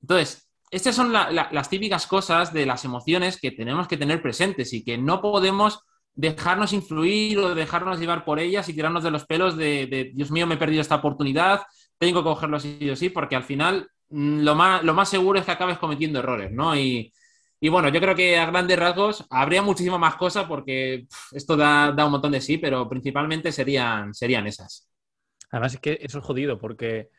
Entonces, 0.00 0.48
estas 0.70 0.96
son 0.96 1.12
las 1.12 1.68
típicas 1.68 2.06
cosas 2.06 2.52
de 2.52 2.66
las 2.66 2.84
emociones 2.84 3.38
que 3.40 3.52
tenemos 3.52 3.86
que 3.86 3.96
tener 3.96 4.20
presentes 4.20 4.72
y 4.72 4.84
que 4.84 4.98
no 4.98 5.20
podemos 5.20 5.80
dejarnos 6.14 6.72
influir 6.72 7.38
o 7.38 7.54
dejarnos 7.54 7.98
llevar 7.98 8.24
por 8.24 8.38
ellas 8.38 8.68
y 8.68 8.74
tirarnos 8.74 9.02
de 9.02 9.10
los 9.10 9.26
pelos 9.26 9.56
de, 9.56 10.10
Dios 10.14 10.30
mío, 10.30 10.46
me 10.46 10.54
he 10.54 10.58
perdido 10.58 10.80
esta 10.80 10.96
oportunidad, 10.96 11.62
tengo 11.98 12.20
que 12.20 12.28
cogerlo 12.28 12.56
así 12.56 12.90
o 12.90 12.96
sí, 12.96 13.08
porque 13.08 13.36
al 13.36 13.44
final 13.44 13.88
lo 14.14 14.54
más, 14.54 14.84
lo 14.84 14.94
más 14.94 15.08
seguro 15.08 15.38
es 15.38 15.44
que 15.44 15.50
acabes 15.50 15.78
cometiendo 15.78 16.20
errores, 16.20 16.52
¿no? 16.52 16.76
Y, 16.76 17.12
bueno, 17.70 17.88
yo 17.88 18.00
creo 18.00 18.14
que 18.14 18.36
a 18.36 18.46
grandes 18.46 18.78
rasgos 18.78 19.26
habría 19.30 19.62
muchísima 19.62 19.96
más 19.96 20.16
cosas 20.16 20.44
porque 20.44 21.06
esto 21.32 21.56
da, 21.56 21.92
da, 21.92 22.04
un 22.04 22.12
montón 22.12 22.32
de 22.32 22.40
sí, 22.40 22.58
pero 22.58 22.88
principalmente 22.88 23.50
serían, 23.52 24.12
serían 24.12 24.46
esas. 24.46 24.88
Además 25.50 25.74
es 25.74 25.80
que 25.80 25.98
eso 26.02 26.18
es 26.18 26.24
jodido 26.24 26.58
porque 26.58 27.10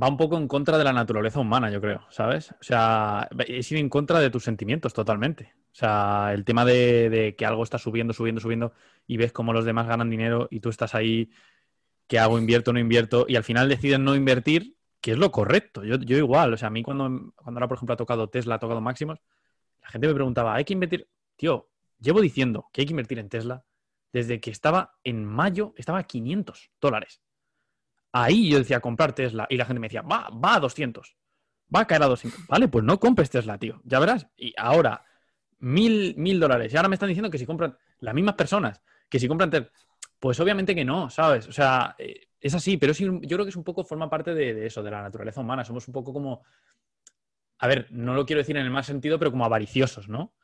va 0.00 0.08
un 0.08 0.16
poco 0.16 0.36
en 0.36 0.48
contra 0.48 0.78
de 0.78 0.84
la 0.84 0.92
naturaleza 0.92 1.40
humana, 1.40 1.70
yo 1.70 1.80
creo, 1.80 2.04
¿sabes? 2.10 2.52
O 2.52 2.62
sea, 2.62 3.28
es 3.46 3.70
ir 3.70 3.78
en 3.78 3.88
contra 3.88 4.18
de 4.20 4.30
tus 4.30 4.44
sentimientos 4.44 4.92
totalmente. 4.92 5.52
O 5.72 5.74
sea, 5.74 6.32
el 6.32 6.44
tema 6.44 6.64
de, 6.64 7.34
que 7.36 7.46
algo 7.46 7.62
está 7.62 7.78
subiendo, 7.78 8.12
subiendo, 8.12 8.40
subiendo 8.40 8.72
y 9.06 9.16
ves 9.16 9.32
cómo 9.32 9.52
los 9.52 9.64
demás 9.64 9.86
ganan 9.86 10.10
dinero 10.10 10.48
y 10.50 10.60
tú 10.60 10.68
estás 10.68 10.94
ahí, 10.94 11.30
¿qué 12.06 12.18
hago? 12.18 12.38
¿Invierto 12.38 12.72
no 12.72 12.78
invierto? 12.78 13.26
Y 13.28 13.36
al 13.36 13.44
final 13.44 13.68
deciden 13.68 14.04
no 14.04 14.14
invertir, 14.14 14.76
que 15.02 15.10
es 15.10 15.18
lo 15.18 15.30
correcto. 15.32 15.84
Yo, 15.84 15.96
yo 15.96 16.16
igual, 16.16 16.54
o 16.54 16.56
sea, 16.56 16.68
a 16.68 16.70
mí 16.70 16.82
cuando, 16.82 17.34
cuando 17.34 17.58
ahora, 17.58 17.68
por 17.68 17.76
ejemplo, 17.76 17.92
ha 17.92 17.96
tocado 17.96 18.30
Tesla, 18.30 18.54
ha 18.54 18.58
tocado 18.58 18.80
Máximos, 18.80 19.18
la 19.82 19.88
gente 19.88 20.06
me 20.06 20.14
preguntaba, 20.14 20.54
¿hay 20.54 20.64
que 20.64 20.72
invertir? 20.72 21.08
Tío, 21.36 21.68
llevo 21.98 22.20
diciendo 22.20 22.68
que 22.72 22.80
hay 22.80 22.86
que 22.86 22.92
invertir 22.92 23.18
en 23.18 23.28
Tesla 23.28 23.64
desde 24.12 24.40
que 24.40 24.50
estaba 24.50 24.94
en 25.02 25.24
mayo, 25.24 25.74
estaba 25.76 25.98
a 25.98 26.04
500 26.04 26.70
dólares. 26.80 27.20
Ahí 28.12 28.48
yo 28.48 28.58
decía 28.58 28.80
comprar 28.80 29.12
Tesla 29.12 29.46
y 29.50 29.56
la 29.56 29.64
gente 29.64 29.80
me 29.80 29.88
decía, 29.88 30.02
va, 30.02 30.30
va 30.30 30.54
a 30.54 30.60
200, 30.60 31.16
va 31.74 31.80
a 31.80 31.86
caer 31.86 32.04
a 32.04 32.06
200. 32.06 32.46
Vale, 32.46 32.68
pues 32.68 32.84
no 32.84 33.00
compres 33.00 33.28
Tesla, 33.28 33.58
tío, 33.58 33.80
ya 33.84 33.98
verás. 33.98 34.28
Y 34.36 34.54
ahora, 34.56 35.04
mil, 35.58 36.14
mil 36.16 36.38
dólares. 36.38 36.72
Y 36.72 36.76
ahora 36.76 36.88
me 36.88 36.94
están 36.94 37.08
diciendo 37.08 37.30
que 37.30 37.38
si 37.38 37.46
compran 37.46 37.76
las 37.98 38.14
mismas 38.14 38.36
personas, 38.36 38.80
que 39.08 39.18
si 39.18 39.26
compran 39.26 39.50
Tesla, 39.50 39.68
pues 40.20 40.38
obviamente 40.38 40.76
que 40.76 40.84
no, 40.84 41.10
¿sabes? 41.10 41.48
O 41.48 41.52
sea, 41.52 41.96
eh, 41.98 42.28
es 42.42 42.54
así, 42.54 42.76
pero 42.76 42.92
yo 42.92 43.20
creo 43.20 43.44
que 43.44 43.50
es 43.50 43.56
un 43.56 43.62
poco, 43.62 43.84
forma 43.84 44.10
parte 44.10 44.34
de, 44.34 44.66
eso, 44.66 44.82
de 44.82 44.90
la 44.90 45.00
naturaleza 45.00 45.40
humana. 45.40 45.64
Somos 45.64 45.86
un 45.86 45.94
poco 45.94 46.12
como, 46.12 46.42
a 47.58 47.68
ver, 47.68 47.86
no 47.90 48.14
lo 48.14 48.26
quiero 48.26 48.40
decir 48.40 48.56
en 48.56 48.64
el 48.64 48.70
más 48.70 48.86
sentido, 48.86 49.16
pero 49.16 49.30
como 49.30 49.44
avariciosos, 49.44 50.08
¿no? 50.08 50.34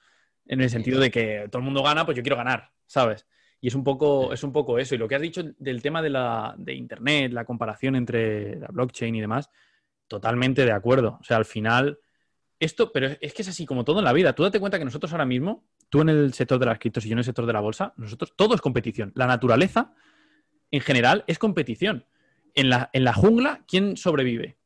En 0.46 0.60
el 0.60 0.70
sentido 0.70 1.00
de 1.00 1.10
que 1.10 1.48
todo 1.50 1.58
el 1.58 1.64
mundo 1.64 1.82
gana, 1.82 2.06
pues 2.06 2.16
yo 2.16 2.22
quiero 2.22 2.36
ganar, 2.36 2.70
¿sabes? 2.86 3.26
Y 3.60 3.66
es 3.66 3.74
un 3.74 3.82
poco, 3.82 4.32
es 4.32 4.44
un 4.44 4.52
poco 4.52 4.78
eso. 4.78 4.94
Y 4.94 4.98
lo 4.98 5.08
que 5.08 5.16
has 5.16 5.20
dicho 5.20 5.42
del 5.58 5.82
tema 5.82 6.00
de, 6.00 6.10
la, 6.10 6.54
de 6.56 6.72
Internet, 6.72 7.32
la 7.32 7.44
comparación 7.44 7.96
entre 7.96 8.60
la 8.60 8.68
blockchain 8.68 9.16
y 9.16 9.20
demás, 9.20 9.50
totalmente 10.06 10.64
de 10.64 10.72
acuerdo. 10.72 11.18
O 11.20 11.24
sea, 11.24 11.36
al 11.36 11.44
final, 11.44 11.98
esto, 12.60 12.92
pero 12.92 13.08
es 13.20 13.34
que 13.34 13.42
es 13.42 13.48
así 13.48 13.66
como 13.66 13.84
todo 13.84 13.98
en 13.98 14.04
la 14.04 14.12
vida. 14.12 14.34
Tú 14.34 14.44
date 14.44 14.60
cuenta 14.60 14.78
que 14.78 14.84
nosotros 14.84 15.10
ahora 15.10 15.26
mismo, 15.26 15.66
tú 15.88 16.02
en 16.02 16.10
el 16.10 16.32
sector 16.32 16.60
de 16.60 16.66
las 16.66 16.78
criptos 16.78 17.04
y 17.04 17.08
yo 17.08 17.14
en 17.14 17.18
el 17.18 17.24
sector 17.24 17.44
de 17.44 17.52
la 17.52 17.60
bolsa, 17.60 17.92
nosotros, 17.96 18.34
todo 18.36 18.54
es 18.54 18.60
competición. 18.60 19.10
La 19.16 19.26
naturaleza, 19.26 19.92
en 20.70 20.80
general, 20.80 21.24
es 21.26 21.38
competición. 21.38 22.06
En 22.54 22.70
la, 22.70 22.90
en 22.92 23.04
la 23.04 23.12
jungla, 23.12 23.64
¿quién 23.68 23.96
sobrevive? 23.96 24.58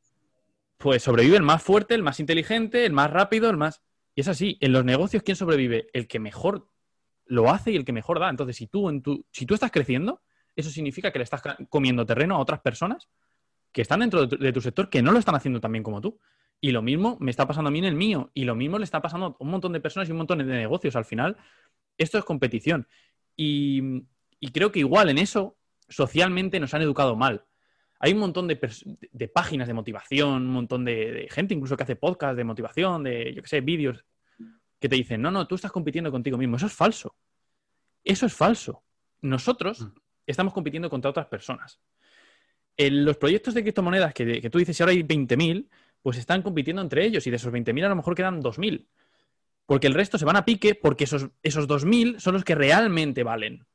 Pues 0.77 1.03
sobrevive 1.03 1.37
el 1.37 1.43
más 1.43 1.61
fuerte, 1.61 1.95
el 1.95 2.03
más 2.03 2.19
inteligente, 2.19 2.85
el 2.85 2.93
más 2.93 3.11
rápido, 3.11 3.49
el 3.49 3.57
más... 3.57 3.81
Y 4.15 4.21
es 4.21 4.27
así. 4.27 4.57
En 4.61 4.73
los 4.73 4.85
negocios, 4.85 5.23
¿quién 5.23 5.35
sobrevive? 5.35 5.87
El 5.93 6.07
que 6.07 6.19
mejor 6.19 6.69
lo 7.25 7.49
hace 7.49 7.71
y 7.71 7.75
el 7.75 7.85
que 7.85 7.93
mejor 7.93 8.19
da. 8.19 8.29
Entonces, 8.29 8.55
si 8.55 8.67
tú, 8.67 8.89
en 8.89 9.03
si 9.31 9.45
tú 9.45 9.53
estás 9.53 9.71
creciendo, 9.71 10.21
eso 10.55 10.69
significa 10.69 11.11
que 11.11 11.19
le 11.19 11.23
estás 11.23 11.41
comiendo 11.69 12.05
terreno 12.05 12.35
a 12.35 12.39
otras 12.39 12.61
personas 12.61 13.09
que 13.71 13.81
están 13.81 14.01
dentro 14.01 14.27
de 14.27 14.53
tu, 14.53 14.61
sector 14.61 14.89
que 14.89 15.01
no 15.01 15.11
lo 15.11 15.19
están 15.19 15.35
haciendo 15.35 15.59
tan 15.59 15.71
bien 15.71 15.83
como 15.83 15.99
tú. 15.99 16.19
Y 16.61 16.71
lo 16.71 16.81
mismo 16.81 17.17
me 17.19 17.31
está 17.31 17.47
pasando 17.47 17.69
a 17.69 17.71
mí 17.71 17.79
en 17.79 17.85
el 17.85 17.95
mío. 17.95 18.31
Y 18.33 18.45
lo 18.45 18.55
mismo 18.55 18.77
le 18.77 18.85
está 18.85 19.01
pasando 19.01 19.25
a 19.25 19.35
un 19.39 19.49
montón 19.49 19.73
de 19.73 19.81
personas 19.81 20.07
y 20.07 20.11
un 20.11 20.19
montón 20.19 20.37
de 20.37 20.45
negocios. 20.45 20.95
Al 20.95 21.05
final, 21.05 21.35
esto 21.97 22.17
es 22.17 22.23
competición. 22.23 22.87
Y, 23.35 24.03
creo 24.53 24.71
que 24.71 24.79
igual 24.79 25.09
en 25.09 25.17
eso, 25.17 25.57
socialmente 25.93 26.59
nos 26.59 26.73
han 26.73 26.81
educado 26.81 27.15
mal. 27.15 27.45
Hay 27.99 28.13
un 28.13 28.19
montón 28.19 28.47
de, 28.47 28.57
páginas 29.33 29.67
de 29.67 29.73
motivación, 29.73 30.47
un 30.47 30.51
montón 30.51 30.83
de, 30.83 31.11
de, 31.11 31.29
gente 31.29 31.53
incluso 31.53 31.77
que 31.77 31.83
hace 31.83 31.95
podcast 31.95 32.35
de 32.35 32.43
motivación, 32.43 33.03
de, 33.03 33.33
yo 33.33 33.41
qué 33.41 33.47
sé, 33.47 33.61
vídeos 33.61 34.03
que 34.83 34.89
te 34.89 34.97
dicen, 34.97 35.21
no, 35.21 35.31
no, 35.31 35.47
tú 35.47 35.55
estás 35.55 35.71
compitiendo 35.71 36.11
contigo 36.11 36.37
mismo. 36.37 36.57
Eso 36.57 36.65
es 36.65 36.73
falso. 36.73 37.15
Eso 38.03 38.25
es 38.25 38.33
falso. 38.33 38.83
Nosotros 39.21 39.79
mm. 39.79 39.91
estamos 40.27 40.53
compitiendo 40.53 40.89
contra 40.89 41.09
otras 41.09 41.27
personas. 41.27 41.79
En 42.75 43.05
los 43.05 43.15
proyectos 43.15 43.53
de 43.53 43.61
criptomonedas 43.61 44.13
que, 44.13 44.49
tú 44.49 44.57
dices, 44.57 44.75
si 44.75 44.83
ahora 44.83 44.91
hay 44.91 45.03
20.000, 45.03 45.69
pues 46.01 46.17
están 46.17 46.41
compitiendo 46.41 46.81
entre 46.81 47.05
ellos 47.05 47.25
y 47.25 47.29
de 47.29 47.37
esos 47.37 47.53
20.000 47.53 47.85
a 47.85 47.87
lo 47.87 47.95
mejor 47.95 48.13
quedan 48.13 48.41
2.000. 48.41 48.85
Porque 49.65 49.87
el 49.87 49.93
resto 49.93 50.17
se 50.17 50.25
van 50.25 50.35
a 50.35 50.43
pique 50.43 50.75
porque 50.75 51.05
esos, 51.05 51.29
esos 51.41 51.65
2.000 51.65 52.19
son 52.19 52.33
los 52.33 52.43
que 52.43 52.55
realmente 52.55 53.23
valen. 53.23 53.65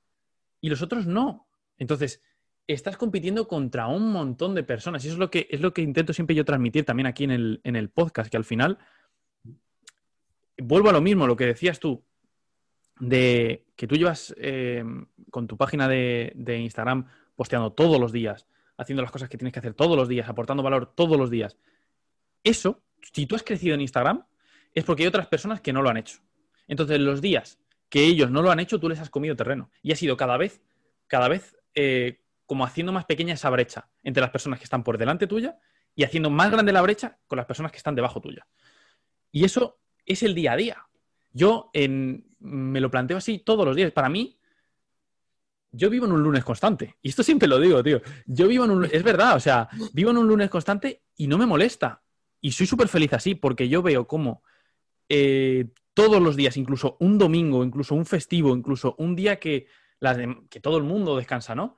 Y 0.61 0.69
los 0.69 0.83
otros 0.83 1.07
no. 1.07 1.48
Entonces, 1.79 2.23
estás 2.67 2.97
compitiendo 2.97 3.49
contra 3.49 3.87
un 3.87 4.13
montón 4.13 4.55
de 4.55 4.63
personas. 4.63 5.05
Y 5.05 5.09
eso 5.09 5.15
es 5.15 5.21
lo 5.21 5.31
que, 5.31 5.49
es 5.51 5.61
lo 5.61 5.73
que 5.73 5.83
intento 5.83 6.13
siempre 6.13 6.37
yo 6.37 6.45
transmitir 6.45 6.85
también 6.85 7.07
aquí 7.07 7.25
en 7.25 7.31
el, 7.31 7.61
en 7.65 7.77
el 7.77 7.89
podcast, 7.89 8.31
que 8.31 8.37
al 8.37 8.45
final 8.45 8.79
vuelvo 10.59 10.91
a 10.91 10.93
lo 10.93 11.01
mismo, 11.01 11.27
lo 11.27 11.37
que 11.37 11.47
decías 11.47 11.79
tú, 11.79 12.05
de 13.01 13.67
que 13.77 13.87
tú 13.87 13.97
llevas 13.97 14.35
eh, 14.39 14.85
con 15.31 15.47
tu 15.47 15.57
página 15.57 15.89
de, 15.89 16.33
Instagram 16.61 17.07
posteando 17.37 17.73
todos 17.73 18.01
los 18.01 18.13
días, 18.13 18.47
haciendo 18.77 19.03
las 19.03 19.13
cosas 19.13 19.29
que 19.29 19.39
tienes 19.39 19.53
que 19.53 19.61
hacer 19.61 19.75
todos 19.75 19.97
los 19.97 20.09
días, 20.09 20.29
aportando 20.29 20.63
valor 20.63 20.93
todos 20.95 21.17
los 21.17 21.31
días. 21.31 21.57
Eso, 22.43 22.83
si 23.13 23.27
tú 23.27 23.37
has 23.37 23.43
crecido 23.43 23.75
en 23.75 23.81
Instagram, 23.81 24.25
es 24.75 24.85
porque 24.85 25.05
hay 25.05 25.09
otras 25.09 25.29
personas 25.29 25.61
que 25.61 25.73
no 25.73 25.83
lo 25.83 25.91
han 25.91 25.97
hecho. 25.97 26.19
Entonces, 26.67 26.99
los 27.01 27.21
días 27.21 27.59
que 27.89 28.05
ellos 28.05 28.31
no 28.31 28.43
lo 28.43 28.51
han 28.51 28.61
hecho, 28.61 28.79
tú 28.79 28.89
les 28.89 28.99
has 28.99 29.11
comido 29.11 29.37
terreno. 29.37 29.71
Y 29.83 29.93
ha 29.93 29.97
sido 29.97 30.17
cada 30.17 30.37
vez, 30.37 30.61
cada 31.07 31.29
vez 31.29 31.57
eh, 31.75 32.23
como 32.47 32.65
haciendo 32.65 32.93
más 32.93 33.05
pequeña 33.05 33.35
esa 33.35 33.51
brecha 33.51 33.91
entre 34.03 34.21
las 34.21 34.31
personas 34.31 34.59
que 34.59 34.65
están 34.65 34.83
por 34.83 34.99
delante 34.99 35.27
tuya 35.27 35.59
y 35.95 36.05
haciendo 36.05 36.31
más 36.31 36.51
grande 36.51 36.73
la 36.73 36.83
brecha 36.83 37.19
con 37.27 37.37
las 37.37 37.47
personas 37.47 37.73
que 37.73 37.79
están 37.79 37.95
debajo 37.95 38.21
tuya. 38.21 38.47
Y 39.31 39.45
eso 39.45 39.81
es 40.07 40.23
el 40.23 40.35
día 40.35 40.53
a 40.53 40.57
día. 40.57 40.89
Yo 41.33 41.71
me 42.41 42.81
lo 42.81 42.91
planteo 42.91 43.19
así 43.19 43.39
todos 43.39 43.67
los 43.67 43.77
días. 43.77 43.93
Para 43.93 44.09
mí, 44.09 44.39
yo 45.71 45.91
vivo 45.91 46.07
en 46.07 46.13
un 46.13 46.23
lunes 46.23 46.45
constante. 46.45 46.97
Y 47.03 47.11
esto 47.11 47.23
siempre 47.23 47.49
lo 47.49 47.61
digo, 47.61 47.83
tío. 47.83 48.01
Yo 48.27 48.49
vivo 48.49 48.65
en 48.65 48.71
un... 48.71 48.85
Es 48.85 49.03
verdad, 49.03 49.37
o 49.37 49.41
sea, 49.41 49.69
vivo 49.93 50.11
en 50.11 50.19
un 50.19 50.29
lunes 50.29 50.49
constante 50.49 51.03
y 51.17 51.27
no 51.27 51.37
me 51.37 51.47
molesta. 51.47 52.03
Y 52.41 52.53
soy 52.53 52.67
súper 52.67 52.89
feliz 52.89 53.13
así 53.13 53.35
porque 53.35 53.69
yo 53.69 53.83
veo 53.83 54.07
cómo 54.07 54.43
eh, 55.09 55.67
todos 55.95 56.23
los 56.23 56.37
días, 56.37 56.57
incluso 56.57 56.97
un 57.01 57.19
domingo, 57.19 57.65
incluso 57.65 57.95
un 57.95 58.07
festivo, 58.07 58.55
incluso 58.57 58.95
un 58.99 59.17
día 59.17 59.39
que, 59.39 59.67
que 60.49 60.61
todo 60.61 60.77
el 60.77 60.85
mundo 60.85 61.17
descansa, 61.17 61.55
¿no? 61.55 61.77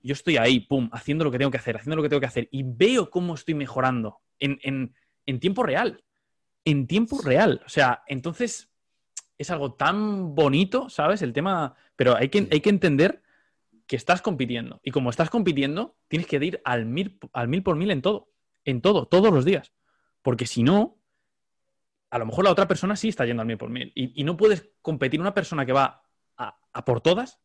Yo 0.00 0.14
estoy 0.14 0.36
ahí, 0.36 0.60
pum, 0.60 0.88
haciendo 0.92 1.24
lo 1.24 1.30
que 1.30 1.38
tengo 1.38 1.50
que 1.50 1.58
hacer, 1.58 1.76
haciendo 1.76 1.96
lo 1.96 2.02
que 2.02 2.08
tengo 2.08 2.20
que 2.20 2.26
hacer 2.26 2.48
y 2.50 2.64
veo 2.64 3.08
cómo 3.10 3.34
estoy 3.34 3.54
mejorando 3.54 4.18
en 4.38 4.92
tiempo 5.38 5.62
real 5.62 6.02
en 6.64 6.86
tiempo 6.86 7.20
real. 7.20 7.62
O 7.66 7.68
sea, 7.68 8.02
entonces 8.06 8.70
es 9.38 9.50
algo 9.50 9.74
tan 9.74 10.34
bonito, 10.34 10.88
¿sabes? 10.88 11.22
El 11.22 11.32
tema, 11.32 11.74
pero 11.96 12.16
hay 12.16 12.28
que, 12.28 12.48
hay 12.50 12.60
que 12.60 12.70
entender 12.70 13.22
que 13.86 13.96
estás 13.96 14.22
compitiendo. 14.22 14.80
Y 14.82 14.90
como 14.90 15.10
estás 15.10 15.30
compitiendo, 15.30 15.96
tienes 16.08 16.26
que 16.26 16.36
ir 16.36 16.60
al 16.64 16.86
mil, 16.86 17.18
al 17.32 17.48
mil 17.48 17.62
por 17.62 17.76
mil 17.76 17.90
en 17.90 18.02
todo. 18.02 18.30
En 18.64 18.80
todo, 18.80 19.06
todos 19.06 19.32
los 19.32 19.44
días. 19.44 19.72
Porque 20.22 20.46
si 20.46 20.62
no, 20.62 20.98
a 22.10 22.18
lo 22.18 22.26
mejor 22.26 22.44
la 22.44 22.52
otra 22.52 22.68
persona 22.68 22.94
sí 22.94 23.08
está 23.08 23.26
yendo 23.26 23.42
al 23.42 23.48
mil 23.48 23.58
por 23.58 23.70
mil. 23.70 23.90
Y, 23.94 24.22
no 24.22 24.36
puedes 24.36 24.70
competir. 24.82 25.20
Una 25.20 25.34
persona 25.34 25.66
que 25.66 25.72
va 25.72 26.02
a, 26.36 26.84
por 26.84 27.00
todas 27.00 27.40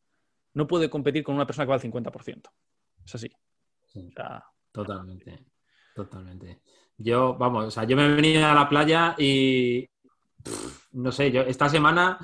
no 0.58 0.67
puede 0.67 0.89
competir 0.89 1.24
con 1.24 1.36
una 1.36 1.46
persona 1.46 1.65
que 1.65 1.70
va 1.70 1.76
al 1.76 1.82
50%. 1.82 2.50
Es 3.06 3.15
así. 3.15 3.30
Totalmente. 4.72 5.46
Totalmente. 5.96 6.62
Yo, 6.98 7.36
vamos, 7.36 7.65
o 7.65 7.72
sea, 7.72 7.84
yo 7.84 7.96
me 7.96 8.06
he 8.06 8.15
venido 8.15 8.43
a 8.43 8.56
la 8.56 8.67
playa 8.67 9.13
y 9.20 9.88
no 10.93 11.12
sé, 11.12 11.32
yo 11.32 11.41
esta 11.41 11.70
semana 11.70 12.17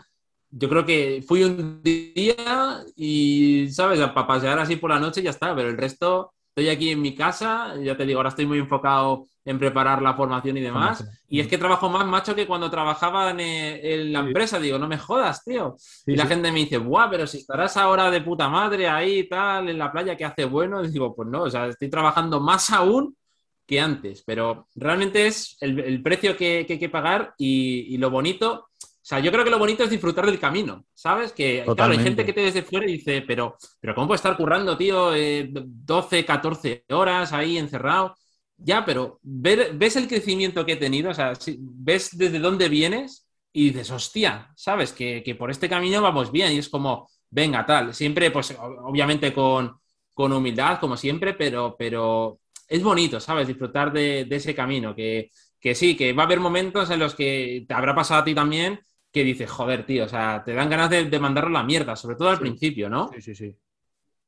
yo 0.50 0.67
creo 0.67 0.84
que 0.84 1.24
fui 1.28 1.43
un 1.43 1.84
día 1.84 2.84
y, 2.96 3.69
¿sabes? 3.69 4.00
Para 4.00 4.28
pasear 4.28 4.58
así 4.58 4.78
por 4.78 4.89
la 4.89 5.00
noche 5.00 5.22
y 5.22 5.26
ya 5.26 5.30
está, 5.30 5.56
pero 5.56 5.69
el 5.69 5.78
resto 5.78 6.34
estoy 6.55 6.69
aquí 6.69 6.91
en 6.91 7.01
mi 7.01 7.15
casa, 7.15 7.73
ya 7.81 7.97
te 7.97 8.05
digo, 8.05 8.19
ahora 8.19 8.29
estoy 8.29 8.45
muy 8.45 8.59
enfocado 8.59 9.25
en 9.43 9.57
preparar 9.57 10.03
la 10.03 10.13
formación 10.13 10.55
y 10.57 10.61
demás. 10.61 11.03
Y 11.27 11.39
es 11.39 11.47
que 11.47 11.57
trabajo 11.57 11.89
más, 11.89 12.05
macho, 12.05 12.35
que 12.35 12.45
cuando 12.45 12.69
trabajaba 12.69 13.31
en, 13.31 13.39
eh, 13.39 14.05
la 14.05 14.19
empresa. 14.19 14.59
Digo, 14.59 14.77
no 14.77 14.87
me 14.87 14.99
jodas, 14.99 15.43
tío. 15.43 15.75
y 16.05 16.15
la 16.15 16.27
gente 16.27 16.51
me 16.51 16.59
dice, 16.59 16.77
guau, 16.77 17.09
pero 17.09 17.25
si 17.25 17.39
estarás 17.39 17.75
ahora 17.75 18.11
de 18.11 18.21
puta 18.21 18.47
madre 18.49 18.87
ahí 18.87 19.19
y 19.19 19.27
tal, 19.27 19.67
en 19.67 19.79
la 19.79 19.91
playa, 19.91 20.15
que 20.15 20.25
hace 20.25 20.45
bueno. 20.45 20.85
Y 20.85 20.89
digo, 20.89 21.15
pues 21.15 21.27
no, 21.27 21.41
o 21.43 21.49
sea, 21.49 21.67
estoy 21.67 21.89
trabajando 21.89 22.39
más 22.39 22.69
aún 22.69 23.17
que 23.65 23.79
antes, 23.79 24.23
pero 24.23 24.67
realmente 24.75 25.25
es 25.25 25.57
el, 25.59 26.03
precio 26.03 26.37
que, 26.37 26.67
hay 26.69 26.79
que 26.79 26.89
pagar 26.89 27.33
y, 27.37 27.97
lo 27.97 28.11
bonito. 28.11 28.67
O 29.03 29.05
sea, 29.05 29.19
yo 29.19 29.33
creo 29.33 29.43
que 29.43 29.49
lo 29.49 29.59
bonito 29.59 29.83
es 29.83 29.89
disfrutar 29.89 30.25
del 30.25 30.39
camino, 30.39 30.85
¿sabes? 30.93 31.33
Que 31.33 31.65
claro, 31.75 31.91
hay 31.91 31.99
gente 31.99 32.25
que 32.25 32.31
te 32.31 32.39
desde 32.39 32.63
fuera 32.63 32.85
y 32.87 32.93
dice, 32.93 33.21
pero, 33.21 33.58
pero 33.81 33.93
¿cómo 33.93 34.08
puede 34.08 34.15
estar 34.15 34.37
currando, 34.37 34.77
tío, 34.77 35.12
12, 35.12 36.19
eh, 36.19 36.25
14 36.25 36.85
horas 36.89 37.33
ahí 37.33 37.58
encerrado? 37.58 38.15
Ya, 38.56 38.85
pero 38.85 39.19
ves 39.21 39.97
el 39.97 40.08
crecimiento 40.08 40.65
que 40.65 40.73
he 40.73 40.77
tenido, 40.77 41.12
o 41.12 41.13
sea, 41.13 41.33
ves 41.58 42.17
desde 42.17 42.39
dónde 42.39 42.69
vienes 42.69 43.27
y 43.51 43.71
dices, 43.71 43.91
hostia, 43.91 44.54
¿sabes? 44.56 44.93
Que, 44.93 45.21
que, 45.21 45.35
por 45.35 45.51
este 45.51 45.67
camino 45.67 46.01
vamos 46.01 46.31
bien 46.31 46.54
y 46.54 46.60
es 46.60 46.69
como, 46.69 47.10
venga, 47.29 47.65
tal, 47.65 47.93
siempre, 47.93 48.31
pues 48.31 48.56
obviamente 48.58 49.33
con, 49.33 49.75
con 50.13 50.31
humildad, 50.31 50.79
como 50.79 50.95
siempre, 50.95 51.33
pero, 51.33 51.75
pero 51.77 52.39
es 52.69 52.81
bonito, 52.81 53.19
¿sabes? 53.19 53.47
Disfrutar 53.47 53.91
de, 53.91 54.27
ese 54.29 54.56
camino, 54.56 54.95
que, 54.95 55.29
sí, 55.73 55.97
que 55.97 56.13
va 56.13 56.23
a 56.23 56.25
haber 56.25 56.39
momentos 56.39 56.89
en 56.89 56.99
los 56.99 57.15
que 57.15 57.65
te 57.67 57.73
habrá 57.73 57.93
pasado 57.93 58.21
a 58.21 58.23
ti 58.23 58.33
también 58.33 58.79
que 59.13 59.23
dices, 59.23 59.49
joder, 59.49 59.85
tío, 59.85 60.05
o 60.05 60.09
sea, 60.09 60.43
te 60.43 60.53
dan 60.53 60.69
ganas 60.69 60.89
de, 60.89 61.19
mandarlo 61.19 61.51
a 61.51 61.61
la 61.61 61.63
mierda, 61.63 61.95
sobre 61.95 62.15
todo 62.15 62.29
al 62.29 62.39
principio, 62.39 62.89
¿no? 62.89 63.11
Sí, 63.13 63.21
sí, 63.21 63.35
sí. 63.35 63.55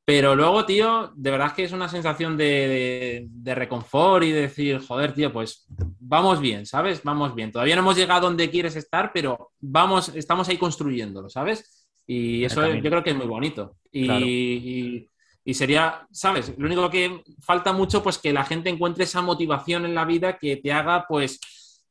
Pero 0.04 0.36
luego, 0.36 0.64
tío, 0.64 1.12
de 1.16 1.32
verdad 1.32 1.52
que 1.52 1.64
es 1.64 1.72
una 1.72 1.88
sensación 1.88 2.36
de, 2.36 3.26
de, 3.28 3.54
reconfort 3.56 4.22
y 4.22 4.30
de 4.30 4.42
decir, 4.42 4.78
joder, 4.78 5.12
tío, 5.12 5.32
pues 5.32 5.66
vamos 5.98 6.40
bien, 6.40 6.64
¿sabes? 6.64 7.02
Vamos 7.02 7.34
bien. 7.34 7.50
Todavía 7.50 7.74
no 7.74 7.82
hemos 7.82 7.96
llegado 7.96 8.28
donde 8.28 8.48
quieres 8.48 8.76
estar, 8.76 9.10
pero 9.12 9.50
vamos, 9.58 10.10
estamos 10.14 10.48
ahí 10.48 10.56
construyéndolo, 10.56 11.28
¿sabes? 11.28 11.88
Y 12.06 12.44
eso 12.44 12.64
yo 12.72 12.88
creo 12.88 13.02
que 13.02 13.10
es 13.10 13.16
muy 13.16 13.26
bonito. 13.26 13.78
Y, 13.90 15.08
y, 15.44 15.54
sería, 15.54 16.06
¿sabes? 16.12 16.56
Lo 16.56 16.66
único 16.66 16.88
que 16.88 17.24
falta 17.40 17.72
mucho, 17.72 18.04
pues 18.04 18.18
que 18.18 18.32
la 18.32 18.44
gente 18.44 18.70
encuentre 18.70 19.02
esa 19.02 19.22
motivación 19.22 19.84
en 19.84 19.96
la 19.96 20.04
vida 20.04 20.38
que 20.38 20.56
te 20.56 20.72
haga, 20.72 21.06
pues, 21.08 21.40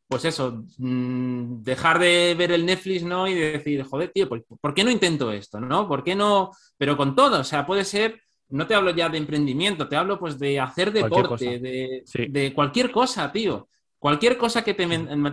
pues 0.07 0.25
eso, 0.25 0.63
mm, 0.77 1.63
dejar 1.63 1.99
de 1.99 2.35
ver 2.37 2.51
el 2.51 2.65
Netflix, 2.65 3.03
¿no? 3.03 3.27
Y 3.27 3.33
de 3.33 3.53
decir, 3.53 3.83
joder, 3.83 4.11
tío, 4.13 4.29
¿por, 4.29 4.73
qué 4.73 4.83
no 4.83 4.91
intento 4.91 5.31
esto, 5.31 5.59
¿no? 5.59 5.87
¿Por 5.87 6.03
qué 6.03 6.15
no? 6.15 6.51
Pero 6.77 6.95
con 6.95 7.15
todo, 7.15 7.39
o 7.39 7.43
sea, 7.43 7.65
puede 7.65 7.83
ser, 7.83 8.21
no 8.49 8.67
te 8.67 8.75
hablo 8.75 8.91
ya 8.91 9.09
de 9.09 9.17
emprendimiento, 9.17 9.87
te 9.87 9.95
hablo 9.95 10.19
pues 10.19 10.37
de 10.37 10.59
hacer 10.59 10.91
deporte, 10.91 11.59
de, 11.59 12.53
cualquier 12.53 12.91
cosa, 12.91 13.31
tío. 13.31 13.67
Cualquier 13.97 14.37
cosa 14.37 14.63
que 14.63 14.75
te, 14.75 14.87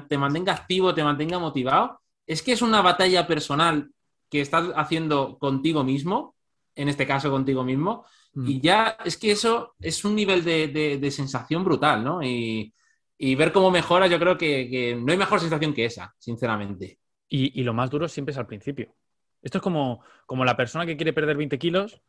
te 0.08 0.18
mantenga 0.18 0.54
activo, 0.54 0.94
te 0.94 1.04
mantenga 1.04 1.38
motivado, 1.38 2.00
es 2.26 2.42
que 2.42 2.52
es 2.52 2.62
una 2.62 2.80
batalla 2.80 3.26
personal 3.26 3.90
que 4.30 4.40
estás 4.40 4.70
haciendo 4.76 5.36
contigo 5.38 5.84
mismo, 5.84 6.34
en 6.74 6.88
este 6.88 7.06
caso 7.06 7.30
contigo 7.30 7.62
mismo, 7.64 8.06
mm. 8.32 8.48
y 8.48 8.60
ya 8.60 8.96
es 9.04 9.18
que 9.18 9.32
eso 9.32 9.74
es 9.78 10.02
un 10.06 10.14
nivel 10.14 10.42
de, 10.42 10.68
de 10.98 11.10
sensación 11.10 11.62
brutal, 11.62 12.02
¿no? 12.02 12.22
Y, 12.22 12.72
y 13.24 13.36
ver 13.36 13.52
cómo 13.52 13.70
mejora, 13.70 14.08
yo 14.08 14.18
creo 14.18 14.36
que, 14.36 14.98
no 15.00 15.12
hay 15.12 15.16
mejor 15.16 15.38
sensación 15.38 15.72
que 15.72 15.84
esa, 15.84 16.12
sinceramente. 16.18 16.98
Y, 17.28 17.62
lo 17.62 17.72
más 17.72 17.88
duro 17.88 18.08
siempre 18.08 18.32
es 18.32 18.38
al 18.38 18.48
principio. 18.48 18.96
Esto 19.40 19.58
es 19.58 19.62
como, 19.62 20.00
como 20.26 20.44
la 20.44 20.56
persona 20.56 20.84
que 20.86 20.96
quiere 20.96 21.12
perder 21.12 21.36
20 21.36 21.56
kilos 21.56 22.02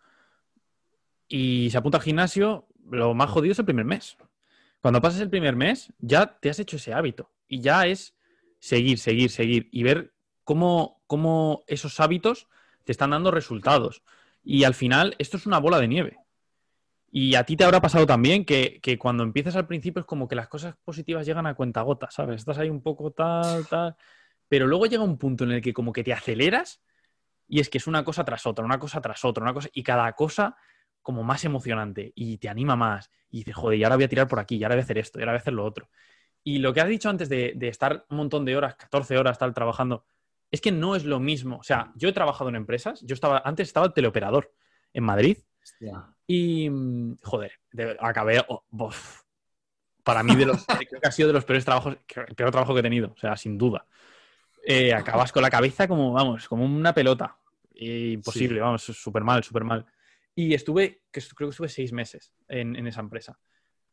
y 1.28 1.70
se 1.70 1.78
apunta 1.78 2.00
al 2.00 2.04
gimnasio, 2.04 2.66
lo 2.90 3.14
más 3.14 3.30
jodido 3.30 3.52
es 3.52 3.60
el 3.60 3.66
primer 3.66 3.86
mes. 3.86 4.18
Cuando 4.82 5.02
pasas 5.02 5.22
el 5.22 5.30
primer 5.30 5.56
mes, 5.56 5.94
ya 6.00 6.40
te 6.40 6.50
has 6.50 6.58
hecho 6.58 6.78
ese 6.78 6.96
hábito 6.96 7.30
y 7.48 7.62
ya 7.62 7.86
es 7.86 8.16
seguir, 8.58 8.98
seguir, 8.98 9.30
seguir 9.30 9.70
y 9.72 9.84
ver 9.84 10.16
cómo, 10.44 11.04
cómo 11.06 11.64
esos 11.68 12.00
hábitos 12.00 12.48
te 12.86 12.92
están 12.92 13.12
dando 13.12 13.30
resultados. 13.30 14.02
Y 14.44 14.64
al 14.64 14.74
final, 14.74 15.16
esto 15.20 15.38
es 15.38 15.46
una 15.46 15.60
bola 15.60 15.80
de 15.80 15.90
nieve. 15.90 16.18
Y 17.16 17.36
a 17.36 17.44
ti 17.44 17.56
te 17.56 17.64
habrá 17.64 17.80
pasado 17.80 18.08
también 18.08 18.44
que, 18.44 18.82
cuando 18.98 19.22
empiezas 19.22 19.56
al 19.56 19.68
principio 19.68 20.00
es 20.00 20.06
como 20.08 20.28
que 20.28 20.36
las 20.36 20.48
cosas 20.48 20.76
positivas 20.84 21.28
llegan 21.28 21.46
a 21.46 21.54
cuenta 21.54 21.84
gota, 21.84 22.10
¿sabes? 22.10 22.38
Estás 22.38 22.58
ahí 22.58 22.72
un 22.72 22.82
poco 22.82 23.12
tal, 23.12 23.68
tal. 23.68 23.96
Pero 24.50 24.66
luego 24.66 24.88
llega 24.88 25.04
un 25.04 25.20
punto 25.20 25.44
en 25.44 25.52
el 25.52 25.62
que 25.62 25.74
como 25.74 25.94
que 25.94 26.04
te 26.04 26.12
aceleras 26.12 26.82
y 27.48 27.60
es 27.60 27.70
que 27.70 27.78
es 27.78 27.86
una 27.86 28.04
cosa 28.04 28.26
tras 28.26 28.48
otra, 28.48 28.66
una 28.66 28.80
cosa 28.80 29.00
tras 29.00 29.24
otra, 29.26 29.44
una 29.44 29.54
cosa, 29.54 29.70
y 29.74 29.84
cada 29.84 30.12
cosa 30.14 30.58
como 31.04 31.22
más 31.22 31.46
emocionante 31.46 32.12
y 32.16 32.40
te 32.40 32.50
anima 32.50 32.76
más. 32.76 33.12
Y 33.30 33.40
dices, 33.40 33.54
joder, 33.54 33.78
y 33.78 33.84
ahora 33.84 33.98
voy 33.98 34.06
a 34.06 34.10
tirar 34.10 34.28
por 34.28 34.40
aquí, 34.40 34.56
y 34.56 34.64
ahora 34.64 34.74
voy 34.74 34.82
a 34.82 34.84
hacer 34.86 34.98
esto, 34.98 35.20
y 35.20 35.22
ahora 35.22 35.34
voy 35.34 35.38
a 35.38 35.42
hacer 35.42 35.54
lo 35.54 35.66
otro. 35.66 35.90
Y 36.44 36.58
lo 36.58 36.74
que 36.74 36.82
has 36.82 36.88
dicho 36.88 37.12
antes 37.12 37.30
de, 37.30 37.54
de 37.56 37.68
estar 37.68 38.08
un 38.10 38.18
montón 38.18 38.44
de 38.44 38.58
horas, 38.58 38.74
14 38.74 39.20
horas, 39.20 39.34
estar 39.34 39.54
trabajando, 39.54 40.08
es 40.50 40.62
que 40.62 40.72
no 40.72 40.96
es 40.96 41.06
lo 41.06 41.20
mismo. 41.20 41.58
O 41.58 41.64
sea, 41.64 41.92
yo 41.96 42.10
he 42.10 42.14
trabajado 42.14 42.50
en 42.50 42.56
empresas, 42.56 43.02
yo 43.06 43.14
estaba, 43.14 43.44
antes 43.46 43.68
estaba 43.68 43.86
el 43.86 43.94
teleoperador 43.94 44.52
en 44.94 45.04
Madrid 45.04 45.38
y, 46.28 46.70
mm, 46.70 47.18
joder, 47.22 47.54
acabé, 48.00 48.44
oh, 48.48 48.64
para 50.04 50.24
mí, 50.24 50.36
de 50.36 50.46
los, 50.46 50.66
creo 50.90 51.02
que 51.02 51.08
ha 51.08 51.12
sido 51.12 51.28
de 51.28 51.34
los 51.34 51.46
peores 51.46 51.66
trabajos, 51.66 51.98
el 52.28 52.36
peor 52.36 52.52
trabajo 52.52 52.74
que 52.74 52.80
he 52.80 52.84
tenido, 52.84 53.14
o 53.16 53.18
sea, 53.18 53.36
sin 53.38 53.58
duda. 53.58 53.86
Eh, 54.66 54.94
acabas 54.94 55.32
con 55.32 55.42
la 55.42 55.50
cabeza 55.50 55.88
como, 55.88 56.14
vamos, 56.14 56.48
como 56.48 56.66
una 56.66 56.94
pelota. 56.94 57.38
Imposible, 57.76 58.62
vamos, 58.62 58.84
súper 58.84 59.24
mal, 59.24 59.44
súper 59.44 59.64
mal. 59.64 59.86
Y 60.36 60.54
estuve, 60.54 61.04
creo 61.12 61.34
que 61.38 61.50
estuve 61.50 61.70
seis 61.70 61.92
meses 61.92 62.34
en, 62.48 62.88
esa 62.88 63.02
empresa. 63.02 63.38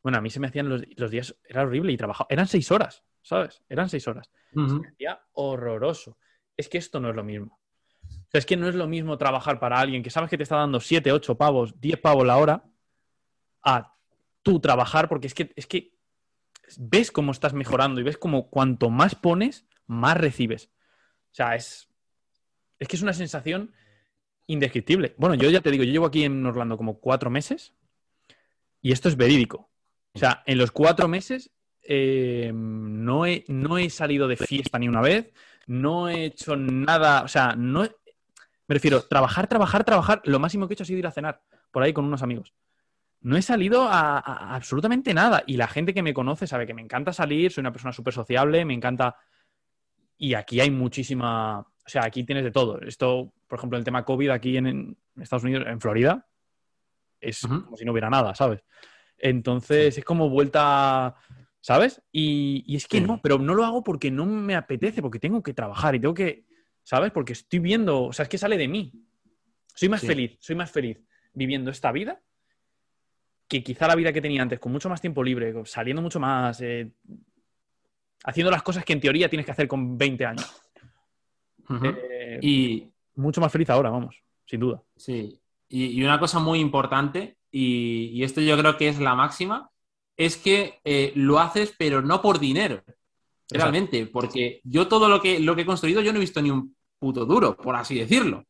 Bueno, 0.02 0.18
a 0.18 0.20
mí 0.20 0.30
se 0.30 0.40
me 0.40 0.46
hacían 0.46 0.68
los, 0.68 1.10
días, 1.10 1.36
era 1.44 1.62
horrible 1.62 1.92
y 1.92 1.96
trabajaba, 1.96 2.28
eran 2.30 2.46
seis 2.46 2.70
horas, 2.70 3.02
¿sabes? 3.22 3.62
Eran 3.68 3.88
seis 3.88 4.06
horas. 4.06 4.30
Se 4.52 4.58
me 4.60 4.88
hacía 4.88 5.20
horroroso. 5.32 6.18
Es 6.56 6.68
que 6.68 6.78
esto 6.78 7.00
no 7.00 7.10
es 7.10 7.16
lo 7.16 7.24
mismo 7.24 7.59
es 8.32 8.46
que 8.46 8.56
no 8.56 8.68
es 8.68 8.74
lo 8.74 8.86
mismo 8.86 9.18
trabajar 9.18 9.58
para 9.58 9.80
alguien 9.80 10.02
que 10.02 10.10
sabes 10.10 10.30
que 10.30 10.36
te 10.36 10.44
está 10.44 10.56
dando 10.56 10.80
7, 10.80 11.12
8 11.12 11.36
pavos, 11.36 11.80
10 11.80 12.00
pavos 12.00 12.26
la 12.26 12.36
hora, 12.36 12.64
a 13.62 13.94
tú 14.42 14.60
trabajar, 14.60 15.08
porque 15.08 15.26
es 15.26 15.34
que, 15.34 15.52
es 15.56 15.66
que 15.66 15.94
ves 16.78 17.10
cómo 17.10 17.32
estás 17.32 17.52
mejorando 17.52 18.00
y 18.00 18.04
ves 18.04 18.16
como 18.16 18.48
cuanto 18.48 18.90
más 18.90 19.14
pones, 19.14 19.66
más 19.86 20.16
recibes. 20.16 20.70
O 21.32 21.34
sea, 21.34 21.54
es, 21.54 21.88
es 22.78 22.88
que 22.88 22.96
es 22.96 23.02
una 23.02 23.12
sensación 23.12 23.74
indescriptible. 24.46 25.14
Bueno, 25.16 25.34
yo 25.34 25.50
ya 25.50 25.60
te 25.60 25.70
digo, 25.70 25.84
yo 25.84 25.92
llevo 25.92 26.06
aquí 26.06 26.24
en 26.24 26.44
Orlando 26.44 26.76
como 26.76 27.00
cuatro 27.00 27.30
meses 27.30 27.74
y 28.80 28.92
esto 28.92 29.08
es 29.08 29.16
verídico. 29.16 29.70
O 30.14 30.18
sea, 30.18 30.42
en 30.46 30.58
los 30.58 30.70
cuatro 30.72 31.08
meses 31.08 31.50
eh, 31.82 32.50
no, 32.54 33.26
he, 33.26 33.44
no 33.48 33.78
he 33.78 33.90
salido 33.90 34.28
de 34.28 34.36
fiesta 34.36 34.78
ni 34.78 34.88
una 34.88 35.00
vez, 35.00 35.32
no 35.66 36.08
he 36.08 36.24
hecho 36.24 36.56
nada, 36.56 37.22
o 37.22 37.28
sea, 37.28 37.54
no, 37.56 37.88
me 38.70 38.74
refiero, 38.74 39.02
trabajar, 39.02 39.48
trabajar, 39.48 39.82
trabajar. 39.82 40.22
Lo 40.26 40.38
máximo 40.38 40.68
que 40.68 40.72
he 40.72 40.74
hecho 40.74 40.84
ha 40.84 40.86
sido 40.86 41.00
ir 41.00 41.06
a 41.08 41.10
cenar 41.10 41.42
por 41.72 41.82
ahí 41.82 41.92
con 41.92 42.04
unos 42.04 42.22
amigos. 42.22 42.54
No 43.20 43.36
he 43.36 43.42
salido 43.42 43.82
a, 43.82 44.18
absolutamente 44.54 45.12
nada. 45.12 45.42
Y 45.44 45.56
la 45.56 45.66
gente 45.66 45.92
que 45.92 46.04
me 46.04 46.14
conoce 46.14 46.46
sabe 46.46 46.68
que 46.68 46.74
me 46.74 46.80
encanta 46.80 47.12
salir, 47.12 47.50
soy 47.50 47.62
una 47.62 47.72
persona 47.72 47.92
súper 47.92 48.14
sociable, 48.14 48.64
me 48.64 48.72
encanta. 48.72 49.16
Y 50.16 50.34
aquí 50.34 50.60
hay 50.60 50.70
muchísima. 50.70 51.58
O 51.58 51.88
sea, 51.88 52.04
aquí 52.04 52.22
tienes 52.22 52.44
de 52.44 52.52
todo. 52.52 52.80
Esto, 52.82 53.32
por 53.48 53.58
ejemplo, 53.58 53.76
el 53.76 53.82
tema 53.82 54.04
COVID 54.04 54.30
aquí 54.30 54.56
en, 54.56 54.96
Estados 55.20 55.42
Unidos, 55.42 55.64
en 55.66 55.80
Florida, 55.80 56.28
es 57.20 57.40
como 57.40 57.76
si 57.76 57.84
no 57.84 57.90
hubiera 57.90 58.08
nada, 58.08 58.36
¿sabes? 58.36 58.62
Entonces 59.18 59.98
es 59.98 60.04
como 60.04 60.30
vuelta. 60.30 61.16
¿Sabes? 61.60 62.00
Y, 62.12 62.62
y 62.68 62.76
es 62.76 62.86
que 62.86 63.00
no, 63.00 63.20
pero 63.20 63.36
no 63.36 63.52
lo 63.52 63.64
hago 63.64 63.82
porque 63.82 64.12
no 64.12 64.26
me 64.26 64.54
apetece, 64.54 65.02
porque 65.02 65.18
tengo 65.18 65.42
que 65.42 65.54
trabajar 65.54 65.96
y 65.96 66.00
tengo 66.00 66.14
que 66.14 66.44
¿sabes? 66.82 67.12
Porque 67.12 67.32
estoy 67.32 67.58
viendo, 67.58 68.04
o 68.04 68.12
sea, 68.12 68.24
es 68.24 68.28
que 68.28 68.38
sale 68.38 68.56
de 68.56 68.68
mí. 68.68 68.92
Soy 69.74 69.88
más 69.88 70.00
feliz, 70.00 70.36
soy 70.40 70.56
más 70.56 70.70
feliz 70.70 70.98
viviendo 71.32 71.70
esta 71.70 71.92
vida 71.92 72.20
que 73.50 73.64
quizá 73.64 73.88
la 73.88 73.96
vida 73.96 74.12
que 74.12 74.20
tenía 74.20 74.42
antes, 74.42 74.60
con 74.60 74.70
mucho 74.70 74.88
más 74.88 75.00
tiempo 75.00 75.24
libre, 75.24 75.52
saliendo 75.64 76.00
mucho 76.00 76.20
más, 76.20 76.60
eh, 76.60 76.92
haciendo 78.22 78.48
las 78.48 78.62
cosas 78.62 78.84
que 78.84 78.92
en 78.92 79.00
teoría 79.00 79.28
tienes 79.28 79.44
que 79.44 79.50
hacer 79.50 79.66
con 79.66 79.98
20 79.98 80.24
años. 80.24 80.62
Eh, 81.84 82.38
y 82.40 82.88
mucho 83.16 83.40
más 83.40 83.50
feliz 83.50 83.68
ahora, 83.70 83.90
vamos, 83.90 84.22
sin 84.46 84.60
duda. 84.60 84.80
Sí, 84.96 85.40
y, 85.68 86.00
una 86.04 86.20
cosa 86.20 86.38
muy 86.38 86.60
importante, 86.60 87.38
y, 87.50 88.22
esto 88.22 88.40
yo 88.40 88.56
creo 88.56 88.76
que 88.76 88.88
es 88.88 89.00
la 89.00 89.16
máxima, 89.16 89.72
es 90.16 90.36
que 90.36 90.80
eh, 90.84 91.12
lo 91.16 91.40
haces 91.40 91.74
pero 91.76 92.02
no 92.02 92.22
por 92.22 92.38
dinero. 92.38 92.84
Realmente, 93.50 94.06
porque 94.06 94.60
yo 94.64 94.86
todo 94.86 95.08
lo 95.08 95.20
que, 95.20 95.40
lo 95.40 95.56
que 95.56 95.62
he 95.62 95.66
construido, 95.66 96.00
yo 96.00 96.12
no 96.12 96.18
he 96.18 96.20
visto 96.20 96.40
ni 96.40 96.50
un 96.50 96.74
puto 96.98 97.24
duro, 97.26 97.56
por 97.56 97.74
así 97.74 97.98
decirlo. 97.98 98.44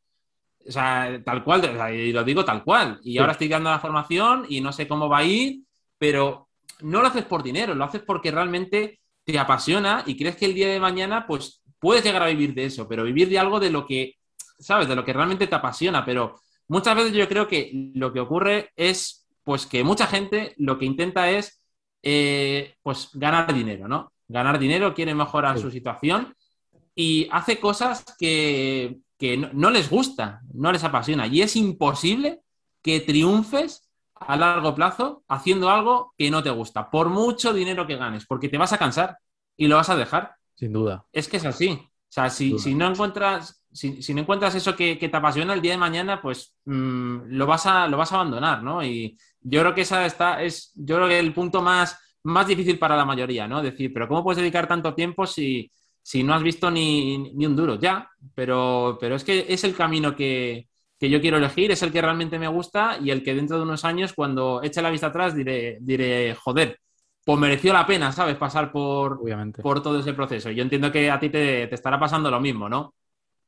O 0.66 0.70
sea, 0.70 1.20
tal 1.24 1.42
cual, 1.42 1.94
y 1.94 2.12
lo 2.12 2.22
digo 2.22 2.44
tal 2.44 2.62
cual. 2.62 3.00
Y 3.02 3.18
ahora 3.18 3.32
estoy 3.32 3.48
dando 3.48 3.70
la 3.70 3.78
formación 3.78 4.44
y 4.48 4.60
no 4.60 4.72
sé 4.72 4.86
cómo 4.86 5.08
va 5.08 5.18
a 5.18 5.24
ir, 5.24 5.60
pero 5.96 6.48
no 6.82 7.00
lo 7.00 7.08
haces 7.08 7.24
por 7.24 7.42
dinero, 7.42 7.74
lo 7.74 7.84
haces 7.84 8.02
porque 8.02 8.30
realmente 8.30 9.00
te 9.24 9.38
apasiona 9.38 10.02
y 10.06 10.16
crees 10.16 10.36
que 10.36 10.46
el 10.46 10.54
día 10.54 10.68
de 10.68 10.80
mañana, 10.80 11.26
pues 11.26 11.62
puedes 11.78 12.04
llegar 12.04 12.22
a 12.22 12.28
vivir 12.28 12.54
de 12.54 12.66
eso, 12.66 12.86
pero 12.86 13.04
vivir 13.04 13.28
de 13.28 13.38
algo 13.38 13.58
de 13.58 13.70
lo 13.70 13.86
que, 13.86 14.16
¿sabes? 14.58 14.88
De 14.88 14.96
lo 14.96 15.04
que 15.04 15.12
realmente 15.12 15.46
te 15.46 15.54
apasiona. 15.54 16.04
Pero 16.04 16.40
muchas 16.68 16.94
veces 16.94 17.12
yo 17.12 17.26
creo 17.28 17.48
que 17.48 17.90
lo 17.94 18.12
que 18.12 18.20
ocurre 18.20 18.70
es, 18.76 19.26
pues 19.42 19.66
que 19.66 19.82
mucha 19.82 20.06
gente 20.06 20.54
lo 20.58 20.78
que 20.78 20.84
intenta 20.84 21.30
es, 21.30 21.64
eh, 22.02 22.74
pues 22.82 23.10
ganar 23.14 23.52
dinero, 23.52 23.88
¿no? 23.88 24.12
Ganar 24.30 24.58
dinero, 24.58 24.94
quiere 24.94 25.14
mejorar 25.14 25.58
su 25.58 25.70
situación 25.70 26.34
y 26.94 27.28
hace 27.32 27.58
cosas 27.58 28.04
que, 28.18 29.00
no, 29.52 29.70
les 29.70 29.90
gusta, 29.90 30.40
no 30.54 30.72
les 30.72 30.84
apasiona. 30.84 31.26
Y 31.26 31.42
es 31.42 31.56
imposible 31.56 32.40
que 32.82 33.00
triunfes 33.00 33.90
a 34.14 34.36
largo 34.36 34.74
plazo 34.74 35.24
haciendo 35.28 35.70
algo 35.70 36.14
que 36.16 36.30
no 36.30 36.42
te 36.42 36.50
gusta, 36.50 36.90
por 36.90 37.08
mucho 37.08 37.52
dinero 37.52 37.86
que 37.86 37.96
ganes, 37.96 38.26
porque 38.26 38.48
te 38.48 38.58
vas 38.58 38.72
a 38.72 38.78
cansar 38.78 39.18
y 39.56 39.66
lo 39.66 39.76
vas 39.76 39.90
a 39.90 39.96
dejar. 39.96 40.34
Sin 40.54 40.72
duda. 40.72 41.04
Es 41.12 41.28
que 41.28 41.38
es 41.38 41.44
así. 41.44 41.70
O 41.70 42.12
sea, 42.12 42.28
si, 42.28 42.54
no 42.74 42.88
encuentras, 42.88 43.64
si, 43.72 44.14
no 44.14 44.20
encuentras 44.20 44.54
eso 44.54 44.76
que, 44.76 44.96
te 44.96 45.16
apasiona 45.16 45.54
el 45.54 45.62
día 45.62 45.72
de 45.72 45.78
mañana, 45.78 46.20
pues 46.20 46.54
mm, 46.64 47.28
lo, 47.28 47.46
vas 47.46 47.66
a, 47.66 47.88
lo 47.88 47.96
vas 47.96 48.12
a 48.12 48.16
abandonar, 48.16 48.62
¿no? 48.62 48.84
Y 48.84 49.16
yo 49.40 49.60
creo 49.60 49.74
que 49.74 49.82
esa 49.82 50.04
está, 50.06 50.42
es, 50.42 50.72
yo 50.74 50.96
creo 50.96 51.08
que 51.08 51.18
el 51.18 51.32
punto 51.32 51.62
más 51.62 51.98
más 52.24 52.46
difícil 52.46 52.78
para 52.78 52.96
la 52.96 53.04
mayoría, 53.04 53.48
¿no? 53.48 53.62
Decir, 53.62 53.92
pero 53.92 54.08
¿cómo 54.08 54.22
puedes 54.22 54.38
dedicar 54.40 54.66
tanto 54.66 54.94
tiempo 54.94 55.26
si, 55.26 55.70
no 56.22 56.34
has 56.34 56.42
visto 56.42 56.70
ni, 56.70 57.16
un 57.16 57.56
duro? 57.56 57.78
Ya, 57.78 58.10
pero, 58.34 58.98
pero 59.00 59.16
es 59.16 59.24
que 59.24 59.46
es 59.48 59.64
el 59.64 59.74
camino 59.74 60.14
que, 60.14 60.68
yo 61.00 61.20
quiero 61.20 61.38
elegir, 61.38 61.70
es 61.70 61.82
el 61.82 61.92
que 61.92 62.02
realmente 62.02 62.38
me 62.38 62.48
gusta 62.48 62.98
y 63.00 63.10
el 63.10 63.22
que 63.22 63.34
dentro 63.34 63.56
de 63.56 63.62
unos 63.62 63.84
años, 63.84 64.12
cuando 64.12 64.60
eche 64.62 64.82
la 64.82 64.90
vista 64.90 65.06
atrás, 65.06 65.34
diré, 65.34 65.78
diré 65.80 66.34
joder, 66.34 66.78
pues 67.24 67.38
mereció 67.38 67.72
la 67.72 67.86
pena, 67.86 68.12
¿sabes? 68.12 68.36
Pasar 68.36 68.70
por, 68.70 69.20
por 69.62 69.82
todo 69.82 69.98
ese 70.00 70.12
proceso. 70.12 70.50
Yo 70.50 70.62
entiendo 70.62 70.92
que 70.92 71.10
a 71.10 71.18
ti 71.18 71.30
te, 71.30 71.66
te 71.68 71.74
estará 71.74 71.98
pasando 71.98 72.30
lo 72.30 72.40
mismo, 72.40 72.68
¿no? 72.68 72.94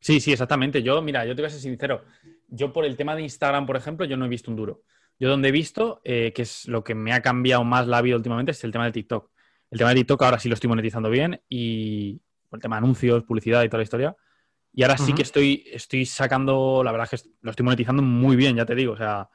Sí, 0.03 0.19
sí, 0.21 0.33
exactamente. 0.33 0.83
Yo, 0.83 1.01
mira, 1.01 1.25
yo 1.25 1.35
te 1.35 1.43
voy 1.43 1.47
a 1.47 1.51
ser 1.51 1.61
sincero. 1.61 2.03
yo 2.49 2.73
por 2.73 2.85
el 2.85 2.97
tema 2.97 3.15
de 3.15 3.23
Instagram, 3.23 3.67
por 3.67 3.77
ejemplo, 3.77 4.05
yo 4.05 4.17
no 4.17 4.27
he 4.27 4.29
visto 4.29 4.51
un 4.51 4.57
duro. 4.57 4.83
Yo 5.19 5.29
donde 5.29 5.49
he 5.49 5.53
visto, 5.53 6.01
eh, 6.05 6.33
que 6.35 6.43
es 6.43 6.67
lo 6.67 6.83
que 6.83 6.95
me 6.95 7.13
ha 7.13 7.23
cambiado 7.23 7.65
más 7.65 7.87
la 7.87 8.03
vida 8.03 8.17
últimamente, 8.17 8.53
es 8.53 8.65
el 8.65 8.73
tema 8.73 8.87
de 8.87 8.93
TikTok. 8.93 9.31
El 9.71 9.79
tema 9.79 9.91
de 9.91 9.97
TikTok 9.97 10.23
ahora 10.23 10.39
sí 10.39 10.49
lo 10.49 10.55
estoy 10.55 10.69
monetizando 10.69 11.09
bien 11.09 11.41
y 11.49 12.21
el 12.53 12.61
tema 12.61 12.77
de 12.77 12.79
anuncios, 12.79 13.25
publicidad 13.25 13.63
y 13.63 13.69
toda 13.69 13.79
la 13.79 13.85
historia. 13.85 14.17
Y 14.75 14.83
ahora 14.83 14.97
sí 14.97 15.13
que 15.13 15.23
estoy, 15.23 15.65
estoy 15.71 16.07
sacando, 16.07 16.83
la 16.83 16.93
verdad 16.93 17.09
es 17.13 17.23
que 17.23 17.29
lo 17.43 17.51
estoy 17.51 17.65
monetizando 17.65 18.03
muy 18.03 18.37
bien, 18.37 18.57
ya 18.57 18.65
te 18.65 18.75
digo. 18.75 18.95
O 18.95 18.97
sea, 18.97 19.29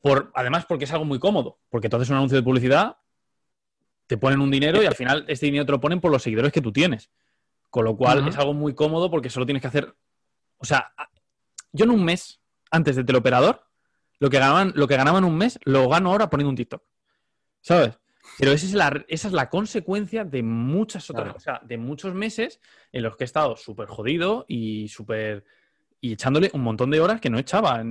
por, 0.00 0.30
además 0.34 0.66
porque 0.66 0.84
es 0.84 0.92
algo 0.92 1.04
muy 1.04 1.18
cómodo, 1.18 1.60
porque 1.68 1.88
tú 1.88 1.96
haces 1.96 2.10
un 2.10 2.16
anuncio 2.16 2.36
de 2.36 2.42
publicidad, 2.42 2.96
te 4.06 4.16
ponen 4.16 4.40
un 4.40 4.50
dinero 4.50 4.82
y 4.82 4.86
al 4.86 4.94
final 4.94 5.24
este 5.28 5.46
dinero 5.46 5.66
te 5.66 5.72
lo 5.72 5.80
ponen 5.80 6.00
por 6.00 6.10
los 6.10 6.22
seguidores 6.22 6.52
que 6.52 6.60
tú 6.60 6.72
tienes. 6.72 7.10
Con 7.70 7.84
lo 7.84 7.96
cual 7.96 8.28
es 8.28 8.36
algo 8.36 8.54
muy 8.54 8.74
cómodo 8.74 9.10
porque 9.10 9.30
solo 9.30 9.46
tienes 9.46 9.60
que 9.60 9.68
hacer. 9.68 9.94
O 10.58 10.64
sea, 10.64 10.92
yo 11.72 11.84
en 11.84 11.90
un 11.90 12.04
mes, 12.04 12.40
antes 12.70 12.96
de 12.96 13.04
teleoperador, 13.04 13.63
lo 14.24 14.30
que 14.30 14.38
ganaban, 14.38 14.72
lo 14.74 14.88
que 14.88 14.96
ganaban 14.96 15.22
un 15.24 15.36
mes, 15.36 15.58
lo 15.64 15.86
gano 15.86 16.10
ahora 16.10 16.30
poniendo 16.30 16.48
un 16.48 16.56
TikTok. 16.56 16.82
¿Sabes? 17.60 17.98
Pero 18.38 18.52
esa 18.52 18.64
es 18.64 18.72
la, 18.72 19.04
esa 19.06 19.28
es 19.28 19.34
la 19.34 19.50
consecuencia 19.50 20.24
de 20.24 20.42
muchas 20.42 21.10
otras, 21.10 21.36
o 21.36 21.40
sea, 21.40 21.60
de 21.62 21.76
muchos 21.76 22.14
meses 22.14 22.58
en 22.90 23.02
los 23.02 23.18
que 23.18 23.24
he 23.24 23.26
estado 23.26 23.54
súper 23.58 23.86
jodido 23.86 24.46
y 24.48 24.88
súper. 24.88 25.44
y 26.00 26.14
echándole 26.14 26.50
un 26.54 26.62
montón 26.62 26.90
de 26.90 27.02
horas 27.02 27.20
que 27.20 27.28
no 27.28 27.38
echaba. 27.38 27.84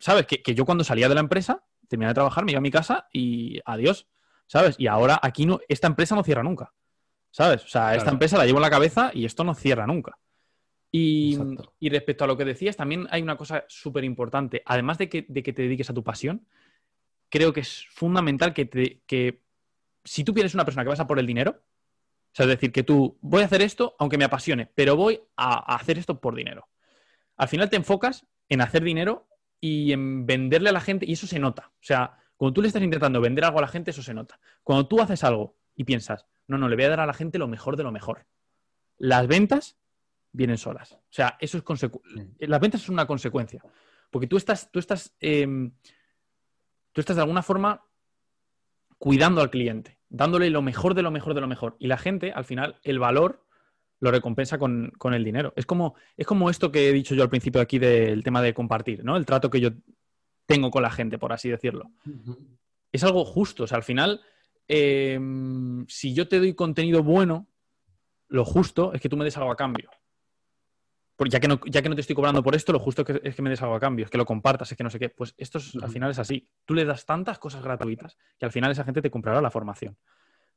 ¿Sabes? 0.00 0.26
Que, 0.26 0.42
que, 0.42 0.56
yo 0.56 0.64
cuando 0.64 0.82
salía 0.82 1.08
de 1.08 1.14
la 1.14 1.20
empresa, 1.20 1.62
terminaba 1.86 2.10
de 2.10 2.14
trabajar, 2.14 2.44
me 2.44 2.50
iba 2.50 2.58
a 2.58 2.62
mi 2.62 2.72
casa 2.72 3.06
y 3.12 3.60
adiós. 3.64 4.08
¿Sabes? 4.48 4.74
Y 4.80 4.88
ahora 4.88 5.20
aquí 5.22 5.46
no, 5.46 5.60
esta 5.68 5.86
empresa 5.86 6.16
no 6.16 6.24
cierra 6.24 6.42
nunca. 6.42 6.72
¿Sabes? 7.30 7.62
O 7.64 7.68
sea, 7.68 7.94
esta 7.94 8.10
empresa 8.10 8.36
la 8.36 8.46
llevo 8.46 8.58
en 8.58 8.62
la 8.62 8.70
cabeza 8.70 9.12
y 9.14 9.26
esto 9.26 9.44
no 9.44 9.54
cierra 9.54 9.86
nunca. 9.86 10.18
Y, 10.90 11.38
respecto 11.82 12.24
a 12.24 12.26
lo 12.26 12.36
que 12.36 12.44
decías, 12.44 12.76
también 12.76 13.06
hay 13.10 13.22
una 13.22 13.36
cosa 13.36 13.64
súper 13.68 14.04
importante. 14.04 14.62
Además 14.64 14.98
de 14.98 15.08
que, 15.08 15.26
de 15.28 15.42
que, 15.42 15.52
te 15.52 15.62
dediques 15.62 15.90
a 15.90 15.94
tu 15.94 16.02
pasión, 16.02 16.46
creo 17.28 17.52
que 17.52 17.60
es 17.60 17.86
fundamental 17.90 18.54
que, 18.54 18.64
te, 18.64 19.02
que 19.06 19.42
si 20.04 20.24
tú 20.24 20.32
eres 20.36 20.54
una 20.54 20.64
persona 20.64 20.84
que 20.84 20.90
vas 20.90 21.00
a 21.00 21.06
por 21.06 21.18
el 21.18 21.26
dinero, 21.26 21.62
o 22.28 22.34
sea, 22.34 22.44
es 22.44 22.50
decir, 22.50 22.72
que 22.72 22.82
tú 22.82 23.18
voy 23.20 23.42
a 23.42 23.46
hacer 23.46 23.62
esto 23.62 23.96
aunque 23.98 24.18
me 24.18 24.24
apasione, 24.24 24.70
pero 24.74 24.96
voy 24.96 25.20
a, 25.36 25.74
hacer 25.74 25.98
esto 25.98 26.20
por 26.20 26.34
dinero. 26.34 26.68
Al 27.36 27.48
final 27.48 27.70
te 27.70 27.76
enfocas 27.76 28.26
en 28.48 28.60
hacer 28.60 28.82
dinero 28.82 29.28
y 29.60 29.92
en 29.92 30.26
venderle 30.26 30.70
a 30.70 30.72
la 30.72 30.80
gente 30.80 31.06
y 31.06 31.12
eso 31.12 31.26
se 31.26 31.38
nota. 31.38 31.70
O 31.74 31.84
sea, 31.84 32.18
cuando 32.36 32.54
tú 32.54 32.62
le 32.62 32.68
estás 32.68 32.82
intentando 32.82 33.20
vender 33.20 33.44
algo 33.44 33.58
a 33.58 33.62
la 33.62 33.68
gente, 33.68 33.90
eso 33.90 34.02
se 34.02 34.14
nota. 34.14 34.38
Cuando 34.62 34.86
tú 34.86 35.00
haces 35.00 35.24
algo 35.24 35.56
y 35.74 35.84
piensas, 35.84 36.26
no, 36.46 36.58
no, 36.58 36.68
le 36.68 36.76
voy 36.76 36.84
a 36.84 36.90
dar 36.90 37.00
a 37.00 37.06
la 37.06 37.14
gente 37.14 37.38
lo 37.38 37.48
mejor 37.48 37.76
de 37.76 37.82
lo 37.82 37.92
mejor. 37.92 38.26
Las 38.96 39.26
ventas 39.26 39.76
vienen 40.32 40.58
solas. 40.58 40.92
O 40.92 41.00
sea, 41.10 41.36
eso 41.40 41.58
es 41.58 41.64
Las 42.40 42.60
ventas 42.60 42.82
es 42.82 42.88
una 42.88 43.06
consecuencia. 43.06 43.62
Porque 44.10 44.26
tú 44.26 44.36
estás, 44.36 44.70
tú 44.70 44.78
estás, 44.78 45.14
em, 45.20 45.72
tú 46.92 47.00
estás 47.00 47.16
de 47.16 47.22
alguna 47.22 47.42
forma 47.42 47.84
cuidando 48.98 49.40
al 49.40 49.50
cliente, 49.50 49.98
dándole 50.08 50.50
lo 50.50 50.62
mejor 50.62 50.94
de 50.94 51.02
lo 51.02 51.10
mejor 51.10 51.34
de 51.34 51.40
lo 51.40 51.46
mejor. 51.46 51.76
Y 51.78 51.86
la 51.86 51.98
gente, 51.98 52.32
al 52.32 52.44
final, 52.44 52.78
el 52.82 52.98
valor 52.98 53.44
lo 54.00 54.10
recompensa 54.10 54.58
con, 54.58 54.92
el 55.12 55.24
dinero. 55.24 55.52
Es 55.56 55.66
como, 55.66 55.94
es 56.16 56.26
como 56.26 56.50
esto 56.50 56.70
que 56.70 56.88
he 56.88 56.92
dicho 56.92 57.14
yo 57.14 57.22
al 57.22 57.30
principio 57.30 57.60
aquí 57.60 57.78
del 57.78 58.22
tema 58.22 58.40
de 58.42 58.54
compartir, 58.54 59.04
¿no? 59.04 59.16
El 59.16 59.26
trato 59.26 59.50
que 59.50 59.60
yo 59.60 59.70
tengo 60.46 60.70
con 60.70 60.82
la 60.82 60.90
gente, 60.90 61.18
por 61.18 61.32
así 61.32 61.48
decirlo. 61.48 61.90
Es 62.92 63.04
algo 63.04 63.24
justo. 63.24 63.64
O 63.64 63.66
sea, 63.66 63.76
al 63.76 63.82
final, 63.82 64.20
em, 64.68 65.84
si 65.88 66.14
yo 66.14 66.28
te 66.28 66.38
doy 66.38 66.54
contenido 66.54 67.02
bueno, 67.02 67.48
lo 68.28 68.44
justo 68.44 68.92
es 68.92 69.00
que 69.00 69.08
tú 69.08 69.16
me 69.16 69.24
des 69.24 69.36
algo 69.36 69.50
a 69.50 69.56
cambio 69.56 69.90
ya 71.26 71.40
que, 71.40 71.48
no, 71.48 71.60
ya 71.66 71.82
que 71.82 71.88
no 71.88 71.96
te 71.96 72.02
estoy 72.02 72.14
cobrando 72.14 72.44
por 72.44 72.54
esto, 72.54 72.72
lo 72.72 72.78
justo 72.78 73.04
es 73.24 73.34
que, 73.34 73.42
me 73.42 73.50
des 73.50 73.60
algo 73.60 73.74
a 73.74 73.80
cambio, 73.80 74.04
es 74.04 74.10
que 74.10 74.18
lo 74.18 74.24
compartas, 74.24 74.70
es 74.70 74.78
que 74.78 74.84
no 74.84 74.90
sé 74.90 75.00
qué. 75.00 75.08
Pues 75.08 75.34
esto 75.36 75.58
al 75.82 75.90
final 75.90 76.10
es 76.12 76.18
así. 76.20 76.48
Tú 76.64 76.74
le 76.74 76.84
das 76.84 77.04
tantas 77.06 77.40
cosas 77.40 77.62
gratuitas 77.62 78.16
que 78.38 78.46
al 78.46 78.52
final 78.52 78.70
esa 78.70 78.84
gente 78.84 79.02
te 79.02 79.10
comprará 79.10 79.40
la 79.40 79.50
formación. 79.50 79.96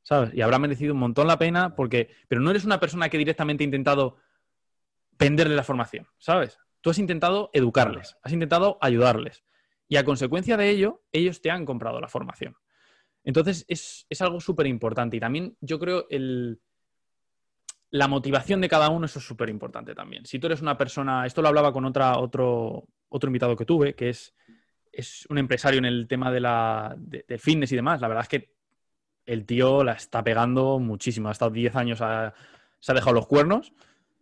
¿Sabes? 0.04 0.32
Y 0.34 0.40
habrá 0.40 0.58
merecido 0.58 0.94
un 0.94 1.00
montón 1.00 1.26
la 1.26 1.38
pena 1.38 1.74
porque... 1.74 2.10
Pero 2.28 2.40
no 2.40 2.50
eres 2.50 2.64
una 2.64 2.78
persona 2.78 3.08
que 3.08 3.18
directamente 3.18 3.64
ha 3.64 3.66
intentado 3.66 4.16
venderle 5.18 5.54
la 5.54 5.62
formación, 5.62 6.06
¿sabes? 6.18 6.58
Tú 6.80 6.90
has 6.90 6.98
intentado 6.98 7.50
educarles, 7.52 8.16
has 8.22 8.32
intentado 8.32 8.78
ayudarles. 8.80 9.44
Y 9.88 9.96
a 9.96 10.04
consecuencia 10.04 10.56
de 10.56 10.70
ello, 10.70 11.02
ellos 11.12 11.40
te 11.40 11.50
han 11.50 11.64
comprado 11.64 12.00
la 12.00 12.08
formación. 12.08 12.56
Entonces, 13.24 13.64
es, 13.68 14.06
es 14.10 14.22
algo 14.22 14.40
súper 14.40 14.66
importante. 14.66 15.16
Y 15.16 15.20
también 15.20 15.56
yo 15.60 15.78
creo 15.78 16.06
el, 16.10 16.60
la 17.92 18.08
motivación 18.08 18.62
de 18.62 18.70
cada 18.70 18.88
uno, 18.88 19.04
eso 19.04 19.18
es 19.18 19.24
súper 19.24 19.50
importante 19.50 19.94
también. 19.94 20.24
Si 20.24 20.38
tú 20.38 20.46
eres 20.46 20.62
una 20.62 20.78
persona, 20.78 21.26
esto 21.26 21.42
lo 21.42 21.48
hablaba 21.48 21.74
con 21.74 21.84
otra, 21.84 22.18
otro, 22.18 22.88
otro 23.10 23.28
invitado 23.28 23.54
que 23.54 23.66
tuve, 23.66 23.94
que 23.94 24.08
es, 24.08 24.34
es 24.90 25.26
un 25.28 25.36
empresario 25.36 25.78
en 25.78 25.84
el 25.84 26.08
tema 26.08 26.32
de 26.32 26.40
la, 26.40 26.94
de, 26.96 27.38
fitness 27.38 27.70
y 27.72 27.76
demás, 27.76 28.00
la 28.00 28.08
verdad 28.08 28.22
es 28.22 28.28
que 28.28 28.54
el 29.26 29.44
tío 29.44 29.84
la 29.84 29.92
está 29.92 30.24
pegando 30.24 30.78
muchísimo. 30.78 31.28
Ha 31.28 31.32
estado 31.32 31.50
10 31.50 31.76
años, 31.76 31.98
se 31.98 32.04
ha 32.04 32.94
dejado 32.94 33.12
los 33.12 33.26
cuernos, 33.26 33.74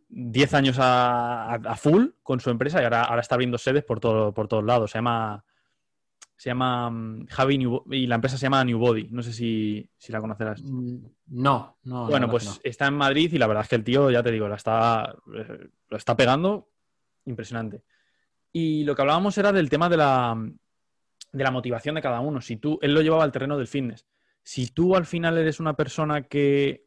10 0.08 0.54
años 0.54 0.76
a, 0.80 1.76
full 1.76 2.08
con 2.24 2.40
su 2.40 2.50
empresa 2.50 2.80
y 2.80 2.84
ahora, 2.84 3.04
ahora 3.04 3.20
está 3.20 3.36
abriendo 3.36 3.56
sedes 3.56 3.84
por, 3.84 4.00
todo, 4.00 4.34
por 4.34 4.48
todos 4.48 4.64
lados. 4.64 4.90
Se 4.90 4.98
llama 4.98 5.44
se 6.40 6.48
llama 6.48 6.88
mm, 6.88 7.26
Javi 7.26 7.68
y 7.90 8.06
la 8.06 8.14
empresa 8.14 8.38
se 8.38 8.44
llama 8.46 8.64
New 8.64 8.78
Body. 8.78 9.08
No 9.10 9.22
sé 9.22 9.30
si, 9.30 9.86
la 10.08 10.22
conocerás. 10.22 10.62
Mm, 10.62 11.04
no, 11.26 11.76
no. 11.82 12.06
Bueno, 12.06 12.30
pues 12.30 12.58
está 12.64 12.86
en 12.86 12.94
Madrid 12.94 13.30
y 13.30 13.36
la 13.36 13.46
verdad 13.46 13.64
es 13.64 13.68
que 13.68 13.76
el 13.76 13.84
tío, 13.84 14.10
ya 14.10 14.22
te 14.22 14.30
digo, 14.30 14.48
la 14.48 14.54
está, 14.54 15.14
eh, 15.36 15.68
lo 15.90 15.96
está 15.98 16.16
pegando 16.16 16.70
impresionante. 17.26 17.82
Y 18.54 18.84
lo 18.84 18.94
que 18.94 19.02
hablábamos 19.02 19.36
era 19.36 19.52
del 19.52 19.68
tema 19.68 19.90
de 19.90 19.98
la, 19.98 20.50
de 21.30 21.44
la 21.44 21.50
motivación 21.50 21.96
de 21.96 22.00
cada 22.00 22.20
uno. 22.20 22.40
Si 22.40 22.56
tú, 22.56 22.78
él 22.80 22.94
lo 22.94 23.02
llevaba 23.02 23.24
al 23.24 23.32
terreno 23.32 23.58
del 23.58 23.68
fitness. 23.68 24.06
Si 24.42 24.68
tú 24.68 24.96
al 24.96 25.04
final 25.04 25.36
eres 25.36 25.60
una 25.60 25.76
persona 25.76 26.22
que 26.22 26.86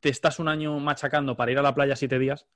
te 0.00 0.08
estás 0.08 0.38
un 0.38 0.48
año 0.48 0.78
machacando 0.78 1.36
para 1.36 1.52
ir 1.52 1.58
a 1.58 1.62
la 1.62 1.74
playa 1.74 1.94
siete 1.94 2.18
días, 2.18 2.46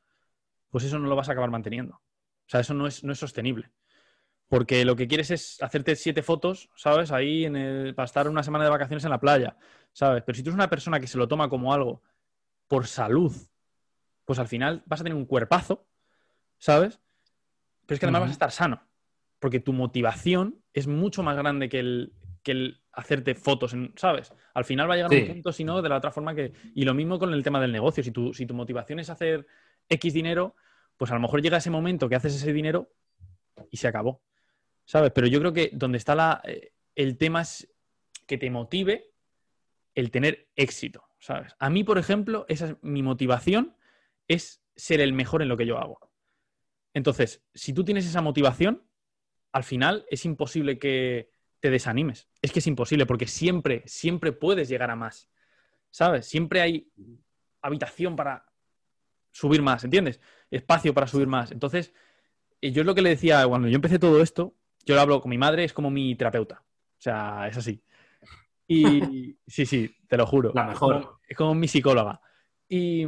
pues 0.71 0.83
eso 0.85 0.99
no 0.99 1.09
lo 1.09 1.15
vas 1.15 1.29
a 1.29 1.33
acabar 1.33 1.51
manteniendo. 1.51 1.97
O 1.97 2.51
sea, 2.51 2.61
eso 2.61 2.73
no 2.73 2.87
es, 2.87 3.05
no 3.05 3.13
es 3.13 3.19
sostenible. 3.19 3.71
Porque 4.49 4.85
lo 4.85 4.97
que 4.97 5.07
quieres 5.07 5.31
es 5.31 5.63
hacerte 5.63 5.95
siete 5.95 6.23
fotos, 6.23 6.71
¿sabes? 6.75 7.13
Ahí 7.13 7.45
en 7.45 7.57
el, 7.57 7.95
para 7.95 8.07
estar 8.07 8.29
una 8.29 8.43
semana 8.43 8.65
de 8.65 8.71
vacaciones 8.71 9.05
en 9.05 9.11
la 9.11 9.21
playa, 9.21 9.57
¿sabes? 9.93 10.23
Pero 10.25 10.37
si 10.37 10.43
tú 10.43 10.51
eres 10.51 10.55
una 10.55 10.71
persona 10.71 11.01
que 11.01 11.07
se 11.07 11.19
lo 11.19 11.29
toma 11.29 11.49
como 11.51 11.75
algo 11.75 12.03
por 12.67 12.87
salud, 12.87 13.33
pues 14.25 14.39
al 14.39 14.49
final 14.49 14.83
vas 14.87 15.01
a 15.01 15.05
tener 15.05 15.17
un 15.17 15.27
cuerpazo, 15.27 15.87
¿sabes? 16.59 17.01
Pero 17.87 17.95
es 17.95 18.01
que 18.01 18.07
además 18.07 18.23
vas 18.23 18.31
a 18.31 18.33
estar 18.33 18.51
sano. 18.51 18.83
Porque 19.39 19.61
tu 19.61 19.73
motivación 19.73 20.63
es 20.73 20.87
mucho 20.87 21.23
más 21.23 21.37
grande 21.37 21.69
que 21.69 21.81
el, 21.81 22.13
que 22.43 22.53
el 22.53 22.83
hacerte 22.93 23.35
fotos, 23.35 23.77
¿sabes? 23.97 24.33
Al 24.55 24.65
final 24.65 24.89
va 24.89 24.95
a 24.95 24.97
llegar 24.97 25.13
un 25.13 25.35
punto, 25.35 25.53
si 25.53 25.65
no, 25.65 25.81
de 25.81 25.89
la 25.89 25.97
otra 25.97 26.11
forma 26.11 26.35
que. 26.35 26.53
Y 26.75 26.85
lo 26.85 26.95
mismo 26.95 27.19
con 27.19 27.33
el 27.33 27.43
tema 27.43 27.61
del 27.61 27.73
negocio. 27.73 28.03
Si 28.03 28.11
tu, 28.11 28.35
si 28.35 28.47
tu 28.47 28.55
motivación 28.55 28.99
es 28.99 29.09
hacer 29.09 29.47
X 29.89 30.13
dinero, 30.13 30.57
pues 30.97 31.11
a 31.11 31.15
lo 31.15 31.21
mejor 31.21 31.41
llega 31.41 31.59
ese 31.59 31.71
momento 31.71 32.09
que 32.09 32.17
haces 32.17 32.35
ese 32.35 32.53
dinero 32.53 32.91
y 33.71 33.77
se 33.77 33.89
acabó. 33.89 34.21
¿Sabes? 34.89 35.13
Pero 35.13 35.27
yo 35.27 35.39
creo 35.39 35.53
que 35.53 35.71
donde 35.75 35.99
está 35.99 36.41
eh, 36.45 36.73
el 36.95 37.19
tema 37.19 37.43
es 37.43 37.71
que 38.27 38.39
te 38.39 38.51
motive 38.51 39.13
el 39.95 40.11
tener 40.11 40.49
éxito, 40.57 41.05
¿sabes? 41.19 41.55
A 41.59 41.69
mí, 41.69 41.85
por 41.85 41.99
ejemplo, 41.99 42.47
esa 42.49 42.69
es 42.69 42.77
mi 42.81 43.03
motivación 43.03 43.77
es 44.29 44.63
ser 44.77 45.01
el 45.01 45.13
mejor 45.13 45.43
en 45.43 45.49
lo 45.49 45.57
que 45.57 45.67
yo 45.67 45.79
hago. 45.79 46.01
Entonces, 46.95 47.43
si 47.55 47.75
tú 47.75 47.85
tienes 47.85 48.07
esa 48.07 48.23
motivación, 48.23 48.83
al 49.53 49.65
final 49.65 50.07
es 50.11 50.25
imposible 50.25 50.79
que 50.79 51.33
te 51.61 51.71
desanimes. 51.71 52.29
Es 52.41 52.53
que 52.53 52.61
es 52.61 52.67
imposible 52.67 53.05
porque 53.05 53.27
siempre, 53.27 53.83
siempre 53.87 54.33
puedes 54.33 54.69
llegar 54.69 54.91
a 54.91 54.97
más. 54.97 55.29
¿Sabes? 55.91 56.27
Siempre 56.27 56.61
hay 56.63 56.91
habitación 57.61 58.17
para 58.17 58.47
subir 59.33 59.61
más, 59.61 59.85
¿entiendes? 59.85 60.21
Espacio 60.51 60.95
para 60.95 61.07
subir 61.07 61.27
más. 61.27 61.51
Entonces, 61.51 61.93
eh, 62.61 62.73
yo 62.73 62.83
es 62.83 62.87
lo 62.87 62.95
que 62.95 63.03
le 63.03 63.11
decía 63.11 63.47
cuando 63.47 63.69
yo 63.69 63.75
empecé 63.75 63.99
todo 63.99 64.23
esto, 64.23 64.55
yo 64.89 64.95
lo 64.95 65.03
hablo 65.03 65.21
con 65.21 65.29
mi 65.29 65.37
madre, 65.37 65.65
es 65.65 65.75
como 65.75 65.91
mi 65.91 66.15
terapeuta. 66.15 66.63
O 66.63 67.01
sea, 67.01 67.47
es 67.47 67.59
así. 67.59 67.83
Y 68.67 69.37
sí, 69.47 69.67
sí, 69.67 69.95
te 70.09 70.17
lo 70.17 70.27
juro. 70.27 70.51
La 70.55 70.65
mejor. 70.65 71.19
Es 71.29 71.37
como, 71.37 71.55
mi 71.55 71.69
psicóloga. 71.69 72.23
Y, 72.67 73.07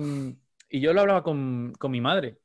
yo 0.70 0.92
lo 0.92 1.00
hablaba 1.00 1.22
con, 1.22 1.72
mi 1.88 2.00
madre. 2.02 2.38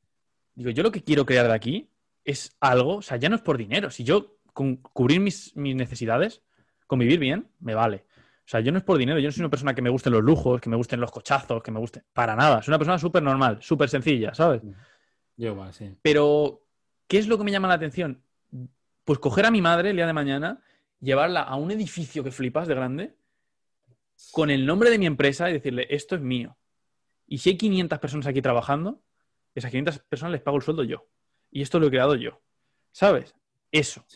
Digo, 0.54 0.70
yo 0.70 0.82
lo 0.82 0.90
que 0.90 1.04
quiero 1.04 1.26
crear 1.26 1.46
de 1.46 1.52
aquí 1.52 1.90
es 2.24 2.56
algo, 2.60 2.96
o 2.96 3.02
sea, 3.02 3.18
ya 3.18 3.28
no 3.28 3.36
es 3.36 3.42
por 3.42 3.58
dinero. 3.58 3.90
Si 3.90 4.04
yo 4.04 4.38
con 4.54 4.76
cubrir 4.76 5.20
mis, 5.20 5.54
necesidades, 5.54 6.42
convivir 6.86 7.18
bien, 7.18 7.50
me 7.60 7.74
vale. 7.74 8.06
O 8.38 8.48
sea, 8.48 8.60
yo 8.60 8.72
no 8.72 8.78
es 8.78 8.84
por 8.84 8.96
dinero, 8.96 9.18
yo 9.18 9.28
no 9.28 9.32
soy 9.32 9.42
una 9.42 9.50
persona 9.50 9.74
que 9.74 9.82
me 9.82 9.90
gusten 9.90 10.14
los 10.14 10.22
lujos, 10.22 10.62
que 10.62 10.70
me 10.70 10.76
gusten 10.76 10.98
los 10.98 11.10
cochazos, 11.10 11.62
que 11.62 11.70
me 11.70 11.78
gusten. 11.78 12.04
Para 12.14 12.34
nada. 12.34 12.62
Soy 12.62 12.72
una 12.72 12.78
persona 12.78 12.98
súper 12.98 13.22
normal, 13.22 13.58
súper 13.60 13.90
sencilla, 13.90 14.32
¿sabes? 14.32 14.62
Yo 15.36 15.48
igual, 15.48 15.74
sí. 15.74 15.94
Pero, 16.00 16.62
¿qué 17.06 17.18
es 17.18 17.28
lo 17.28 17.36
que 17.36 17.44
me 17.44 17.50
llama 17.50 17.68
la 17.68 17.74
atención? 17.74 18.22
Pues 19.06 19.18
coger 19.18 19.46
a 19.46 19.50
mi 19.50 19.62
madre 19.62 19.88
el 19.88 19.96
día 19.96 20.06
de 20.06 20.12
mañana, 20.12 20.62
llevarla 21.00 21.40
a 21.40 21.56
un 21.56 21.70
edificio 21.70 22.22
que 22.22 22.30
flipas 22.30 22.68
de 22.68 22.74
grande, 22.74 23.16
con 24.32 24.50
el 24.50 24.66
nombre 24.66 24.90
de 24.90 24.98
mi 24.98 25.06
empresa 25.06 25.48
y 25.48 25.54
decirle, 25.54 25.86
esto 25.88 26.14
es 26.14 26.20
mío. 26.20 26.58
Y 27.26 27.38
si 27.38 27.50
hay 27.50 27.56
500 27.56 27.98
personas 27.98 28.26
aquí 28.26 28.42
trabajando, 28.42 29.02
esas 29.54 29.70
500 29.70 30.00
personas 30.00 30.32
les 30.32 30.42
pago 30.42 30.58
el 30.58 30.62
sueldo 30.62 30.84
yo. 30.84 31.08
Y 31.50 31.62
esto 31.62 31.80
lo 31.80 31.86
he 31.86 31.90
creado 31.90 32.16
yo. 32.16 32.42
¿sabes? 32.96 33.34
Eso. 33.72 34.06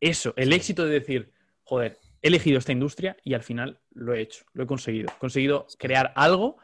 Eso, 0.00 0.32
el 0.38 0.54
éxito 0.54 0.86
de 0.86 0.92
decir, 0.92 1.30
joder, 1.62 1.98
he 2.22 2.28
elegido 2.28 2.58
esta 2.58 2.72
industria 2.72 3.18
y 3.22 3.34
al 3.34 3.42
final 3.42 3.82
lo 3.90 4.14
he 4.14 4.22
hecho, 4.22 4.46
lo 4.54 4.64
he 4.64 4.66
conseguido. 4.66 5.10
He 5.14 5.18
conseguido 5.18 5.66
crear 5.78 6.14
algo, 6.16 6.56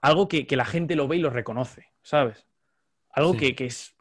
algo 0.00 0.26
que, 0.26 0.46
la 0.56 0.64
gente 0.64 0.96
lo 0.96 1.06
ve 1.06 1.16
y 1.16 1.20
lo 1.20 1.28
reconoce, 1.28 1.92
¿sabes? 2.00 2.46
Algo 3.10 3.36
que, 3.36 3.54
es, 3.58 3.94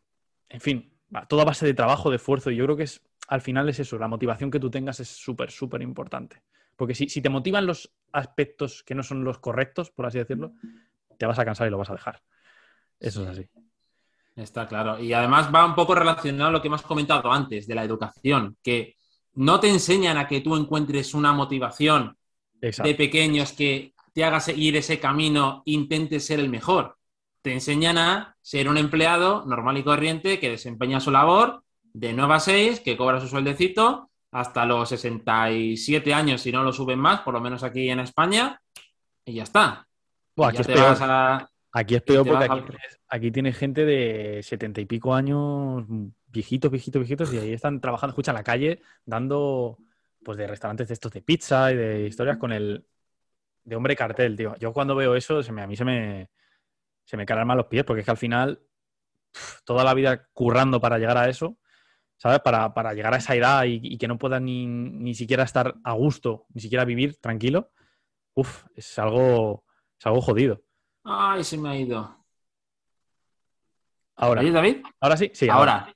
en 0.48 0.62
fin, 0.62 0.95
toda 1.28 1.46
base 1.46 1.66
de 1.66 1.74
trabajo, 1.74 2.10
de 2.10 2.18
esfuerzo. 2.18 2.52
Y 2.52 2.56
yo 2.56 2.66
creo 2.66 2.78
que 2.78 2.84
es, 2.84 3.02
al 3.28 3.42
final 3.42 3.70
es 3.70 3.80
eso, 3.80 3.98
la 3.98 4.08
motivación 4.08 4.52
que 4.52 4.60
tú 4.60 4.70
tengas 4.70 5.00
es 5.00 5.08
súper, 5.08 5.52
súper 5.52 5.82
importante. 5.82 6.42
Porque 6.76 6.94
si, 6.94 7.08
si, 7.08 7.22
te 7.22 7.30
motivan 7.30 7.66
los 7.66 7.94
aspectos 8.12 8.84
que 8.84 8.96
no 8.96 9.04
son 9.04 9.24
los 9.24 9.40
correctos, 9.40 9.92
por 9.92 10.06
así 10.06 10.18
decirlo, 10.18 10.54
te 11.18 11.26
vas 11.26 11.40
a 11.40 11.46
cansar 11.46 11.68
y 11.68 11.72
lo 11.72 11.78
vas 11.78 11.90
a 11.90 11.94
dejar. 11.94 12.22
Eso 13.00 13.24
es 13.24 13.30
así. 13.30 13.48
Está 14.36 14.68
claro. 14.68 15.00
Y 15.00 15.14
además 15.14 15.50
va 15.54 15.66
un 15.66 15.76
poco 15.76 15.96
relacionado 15.96 16.50
a 16.50 16.52
lo 16.52 16.62
que 16.62 16.68
hemos 16.68 16.82
comentado 16.82 17.32
antes 17.32 17.68
de 17.68 17.76
la 17.76 17.84
educación, 17.84 18.58
que 18.62 18.96
no 19.36 19.60
te 19.60 19.70
enseñan 19.70 20.18
a 20.18 20.28
que 20.28 20.42
tú 20.42 20.56
encuentres 20.56 21.14
una 21.14 21.32
motivación 21.32 22.18
de 22.60 22.96
pequeños 22.96 23.54
que 23.54 23.94
te 24.14 24.24
haga 24.24 24.40
seguir 24.40 24.76
ese 24.76 25.00
camino, 25.00 25.62
intentes 25.66 26.26
ser 26.26 26.40
el 26.40 26.50
mejor. 26.50 26.98
Te 27.46 27.54
enseñan 27.54 28.00
a 28.00 28.36
ser 28.42 28.68
un 28.68 28.76
empleado 28.76 29.46
normal 29.46 29.78
y 29.78 29.84
corriente 29.84 30.40
que 30.40 30.50
desempeña 30.50 31.00
su 31.00 31.12
labor 31.12 31.62
de 31.94 32.12
9 32.12 32.34
a 32.34 32.40
6, 32.40 32.80
que 32.80 32.98
cobra 32.98 33.22
su 33.22 33.28
sueldecito 33.28 34.10
hasta 34.32 34.66
los 34.66 34.90
67 34.90 36.12
años, 36.12 36.42
si 36.42 36.52
no 36.52 36.64
lo 36.64 36.74
suben 36.74 36.98
más, 36.98 37.22
por 37.22 37.36
lo 37.36 37.42
menos 37.42 37.62
aquí 37.62 37.88
en 37.88 38.00
España, 38.00 38.60
y 39.24 39.36
ya 39.36 39.44
está. 39.44 39.88
aquí, 40.44 40.58
es 40.58 40.66
peor. 40.66 40.98
aquí, 41.72 41.94
es 41.94 42.02
peor. 42.02 42.26
porque 42.26 42.46
aquí, 42.46 42.64
aquí 43.10 43.32
tiene 43.32 43.54
gente 43.54 43.86
de 43.86 44.42
70 44.42 44.82
y 44.82 44.86
pico 44.86 45.14
años 45.14 45.86
viejitos, 46.26 46.72
viejitos, 46.72 47.00
viejitos, 47.00 47.32
y 47.32 47.38
ahí 47.38 47.54
están 47.54 47.80
trabajando, 47.80 48.14
escucha, 48.14 48.32
en 48.32 48.38
la 48.38 48.44
calle, 48.44 48.82
dando, 49.06 49.78
pues, 50.24 50.40
de 50.40 50.48
restaurantes 50.48 50.88
de 50.88 50.96
estos 50.96 51.12
de 51.12 51.22
pizza 51.22 51.72
y 51.72 51.76
de 51.76 52.08
historias 52.08 52.38
con 52.38 52.52
el, 52.52 52.88
de 53.64 53.76
hombre 53.76 53.96
cartel, 53.96 54.36
tío. 54.36 54.56
Yo 54.58 54.74
cuando 54.74 54.96
veo 54.96 55.14
eso, 55.14 55.44
se 55.44 55.52
me, 55.52 55.62
a 55.62 55.68
mí 55.68 55.76
se 55.76 55.86
me, 55.86 56.30
se 57.06 57.18
me 57.18 57.26
calan 57.26 57.56
los 57.56 57.68
pies, 57.68 57.84
porque 57.86 58.02
es 58.02 58.06
que 58.06 58.12
al 58.12 58.18
final, 58.18 58.62
toda 59.64 59.84
la 59.84 59.94
vida 59.94 60.28
currando 60.34 60.82
para 60.82 60.98
llegar 60.98 61.18
a 61.18 61.30
eso, 61.30 61.58
¿sabes? 62.18 62.40
Para, 62.40 62.94
llegar 62.94 63.14
a 63.14 63.18
esa 63.18 63.36
edad 63.36 63.64
y, 63.66 63.98
que 63.98 64.08
no 64.08 64.18
pueda 64.18 64.40
ni, 64.40 64.66
ni, 64.66 65.14
siquiera 65.14 65.44
estar 65.44 65.76
a 65.84 65.94
gusto, 65.94 66.46
ni 66.54 66.62
siquiera 66.62 66.84
vivir 66.86 67.18
tranquilo, 67.22 67.72
uff, 68.34 68.66
es 68.76 69.00
algo, 69.00 69.66
es 69.98 70.06
algo 70.06 70.22
jodido. 70.22 70.62
Ay, 71.04 71.44
se 71.44 71.58
me 71.58 71.70
ha 71.70 71.78
ido. 71.78 72.26
Ahora. 74.16 74.42
David? 74.44 74.78
Ahora 75.00 75.18
sí, 75.18 75.32
sí. 75.34 75.50
ahora. 75.50 75.94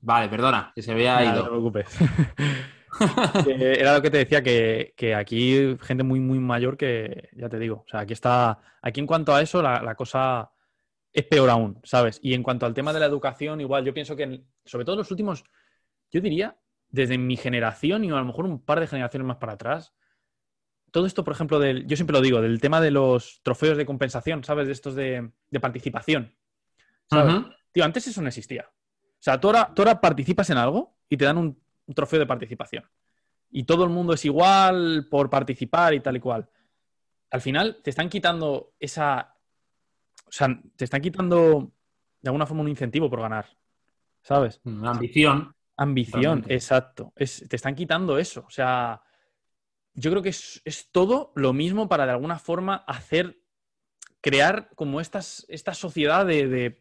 Vale, 0.00 0.28
perdona, 0.28 0.72
que 0.74 0.82
se 0.82 0.92
había 0.92 1.24
ido. 1.24 1.36
No 1.36 1.42
te 1.42 1.48
preocupes. 1.48 1.98
era 3.46 3.94
lo 3.94 4.02
que 4.02 4.10
te 4.10 4.18
decía, 4.18 4.42
que, 4.42 4.94
que, 4.96 5.14
aquí 5.14 5.76
gente 5.80 6.02
muy, 6.02 6.20
muy 6.20 6.38
mayor 6.38 6.76
que, 6.76 7.30
ya 7.32 7.48
te 7.48 7.58
digo, 7.58 7.84
o 7.86 7.88
sea, 7.88 8.00
aquí 8.00 8.12
está, 8.12 8.58
aquí 8.82 9.00
en 9.00 9.06
cuanto 9.06 9.34
a 9.34 9.42
eso, 9.42 9.62
la, 9.62 9.94
cosa 9.94 10.50
es 11.12 11.24
peor 11.24 11.50
aún, 11.50 11.80
¿sabes? 11.84 12.20
Y 12.22 12.34
en 12.34 12.42
cuanto 12.42 12.66
al 12.66 12.74
tema 12.74 12.92
de 12.92 13.00
la 13.00 13.06
educación, 13.06 13.60
igual, 13.60 13.84
yo 13.84 13.94
pienso 13.94 14.16
que, 14.16 14.44
sobre 14.64 14.84
todo 14.84 14.96
los 14.96 15.10
últimos, 15.10 15.44
yo 16.10 16.20
diría, 16.20 16.56
desde 16.88 17.18
mi 17.18 17.36
generación 17.36 18.04
y 18.04 18.10
a 18.10 18.16
lo 18.16 18.24
mejor 18.24 18.44
un 18.44 18.64
par 18.64 18.80
de 18.80 18.86
generaciones 18.86 19.26
más 19.26 19.38
para 19.38 19.54
atrás, 19.54 19.92
todo 20.90 21.06
esto, 21.06 21.24
por 21.24 21.34
ejemplo, 21.34 21.58
del, 21.58 21.86
yo 21.88 21.96
siempre 21.96 22.14
lo 22.14 22.20
digo, 22.20 22.40
del 22.40 22.60
tema 22.60 22.80
de 22.80 22.92
los 22.92 23.40
trofeos 23.42 23.76
de 23.76 23.84
compensación, 23.84 24.44
¿sabes? 24.44 24.66
De 24.66 24.72
estos 24.72 24.94
de, 24.94 25.32
participación. 25.60 26.36
Tío, 27.72 27.84
antes 27.84 28.06
eso 28.06 28.22
no 28.22 28.28
existía. 28.28 28.70
O 28.70 29.24
sea, 29.24 29.40
tú 29.40 29.48
ahora, 29.48 30.00
participas 30.00 30.50
en 30.50 30.58
algo 30.58 30.96
y 31.08 31.16
te 31.16 31.24
dan 31.24 31.38
un, 31.38 31.63
trofeo 31.92 32.20
de 32.20 32.26
participación. 32.26 32.84
Y 33.50 33.64
todo 33.64 33.84
el 33.84 33.90
mundo 33.90 34.14
es 34.14 34.24
igual 34.24 35.06
por 35.10 35.30
participar 35.30 35.94
y 35.94 36.00
tal 36.00 36.16
y 36.16 36.20
cual. 36.20 36.48
Al 37.30 37.40
final 37.40 37.80
te 37.82 37.90
están 37.90 38.08
quitando 38.08 38.74
esa. 38.78 39.36
O 40.26 40.32
sea, 40.32 40.48
te 40.76 40.84
están 40.84 41.00
quitando 41.00 41.72
de 42.20 42.28
alguna 42.28 42.46
forma 42.46 42.62
un 42.62 42.68
incentivo 42.68 43.10
por 43.10 43.20
ganar. 43.20 43.46
¿Sabes? 44.22 44.60
Una 44.64 44.90
ambición. 44.90 45.54
Ambición, 45.76 46.44
exacto. 46.48 47.12
te 47.16 47.56
están 47.56 47.74
quitando 47.74 48.18
eso. 48.18 48.44
O 48.46 48.50
sea, 48.50 49.02
yo 49.92 50.10
creo 50.10 50.22
que 50.22 50.28
es, 50.30 50.88
todo 50.92 51.32
lo 51.34 51.52
mismo 51.52 51.88
para 51.88 52.06
de 52.06 52.12
alguna 52.12 52.38
forma 52.38 52.76
hacer, 52.86 53.40
crear 54.20 54.70
como 54.76 55.00
estas, 55.00 55.44
esta 55.48 55.74
sociedad 55.74 56.24
de, 56.26 56.80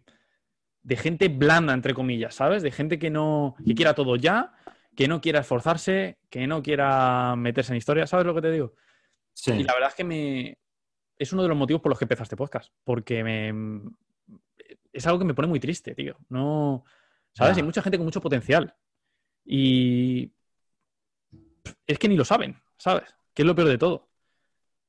de 0.83 0.97
gente 0.97 1.29
blanda, 1.29 1.73
entre 1.73 1.93
comillas, 1.93 2.35
¿sabes? 2.35 2.61
De 2.61 2.71
gente 2.71 2.99
que 2.99 3.09
no, 3.09 3.55
que 3.65 3.73
quiera 3.73 3.93
todo 3.93 4.15
ya, 4.15 4.53
que 4.95 5.07
no 5.07 5.21
quiera 5.21 5.39
esforzarse, 5.39 6.17
que 6.29 6.47
no 6.47 6.61
quiera 6.61 7.35
meterse 7.35 7.73
en 7.73 7.77
historia, 7.77 8.07
¿sabes 8.07 8.25
lo 8.25 8.35
que 8.35 8.41
te 8.41 8.51
digo? 8.51 8.73
Sí. 9.33 9.51
Y 9.51 9.63
la 9.63 9.73
verdad 9.73 9.89
es 9.89 9.95
que 9.95 10.03
me... 10.03 10.57
es 11.17 11.33
uno 11.33 11.43
de 11.43 11.49
los 11.49 11.57
motivos 11.57 11.81
por 11.81 11.89
los 11.89 11.97
que 11.97 12.05
empecé 12.05 12.23
este 12.23 12.37
podcast, 12.37 12.71
porque 12.83 13.23
me... 13.23 13.81
es 14.91 15.05
algo 15.07 15.19
que 15.19 15.25
me 15.25 15.33
pone 15.33 15.47
muy 15.47 15.59
triste, 15.59 15.95
tío. 15.95 16.17
No, 16.29 16.83
¿sabes? 17.33 17.57
Hay 17.57 17.63
mucha 17.63 17.81
gente 17.81 17.97
con 17.97 18.05
mucho 18.05 18.21
potencial 18.21 18.75
y 19.45 20.31
es 21.87 21.99
que 21.99 22.07
ni 22.07 22.15
lo 22.15 22.25
saben, 22.25 22.61
¿sabes? 22.77 23.13
Que 23.33 23.41
es 23.41 23.45
lo 23.45 23.55
peor 23.55 23.69
de 23.69 23.77
todo. 23.77 24.09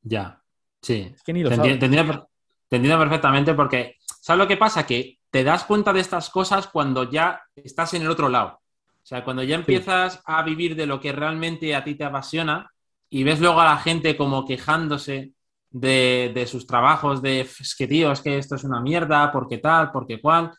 Ya, 0.03 0.43
sí. 0.83 1.13
Es 1.15 1.23
que 1.23 1.33
ni 1.33 1.43
lo 1.43 1.51
saben. 1.51 1.79
te 1.79 1.87
entiendo 1.87 2.99
perfectamente 2.99 3.55
porque, 3.55 3.97
¿sabes 4.01 4.39
lo 4.39 4.49
que 4.49 4.57
pasa? 4.57 4.87
Que 4.87 5.21
te 5.31 5.43
das 5.43 5.65
cuenta 5.65 5.93
de 5.93 6.01
estas 6.01 6.31
cosas 6.31 6.69
cuando 6.69 7.11
ya 7.11 7.43
estás 7.57 7.95
en 7.95 8.03
el 8.03 8.11
otro 8.11 8.29
lado. 8.29 8.61
O 9.05 9.07
sea, 9.07 9.23
cuando 9.23 9.43
ya 9.43 9.57
empiezas 9.57 10.23
a 10.25 10.43
vivir 10.43 10.75
de 10.77 10.87
lo 10.87 10.99
que 10.99 11.13
realmente 11.13 11.75
a 11.75 11.85
ti 11.85 11.95
te 11.95 12.05
apasiona 12.05 12.71
y 13.11 13.23
ves 13.23 13.39
luego 13.39 13.61
a 13.61 13.67
la 13.67 13.77
gente 13.77 14.17
como 14.17 14.47
quejándose 14.47 15.33
de, 15.71 16.47
sus 16.51 16.67
trabajos, 16.67 17.21
de 17.21 17.41
es 17.41 17.75
que 17.77 17.87
tío, 17.87 18.11
es 18.13 18.23
que 18.23 18.39
esto 18.39 18.55
es 18.55 18.65
una 18.65 18.81
mierda, 18.81 19.31
porque 19.31 19.59
tal, 19.59 19.93
porque 19.93 20.23
cual. 20.23 20.53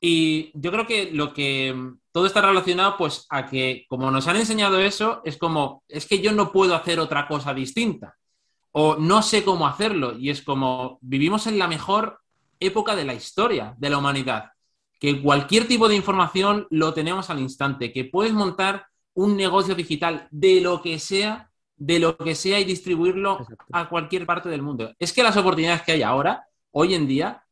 Y 0.00 0.52
yo 0.54 0.70
creo 0.70 0.86
que 0.86 1.10
lo 1.10 1.32
que 1.34 1.74
todo 2.12 2.26
está 2.26 2.40
relacionado 2.40 2.96
pues 2.96 3.26
a 3.30 3.46
que 3.46 3.84
como 3.88 4.12
nos 4.12 4.28
han 4.28 4.36
enseñado 4.36 4.78
eso, 4.78 5.20
es 5.24 5.36
como, 5.36 5.82
es 5.88 6.06
que 6.06 6.20
yo 6.20 6.30
no 6.30 6.52
puedo 6.52 6.76
hacer 6.76 7.00
otra 7.00 7.26
cosa 7.26 7.52
distinta 7.52 8.16
o 8.70 8.94
no 8.96 9.22
sé 9.22 9.44
cómo 9.44 9.66
hacerlo 9.66 10.16
y 10.16 10.30
es 10.30 10.42
como 10.42 10.98
vivimos 11.02 11.48
en 11.48 11.58
la 11.58 11.66
mejor 11.66 12.20
época 12.60 12.94
de 12.94 13.04
la 13.04 13.14
historia 13.14 13.74
de 13.76 13.90
la 13.90 13.98
humanidad, 13.98 14.51
que 15.02 15.20
cualquier 15.20 15.66
tipo 15.66 15.88
de 15.88 15.96
información 15.96 16.68
lo 16.70 16.94
tenemos 16.94 17.28
al 17.28 17.40
instante, 17.40 17.92
que 17.92 18.04
puedes 18.04 18.32
montar 18.32 18.86
un 19.14 19.36
negocio 19.36 19.74
digital 19.74 20.28
de 20.30 20.60
lo 20.60 20.80
que 20.80 21.00
sea, 21.00 21.50
de 21.74 21.98
lo 21.98 22.16
que 22.16 22.36
sea 22.36 22.60
y 22.60 22.64
distribuirlo 22.64 23.44
a 23.72 23.88
cualquier 23.88 24.26
parte 24.26 24.48
del 24.48 24.62
mundo. 24.62 24.94
Es 25.00 25.12
que 25.12 25.24
las 25.24 25.36
oportunidades 25.36 25.82
que 25.82 25.90
hay 25.90 26.02
ahora, 26.02 26.46
hoy 26.70 26.94
en 26.94 27.08
día, 27.08 27.42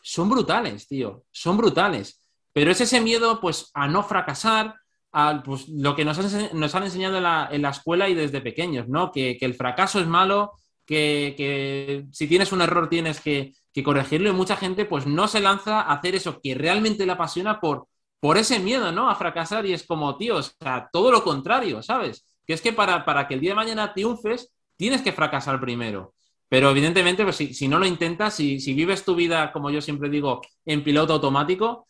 son 0.00 0.30
brutales, 0.30 0.88
tío, 0.88 1.24
son 1.30 1.58
brutales. 1.58 2.22
Pero 2.54 2.70
es 2.70 2.80
ese 2.80 3.02
miedo, 3.02 3.38
pues, 3.38 3.70
a 3.74 3.86
no 3.86 4.02
fracasar, 4.02 4.74
a 5.12 5.42
pues, 5.44 5.68
lo 5.68 5.94
que 5.94 6.06
nos 6.06 6.18
han, 6.18 6.58
nos 6.58 6.74
han 6.74 6.84
enseñado 6.84 7.18
en 7.18 7.24
la, 7.24 7.50
en 7.52 7.60
la, 7.60 7.68
escuela 7.68 8.08
y 8.08 8.14
desde 8.14 8.40
pequeños, 8.40 8.88
¿no? 8.88 9.12
Que, 9.12 9.36
que 9.36 9.44
el 9.44 9.52
fracaso 9.52 10.00
es 10.00 10.06
malo, 10.06 10.52
que, 10.86 12.06
si 12.12 12.26
tienes 12.26 12.52
un 12.52 12.60
error 12.62 12.88
tienes 12.88 13.20
que, 13.20 13.54
que 13.72 13.82
corregirlo 13.82 14.30
y 14.30 14.32
mucha 14.32 14.56
gente 14.56 14.84
pues 14.84 15.06
no 15.06 15.28
se 15.28 15.40
lanza 15.40 15.80
a 15.80 15.94
hacer 15.94 16.14
eso 16.14 16.40
que 16.42 16.54
realmente 16.54 17.06
le 17.06 17.12
apasiona 17.12 17.60
por, 17.60 17.88
por 18.20 18.38
ese 18.38 18.58
miedo, 18.58 18.92
¿no? 18.92 19.10
A 19.10 19.16
fracasar 19.16 19.66
y 19.66 19.72
es 19.72 19.86
como, 19.86 20.16
tío, 20.16 20.36
o 20.36 20.42
sea, 20.42 20.88
todo 20.92 21.10
lo 21.10 21.22
contrario, 21.22 21.82
¿sabes? 21.82 22.26
Que 22.46 22.54
es 22.54 22.62
que 22.62 22.72
para, 22.72 23.04
para 23.04 23.28
que 23.28 23.34
el 23.34 23.40
día 23.40 23.50
de 23.50 23.56
mañana 23.56 23.92
triunfes, 23.92 24.52
tienes 24.76 25.02
que 25.02 25.12
fracasar 25.12 25.60
primero. 25.60 26.14
Pero 26.48 26.70
evidentemente, 26.70 27.24
pues, 27.24 27.36
si, 27.36 27.52
si 27.52 27.68
no 27.68 27.78
lo 27.78 27.86
intentas, 27.86 28.34
si, 28.34 28.60
si, 28.60 28.74
vives 28.74 29.04
tu 29.04 29.14
vida, 29.14 29.52
como 29.52 29.70
yo 29.70 29.80
siempre 29.80 30.08
digo, 30.08 30.40
en 30.64 30.84
piloto 30.84 31.14
automático, 31.14 31.86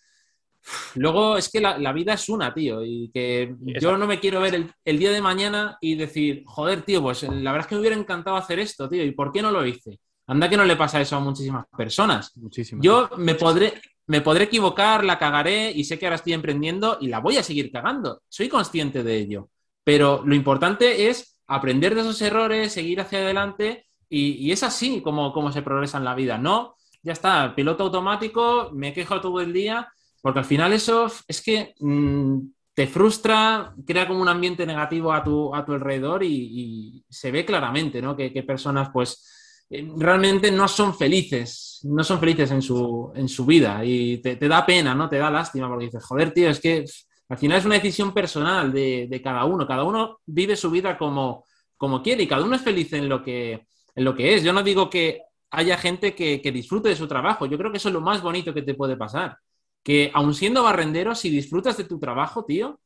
luego 0.94 1.36
es 1.36 1.48
que 1.50 1.60
la, 1.60 1.92
vida 1.92 2.14
es 2.14 2.28
una, 2.28 2.52
tío. 2.52 2.84
Y 2.84 3.10
que 3.12 3.54
yo 3.80 3.96
no 3.96 4.06
me 4.06 4.20
quiero 4.20 4.40
ver 4.40 4.54
el, 4.54 4.72
el, 4.84 4.98
día 4.98 5.12
de 5.12 5.20
mañana 5.20 5.78
y 5.80 5.94
decir, 5.94 6.42
joder, 6.46 6.82
tío, 6.82 7.02
pues 7.02 7.22
la 7.22 7.52
verdad 7.52 7.60
es 7.60 7.66
que 7.66 7.74
me 7.74 7.80
hubiera 7.80 7.96
encantado 7.96 8.36
hacer 8.36 8.58
esto, 8.58 8.88
tío. 8.88 9.04
¿Y 9.04 9.12
por 9.12 9.32
qué 9.32 9.42
no 9.42 9.50
lo 9.50 9.64
hice? 9.66 9.98
Anda 10.26 10.48
que 10.48 10.56
no 10.56 10.64
le 10.64 10.76
pasa 10.76 11.00
eso 11.00 11.16
a 11.16 11.20
muchísimas 11.20 11.66
personas. 11.76 12.32
Yo 12.80 13.10
me 13.18 13.34
podré, 13.34 13.74
me 14.06 14.20
podré 14.20 14.44
equivocar, 14.44 15.04
la 15.04 15.18
cagaré 15.18 15.70
y 15.70 15.84
sé 15.84 15.98
que 15.98 16.06
ahora 16.06 16.16
estoy 16.16 16.32
emprendiendo 16.32 16.98
y 17.00 17.08
la 17.08 17.20
voy 17.20 17.36
a 17.36 17.42
seguir 17.42 17.70
cagando. 17.70 18.22
Soy 18.28 18.48
consciente 18.48 19.02
de 19.02 19.16
ello. 19.16 19.50
Pero 19.82 20.22
lo 20.24 20.34
importante 20.34 21.08
es 21.08 21.40
aprender 21.46 21.94
de 21.94 22.00
esos 22.00 22.20
errores, 22.22 22.72
seguir 22.72 23.00
hacia 23.00 23.18
adelante 23.18 23.86
y, 24.08 24.50
es 24.52 24.62
así 24.62 25.02
como, 25.02 25.32
como 25.32 25.52
se 25.52 25.62
progresa 25.62 25.98
en 25.98 26.04
la 26.04 26.14
vida. 26.14 26.38
No, 26.38 26.76
ya 27.02 27.12
está, 27.12 27.54
piloto 27.54 27.84
automático, 27.84 28.70
me 28.72 28.92
quejo 28.92 29.20
todo 29.20 29.40
el 29.40 29.52
día, 29.52 29.92
porque 30.24 30.38
al 30.38 30.46
final 30.46 30.72
eso 30.72 31.06
es 31.28 31.42
que 31.42 31.74
mm, 31.80 32.38
te 32.72 32.86
frustra, 32.86 33.74
crea 33.86 34.08
como 34.08 34.22
un 34.22 34.28
ambiente 34.30 34.64
negativo 34.64 35.12
a 35.12 35.22
tu, 35.22 35.54
a 35.54 35.62
tu 35.66 35.74
alrededor 35.74 36.22
y, 36.24 37.04
se 37.10 37.30
ve 37.30 37.44
claramente, 37.44 38.00
¿no? 38.00 38.16
Que, 38.16 38.30
personas 38.42 38.88
pues 38.90 39.66
eh, 39.68 39.86
realmente 39.98 40.50
no 40.50 40.66
son 40.66 40.96
felices, 40.96 41.80
no 41.82 42.02
son 42.02 42.20
felices 42.20 42.50
en 42.52 42.62
su, 42.62 43.12
en 43.14 43.28
su 43.28 43.44
vida 43.44 43.84
y 43.84 44.16
te, 44.22 44.36
da 44.36 44.64
pena, 44.64 44.94
¿no? 44.94 45.10
Te 45.10 45.18
da 45.18 45.30
lástima 45.30 45.68
porque 45.68 45.84
dices, 45.84 46.02
joder, 46.02 46.32
tío, 46.32 46.48
es 46.48 46.58
que 46.58 46.86
al 47.28 47.36
final 47.36 47.58
es 47.58 47.66
una 47.66 47.74
decisión 47.74 48.14
personal 48.14 48.72
de, 48.72 49.20
cada 49.22 49.44
uno, 49.44 49.66
cada 49.66 49.84
uno 49.84 50.20
vive 50.24 50.56
su 50.56 50.70
vida 50.70 50.96
como, 50.96 51.44
como 51.76 52.02
quiere 52.02 52.22
y 52.22 52.26
cada 52.26 52.46
uno 52.46 52.56
es 52.56 52.62
feliz 52.62 52.90
en 52.94 53.10
lo 53.10 53.22
que, 53.22 53.66
en 53.94 54.04
lo 54.04 54.14
que 54.14 54.34
es. 54.36 54.42
Yo 54.42 54.54
no 54.54 54.62
digo 54.62 54.88
que 54.88 55.20
haya 55.50 55.76
gente 55.76 56.14
que, 56.14 56.40
que 56.40 56.50
disfrute 56.50 56.88
de 56.88 56.96
su 56.96 57.06
trabajo, 57.06 57.44
yo 57.44 57.58
creo 57.58 57.70
que 57.70 57.76
eso 57.76 57.90
es 57.90 57.94
lo 57.94 58.00
más 58.00 58.22
bonito 58.22 58.54
que 58.54 58.62
te 58.62 58.72
puede 58.72 58.96
pasar, 58.96 59.36
que 59.84 60.10
aun 60.14 60.34
siendo 60.34 60.64
barrendero, 60.64 61.14
si 61.14 61.30
disfrutas 61.30 61.76
de 61.76 61.84
tu 61.84 62.00
trabajo, 62.00 62.44
tío, 62.44 62.80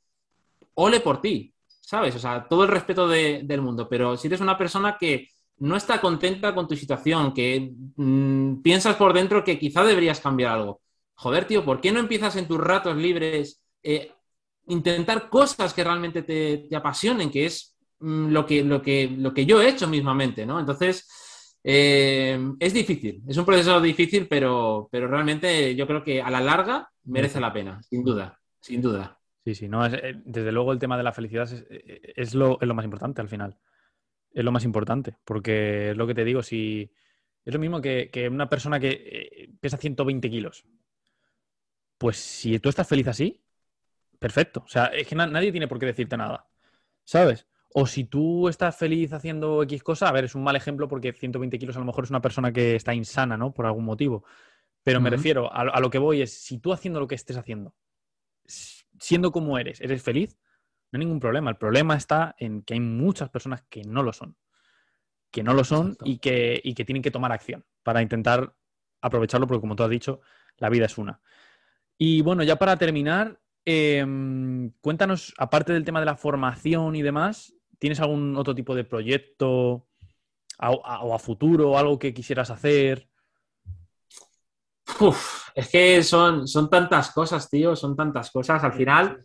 ole 0.75 1.01
por 1.01 1.21
ti, 1.23 1.55
¿sabes? 1.81 2.15
O 2.17 2.19
sea, 2.19 2.47
todo 2.49 2.65
el 2.65 2.71
respeto 2.71 3.09
del 3.09 3.63
mundo, 3.63 3.89
pero 3.89 4.17
si 4.17 4.27
eres 4.27 4.41
una 4.41 4.59
persona 4.59 4.99
que 4.99 5.29
no 5.59 5.77
está 5.77 6.01
contenta 6.01 6.55
con 6.55 6.69
tu 6.69 6.77
situación, 6.77 7.33
que 7.33 7.73
mm, 7.97 8.63
piensas 8.63 8.97
por 8.97 9.13
dentro 9.13 9.45
que 9.45 9.59
quizá 9.59 9.85
deberías 9.85 10.21
cambiar 10.21 10.53
algo. 10.53 10.81
Joder, 11.15 11.47
tío, 11.47 11.65
¿por 11.65 11.81
qué 11.81 11.93
no 11.93 12.01
empiezas 12.01 12.37
en 12.37 12.47
tus 12.47 12.59
ratos 12.59 12.97
libres 12.97 13.63
eh, 13.83 14.13
intentar 14.67 15.29
cosas 15.31 15.73
que 15.75 15.85
realmente 15.85 16.23
te, 16.23 16.69
apasionen, 16.77 17.31
que 17.31 17.47
es 17.47 17.77
mm, 18.01 18.29
lo, 18.29 18.47
que, 18.47 18.63
lo, 18.63 18.83
que, 18.83 19.09
lo 19.09 19.33
que 19.33 19.47
yo 19.47 19.61
he 19.61 19.69
hecho 19.69 19.89
mismamente, 19.89 20.47
¿no? 20.47 20.61
Entonces, 20.61 21.09
eh, 21.65 22.39
es 22.59 22.73
difícil, 22.73 23.23
es 23.27 23.37
un 23.37 23.45
proceso 23.45 23.81
difícil, 23.81 24.27
pero, 24.29 24.89
pero 24.91 25.09
realmente 25.09 25.75
yo 25.75 25.87
creo 25.87 26.03
que 26.03 26.23
a 26.23 26.31
la 26.31 26.41
larga 26.41 26.91
merece 27.05 27.41
la 27.41 27.53
pena, 27.53 27.83
sin 27.83 28.05
duda, 28.05 28.39
sin 28.61 28.81
duda. 28.83 29.19
Sí, 29.45 29.55
sí, 29.55 29.69
no, 29.69 29.87
eh, 29.87 30.21
desde 30.25 30.53
luego 30.53 30.73
el 30.73 30.79
tema 30.79 30.97
de 30.97 31.03
la 31.03 31.13
felicidad 31.13 31.49
es, 31.51 32.35
lo, 32.35 32.59
es 32.61 32.69
lo 32.69 32.75
más 32.75 32.85
importante 32.85 33.21
al 33.21 33.29
final 33.29 33.59
es 34.33 34.45
lo 34.45 34.53
más 34.53 34.65
importante, 34.65 35.17
porque 35.25 35.91
es 35.91 35.97
lo 35.97 36.07
que 36.07 36.15
te 36.15 36.25
digo, 36.25 36.43
si 36.43 36.93
es 37.45 37.53
lo 37.53 37.59
mismo 37.59 37.81
que, 37.81 38.29
una 38.31 38.49
persona 38.49 38.79
que 38.79 38.91
eh, 38.91 39.51
pesa 39.61 39.77
120 39.77 40.31
kilos, 40.31 40.65
pues 41.97 42.17
si 42.17 42.59
tú 42.61 42.69
estás 42.69 42.87
feliz 42.87 43.09
así, 43.09 43.43
perfecto. 44.19 44.63
O 44.65 44.69
sea, 44.69 44.87
es 44.87 45.07
que 45.07 45.17
nadie 45.17 45.51
tiene 45.51 45.69
por 45.69 45.79
qué 45.79 45.87
decirte 45.87 46.17
nada, 46.17 46.49
¿sabes? 47.05 47.47
O 47.75 47.87
si 47.87 48.05
tú 48.05 48.49
estás 48.49 48.77
feliz 48.77 49.13
haciendo 49.13 49.63
X 49.63 49.83
cosa, 49.83 50.09
a 50.09 50.13
ver, 50.13 50.25
es 50.25 50.35
un 50.35 50.43
mal 50.43 50.57
ejemplo 50.57 50.89
porque 50.89 51.13
120 51.13 51.59
kilos 51.59 51.77
a 51.77 51.81
lo 51.81 51.85
mejor 51.85 52.05
es 52.05 52.11
una 52.11 52.23
persona 52.23 52.53
que 52.53 52.77
está 52.77 52.95
insana, 52.95 53.37
¿no? 53.37 53.53
Por 53.53 53.67
algún 53.67 53.85
motivo. 53.85 54.25
Pero 54.83 55.01
me 55.01 55.11
refiero, 55.11 55.53
a, 55.53 55.61
a, 55.61 55.81
lo 55.81 55.91
que 55.91 55.99
voy 55.99 56.23
es, 56.23 56.33
si 56.33 56.59
tú 56.59 56.73
haciendo 56.73 56.99
lo 56.99 57.07
que 57.07 57.15
estés 57.15 57.37
haciendo, 57.37 57.75
siendo 58.47 59.33
como 59.33 59.59
eres, 59.59 59.81
eres 59.81 60.03
feliz, 60.03 60.39
no 60.91 60.99
hay 60.99 61.05
ningún 61.05 61.21
problema. 61.21 61.51
El 61.51 61.57
problema 61.57 61.97
está 61.97 62.35
en 62.39 62.63
que 62.63 62.75
hay 62.75 62.81
muchas 62.81 63.29
personas 63.29 63.63
que 63.69 63.83
no 63.85 64.03
lo 64.03 64.13
son. 64.13 64.37
Que 65.31 65.43
no 65.43 65.53
lo 65.53 65.65
son 65.65 65.97
y 66.05 66.19
que, 66.19 66.63
que, 66.75 66.85
tienen 66.85 67.03
que 67.03 67.11
tomar 67.11 67.33
acción 67.33 67.65
para 67.83 68.01
intentar 68.01 68.55
aprovecharlo, 69.03 69.47
porque 69.47 69.61
como 69.61 69.77
tú 69.77 69.83
has 69.83 69.91
dicho, 69.91 70.21
la 70.57 70.71
vida 70.71 70.87
es 70.87 70.97
una. 70.97 71.21
Y 71.99 72.23
bueno, 72.23 72.43
ya 72.43 72.57
para 72.57 72.79
terminar, 72.79 73.39
em, 73.67 74.73
cuéntanos, 74.81 75.35
aparte 75.37 75.75
del 75.75 75.85
tema 75.85 76.01
de 76.01 76.07
la 76.07 76.17
formación 76.17 76.97
y 76.97 77.03
demás, 77.03 77.55
¿tienes 77.79 78.01
algún 78.01 78.37
otro 78.37 78.55
tipo 78.55 78.75
de 78.75 78.85
proyecto 78.85 79.87
o 80.61 81.15
a 81.15 81.19
futuro, 81.19 81.79
algo 81.79 81.99
que 81.99 82.13
quisieras 82.13 82.51
hacer? 82.51 83.09
Uf, 85.01 85.49
es 85.55 85.69
que 85.69 86.03
son, 86.03 86.49
son 86.49 86.69
tantas 86.69 87.13
cosas, 87.13 87.49
tío, 87.49 87.77
son 87.77 87.95
tantas 87.95 88.31
cosas. 88.31 88.65
Al 88.65 88.73
final, 88.73 89.23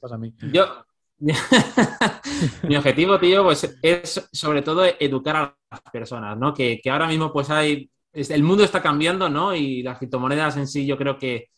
yo, 0.52 0.86
Mi 2.68 2.76
objetivo, 2.76 3.20
tío, 3.20 3.44
pues 3.44 3.78
es 3.82 4.30
sobre 4.32 4.62
todo 4.62 4.84
educar 5.00 5.36
a 5.36 5.58
las 5.72 5.82
personas, 5.92 6.38
¿no? 6.38 6.54
Que, 6.54 6.82
ahora 6.90 7.08
mismo 7.08 7.32
pues 7.32 7.50
hay, 7.50 7.90
el 8.12 8.44
mundo 8.44 8.64
está 8.64 8.82
cambiando, 8.82 9.30
¿no? 9.30 9.56
Y 9.56 9.84
las 9.84 9.98
criptomonedas 9.98 10.58
en 10.58 10.68
sí 10.68 10.86
yo 10.86 10.98
creo 10.98 11.18
que, 11.18 11.50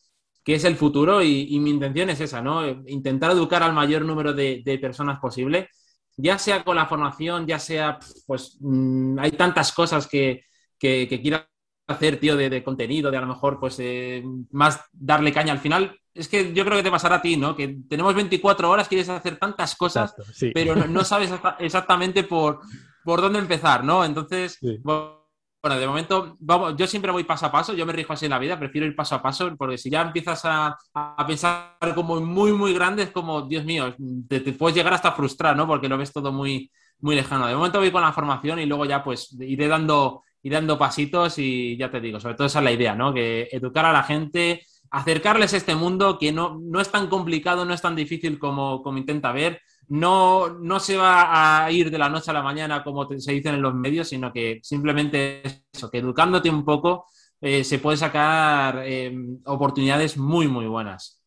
es 0.45 0.63
el 0.63 0.75
futuro 0.75 1.23
y, 1.23 1.59
mi 1.59 1.71
intención 1.71 2.11
es 2.11 2.21
esa, 2.21 2.41
¿no? 2.41 2.67
Intentar 2.87 3.31
educar 3.31 3.63
al 3.63 3.73
mayor 3.73 4.05
número 4.05 4.33
de, 4.33 4.79
personas 4.79 5.19
posible, 5.19 5.69
ya 6.17 6.37
sea 6.37 6.63
con 6.63 6.75
la 6.75 6.85
formación, 6.85 7.45
ya 7.45 7.59
sea, 7.59 7.99
pues 8.25 8.57
mm, 8.59 9.19
hay 9.19 9.31
tantas 9.31 9.71
cosas 9.71 10.07
que, 10.07 10.43
que, 10.79 11.07
quiero 11.21 11.45
hacer, 11.87 12.19
tío, 12.19 12.35
de, 12.35 12.63
contenido, 12.63 13.11
de 13.11 13.17
a 13.17 13.21
lo 13.21 13.27
mejor, 13.27 13.59
pues, 13.59 13.77
eh, 13.79 14.23
más 14.51 14.81
darle 14.91 15.31
caña 15.33 15.51
al 15.51 15.59
final 15.59 15.99
es 16.15 16.29
que 16.29 16.53
yo 16.53 16.63
creo 16.63 16.77
que 16.77 16.83
te 16.83 16.91
pasará 16.91 17.17
a 17.17 17.21
ti, 17.21 17.35
¿no? 17.35 17.55
Que 17.55 17.77
tenemos 17.89 18.15
24 18.15 18.69
horas, 18.69 18.87
quieres 18.87 19.09
hacer 19.09 19.37
tantas 19.37 19.75
cosas, 19.75 20.15
pero 20.53 20.87
no, 20.87 21.03
sabes 21.03 21.29
exactamente 21.59 22.23
por, 22.23 22.61
por 23.03 23.19
dónde 23.19 23.39
empezar, 23.39 23.83
¿no? 23.83 24.05
Entonces, 24.05 24.57
bueno, 24.81 25.24
de 25.73 25.87
momento, 25.87 26.35
vamos, 26.39 26.75
yo 26.77 26.85
siempre 26.85 27.11
voy 27.11 27.23
paso 27.23 27.47
a 27.47 27.51
paso, 27.51 27.73
yo 27.73 27.85
me 27.85 27.93
rijo 27.93 28.13
así 28.13 28.25
en 28.25 28.31
la 28.31 28.39
vida, 28.39 28.59
prefiero 28.59 28.85
ir 28.85 28.95
paso 28.95 29.15
a 29.15 29.21
paso, 29.21 29.55
porque 29.57 29.79
si 29.79 29.89
ya 29.89 30.03
empiezas 30.03 30.41
a, 30.43 30.77
pensar 31.25 31.75
como 31.95 32.21
muy, 32.21 32.53
muy 32.53 32.73
grande, 32.73 33.03
es 33.03 33.09
como, 33.09 33.41
Dios 33.41 33.65
mío, 33.65 33.95
te, 34.29 34.39
puedes 34.53 34.75
llegar 34.75 34.93
hasta 34.93 35.11
frustrar, 35.13 35.57
¿no? 35.57 35.65
Porque 35.65 35.89
lo 35.89 35.97
ves 35.97 36.13
todo 36.13 36.31
muy, 36.31 36.71
muy 36.99 37.15
lejano. 37.15 37.47
De 37.47 37.55
momento 37.55 37.79
voy 37.79 37.91
con 37.91 38.03
la 38.03 38.13
formación 38.13 38.59
y 38.59 38.67
luego 38.67 38.85
ya 38.85 39.03
pues 39.03 39.35
iré 39.39 39.67
dando, 39.67 40.23
iré 40.43 40.55
dando 40.55 40.77
pasitos 40.77 41.39
y 41.39 41.75
ya 41.77 41.89
te 41.89 41.99
digo, 41.99 42.19
sobre 42.19 42.35
todo 42.35 42.45
esa 42.45 42.59
es 42.59 42.65
la 42.65 42.71
idea, 42.71 42.93
¿no? 42.93 43.11
Que 43.11 43.49
educar 43.51 43.85
a 43.85 43.91
la 43.91 44.03
gente 44.03 44.61
acercarles 44.91 45.53
a 45.53 45.57
este 45.57 45.75
mundo 45.75 46.17
que 46.17 46.31
no, 46.31 46.57
no, 46.61 46.79
es 46.79 46.89
tan 46.89 47.07
complicado, 47.07 47.65
no 47.65 47.73
es 47.73 47.81
tan 47.81 47.95
difícil 47.97 48.39
como, 48.39 48.81
como 48.81 48.97
intenta 48.97 49.33
ver. 49.33 49.61
No, 49.87 50.49
no, 50.49 50.79
se 50.79 50.97
va 50.97 51.63
a 51.65 51.71
ir 51.71 51.91
de 51.91 51.97
la 51.97 52.09
noche 52.09 52.31
a 52.31 52.33
la 52.33 52.41
mañana 52.41 52.83
como 52.83 53.07
se 53.19 53.31
dice 53.31 53.49
en 53.49 53.61
los 53.61 53.73
medios, 53.75 54.09
sino 54.09 54.31
que 54.33 54.59
simplemente 54.63 55.41
eso, 55.71 55.89
que 55.89 55.99
educándote 55.99 56.49
un 56.49 56.65
poco 56.65 57.05
eh, 57.41 57.63
se 57.63 57.79
puede 57.79 57.97
sacar 57.97 58.81
eh, 58.85 59.15
oportunidades 59.45 60.17
muy, 60.17 60.47
muy 60.47 60.65
buenas. 60.65 61.21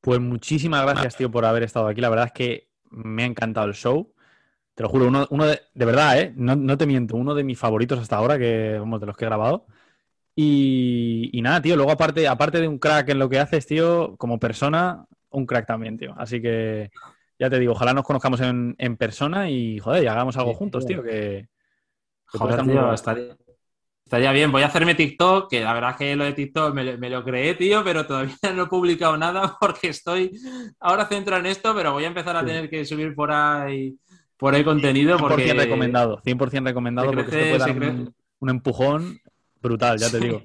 Pues 0.00 0.20
muchísimas 0.20 0.82
gracias, 0.82 1.16
tío, 1.16 1.30
por 1.30 1.44
haber 1.44 1.62
estado 1.62 1.88
aquí. 1.88 2.00
La 2.00 2.10
verdad 2.10 2.26
es 2.26 2.32
que 2.32 2.68
me 2.90 3.22
ha 3.24 3.26
encantado 3.26 3.66
el 3.66 3.74
show. 3.74 4.12
Te 4.74 4.82
lo 4.82 4.88
juro, 4.88 5.08
uno, 5.08 5.26
uno 5.30 5.46
de, 5.46 5.60
de, 5.74 5.84
verdad, 5.84 6.20
¿eh? 6.20 6.32
No, 6.36 6.54
no, 6.54 6.76
te 6.76 6.86
miento, 6.86 7.16
uno 7.16 7.34
de 7.34 7.44
mis 7.44 7.58
favoritos 7.58 7.98
hasta 7.98 8.16
ahora, 8.16 8.38
que, 8.38 8.76
vamos, 8.78 9.00
de 9.00 9.06
los 9.06 9.16
que 9.16 9.24
he 9.24 9.28
grabado. 9.28 9.66
Y, 10.38 11.40
nada, 11.42 11.62
tío, 11.62 11.76
luego 11.76 11.90
aparte, 11.90 12.28
aparte 12.28 12.60
de 12.60 12.68
un 12.68 12.78
crack 12.78 13.08
en 13.08 13.18
lo 13.18 13.30
que 13.30 13.38
haces, 13.38 13.66
tío, 13.66 14.16
como 14.18 14.38
persona, 14.38 15.06
un 15.30 15.46
crack 15.46 15.66
también, 15.66 15.96
tío. 15.96 16.14
Así 16.18 16.42
que 16.42 16.90
ya 17.38 17.50
te 17.50 17.58
digo, 17.58 17.72
ojalá 17.72 17.92
nos 17.92 18.04
conozcamos 18.04 18.40
en, 18.40 18.96
persona 18.96 19.50
y, 19.50 19.78
joder, 19.78 20.04
y 20.04 20.06
hagamos 20.06 20.36
algo 20.36 20.54
juntos, 20.54 20.86
tío, 20.86 21.02
que... 21.02 21.48
joder, 22.26 22.62
tío, 22.62 22.92
estaría, 22.92 24.32
bien. 24.32 24.52
Voy 24.52 24.62
a 24.62 24.66
hacerme 24.66 24.94
TikTok, 24.94 25.50
que 25.50 25.60
la 25.60 25.74
verdad 25.74 25.90
es 25.90 25.96
que 25.96 26.16
lo 26.16 26.24
de 26.24 26.32
TikTok 26.32 26.74
me, 26.74 27.10
lo 27.10 27.24
creé, 27.24 27.54
tío, 27.54 27.84
pero 27.84 28.06
todavía 28.06 28.36
no 28.54 28.64
he 28.64 28.66
publicado 28.66 29.16
nada 29.16 29.56
porque 29.60 29.88
estoy 29.88 30.32
ahora 30.80 31.06
centrado 31.06 31.40
en 31.40 31.46
esto, 31.46 31.74
pero 31.74 31.92
voy 31.92 32.04
a 32.04 32.08
empezar 32.08 32.36
a 32.36 32.44
tener 32.44 32.70
que 32.70 32.84
subir 32.84 33.14
por 33.14 33.30
ahí, 33.32 33.96
por 34.36 34.54
ahí 34.54 34.64
contenido. 34.64 35.18
100% 35.18 35.28
porque... 35.28 35.52
recomendado, 35.52 36.22
100% 36.22 36.64
recomendado 36.64 37.08
porque 37.08 37.22
esto 37.22 37.32
puede 37.32 37.58
dar 37.58 38.12
un 38.38 38.50
empujón 38.50 39.18
brutal, 39.60 39.98
ya 39.98 40.10
te 40.10 40.20
digo. 40.20 40.42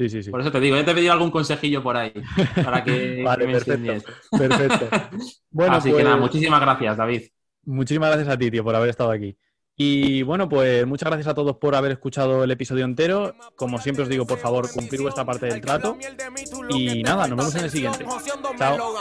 Sí, 0.00 0.08
sí, 0.08 0.22
sí. 0.22 0.30
Por 0.30 0.40
eso 0.40 0.50
te 0.50 0.60
digo, 0.60 0.76
ya 0.76 0.84
te 0.84 0.92
he 0.92 0.94
pedido 0.94 1.12
algún 1.12 1.30
consejillo 1.30 1.82
por 1.82 1.94
ahí 1.94 2.10
para 2.64 2.82
que, 2.82 3.22
vale, 3.22 3.46
me 3.46 3.52
perfecto, 3.52 4.10
perfecto. 4.30 4.88
Bueno, 5.50 5.76
Así 5.76 5.92
que 5.92 6.02
nada, 6.02 6.16
pues 6.16 6.32
muchísimas 6.32 6.60
gracias, 6.62 6.96
David. 6.96 7.22
Muchísimas 7.66 8.08
gracias 8.08 8.32
a 8.34 8.38
ti, 8.38 8.50
tío, 8.50 8.64
por 8.64 8.74
haber 8.74 8.88
estado 8.88 9.10
aquí. 9.10 9.36
Y 9.76 10.22
bueno, 10.22 10.48
pues 10.48 10.86
muchas 10.86 11.08
gracias 11.08 11.28
a 11.28 11.34
todos 11.34 11.58
por 11.58 11.74
haber 11.74 11.92
escuchado 11.92 12.44
el 12.44 12.50
episodio 12.50 12.86
entero. 12.86 13.34
Como 13.56 13.78
siempre 13.78 14.04
os 14.04 14.08
digo, 14.08 14.26
por 14.26 14.38
favor, 14.38 14.72
cumplir 14.72 15.02
vuestra 15.02 15.26
parte 15.26 15.46
del 15.46 15.60
trato. 15.60 15.98
Y 16.70 17.02
nada, 17.02 17.26
nos 17.28 17.36
vemos 17.36 17.54
en 17.56 17.64
el 17.64 17.70
siguiente. 17.70 18.06
Chao. 18.56 18.94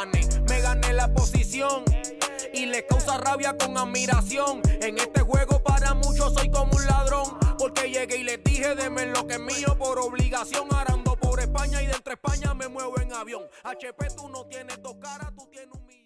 Y 2.53 2.65
le 2.65 2.85
causa 2.85 3.17
rabia 3.17 3.57
con 3.57 3.77
admiración. 3.77 4.61
En 4.81 4.97
este 4.97 5.21
juego 5.21 5.61
para 5.63 5.93
muchos 5.93 6.33
soy 6.33 6.49
como 6.49 6.75
un 6.75 6.85
ladrón. 6.85 7.37
Porque 7.57 7.89
llegué 7.89 8.17
y 8.17 8.23
les 8.23 8.43
dije, 8.43 8.75
deme 8.75 9.05
lo 9.07 9.25
que 9.27 9.35
es 9.35 9.39
mío 9.39 9.77
por 9.77 9.99
obligación. 9.99 10.67
Arando 10.73 11.15
por 11.15 11.39
España 11.39 11.81
y 11.81 11.87
de 11.87 11.93
entre 11.93 12.13
España 12.13 12.53
me 12.53 12.67
muevo 12.67 12.99
en 12.99 13.13
avión. 13.13 13.43
HP 13.63 14.07
tú 14.15 14.29
no 14.29 14.45
tienes 14.45 14.81
dos 14.81 14.95
caras, 15.01 15.31
tú 15.37 15.47
tienes 15.51 15.78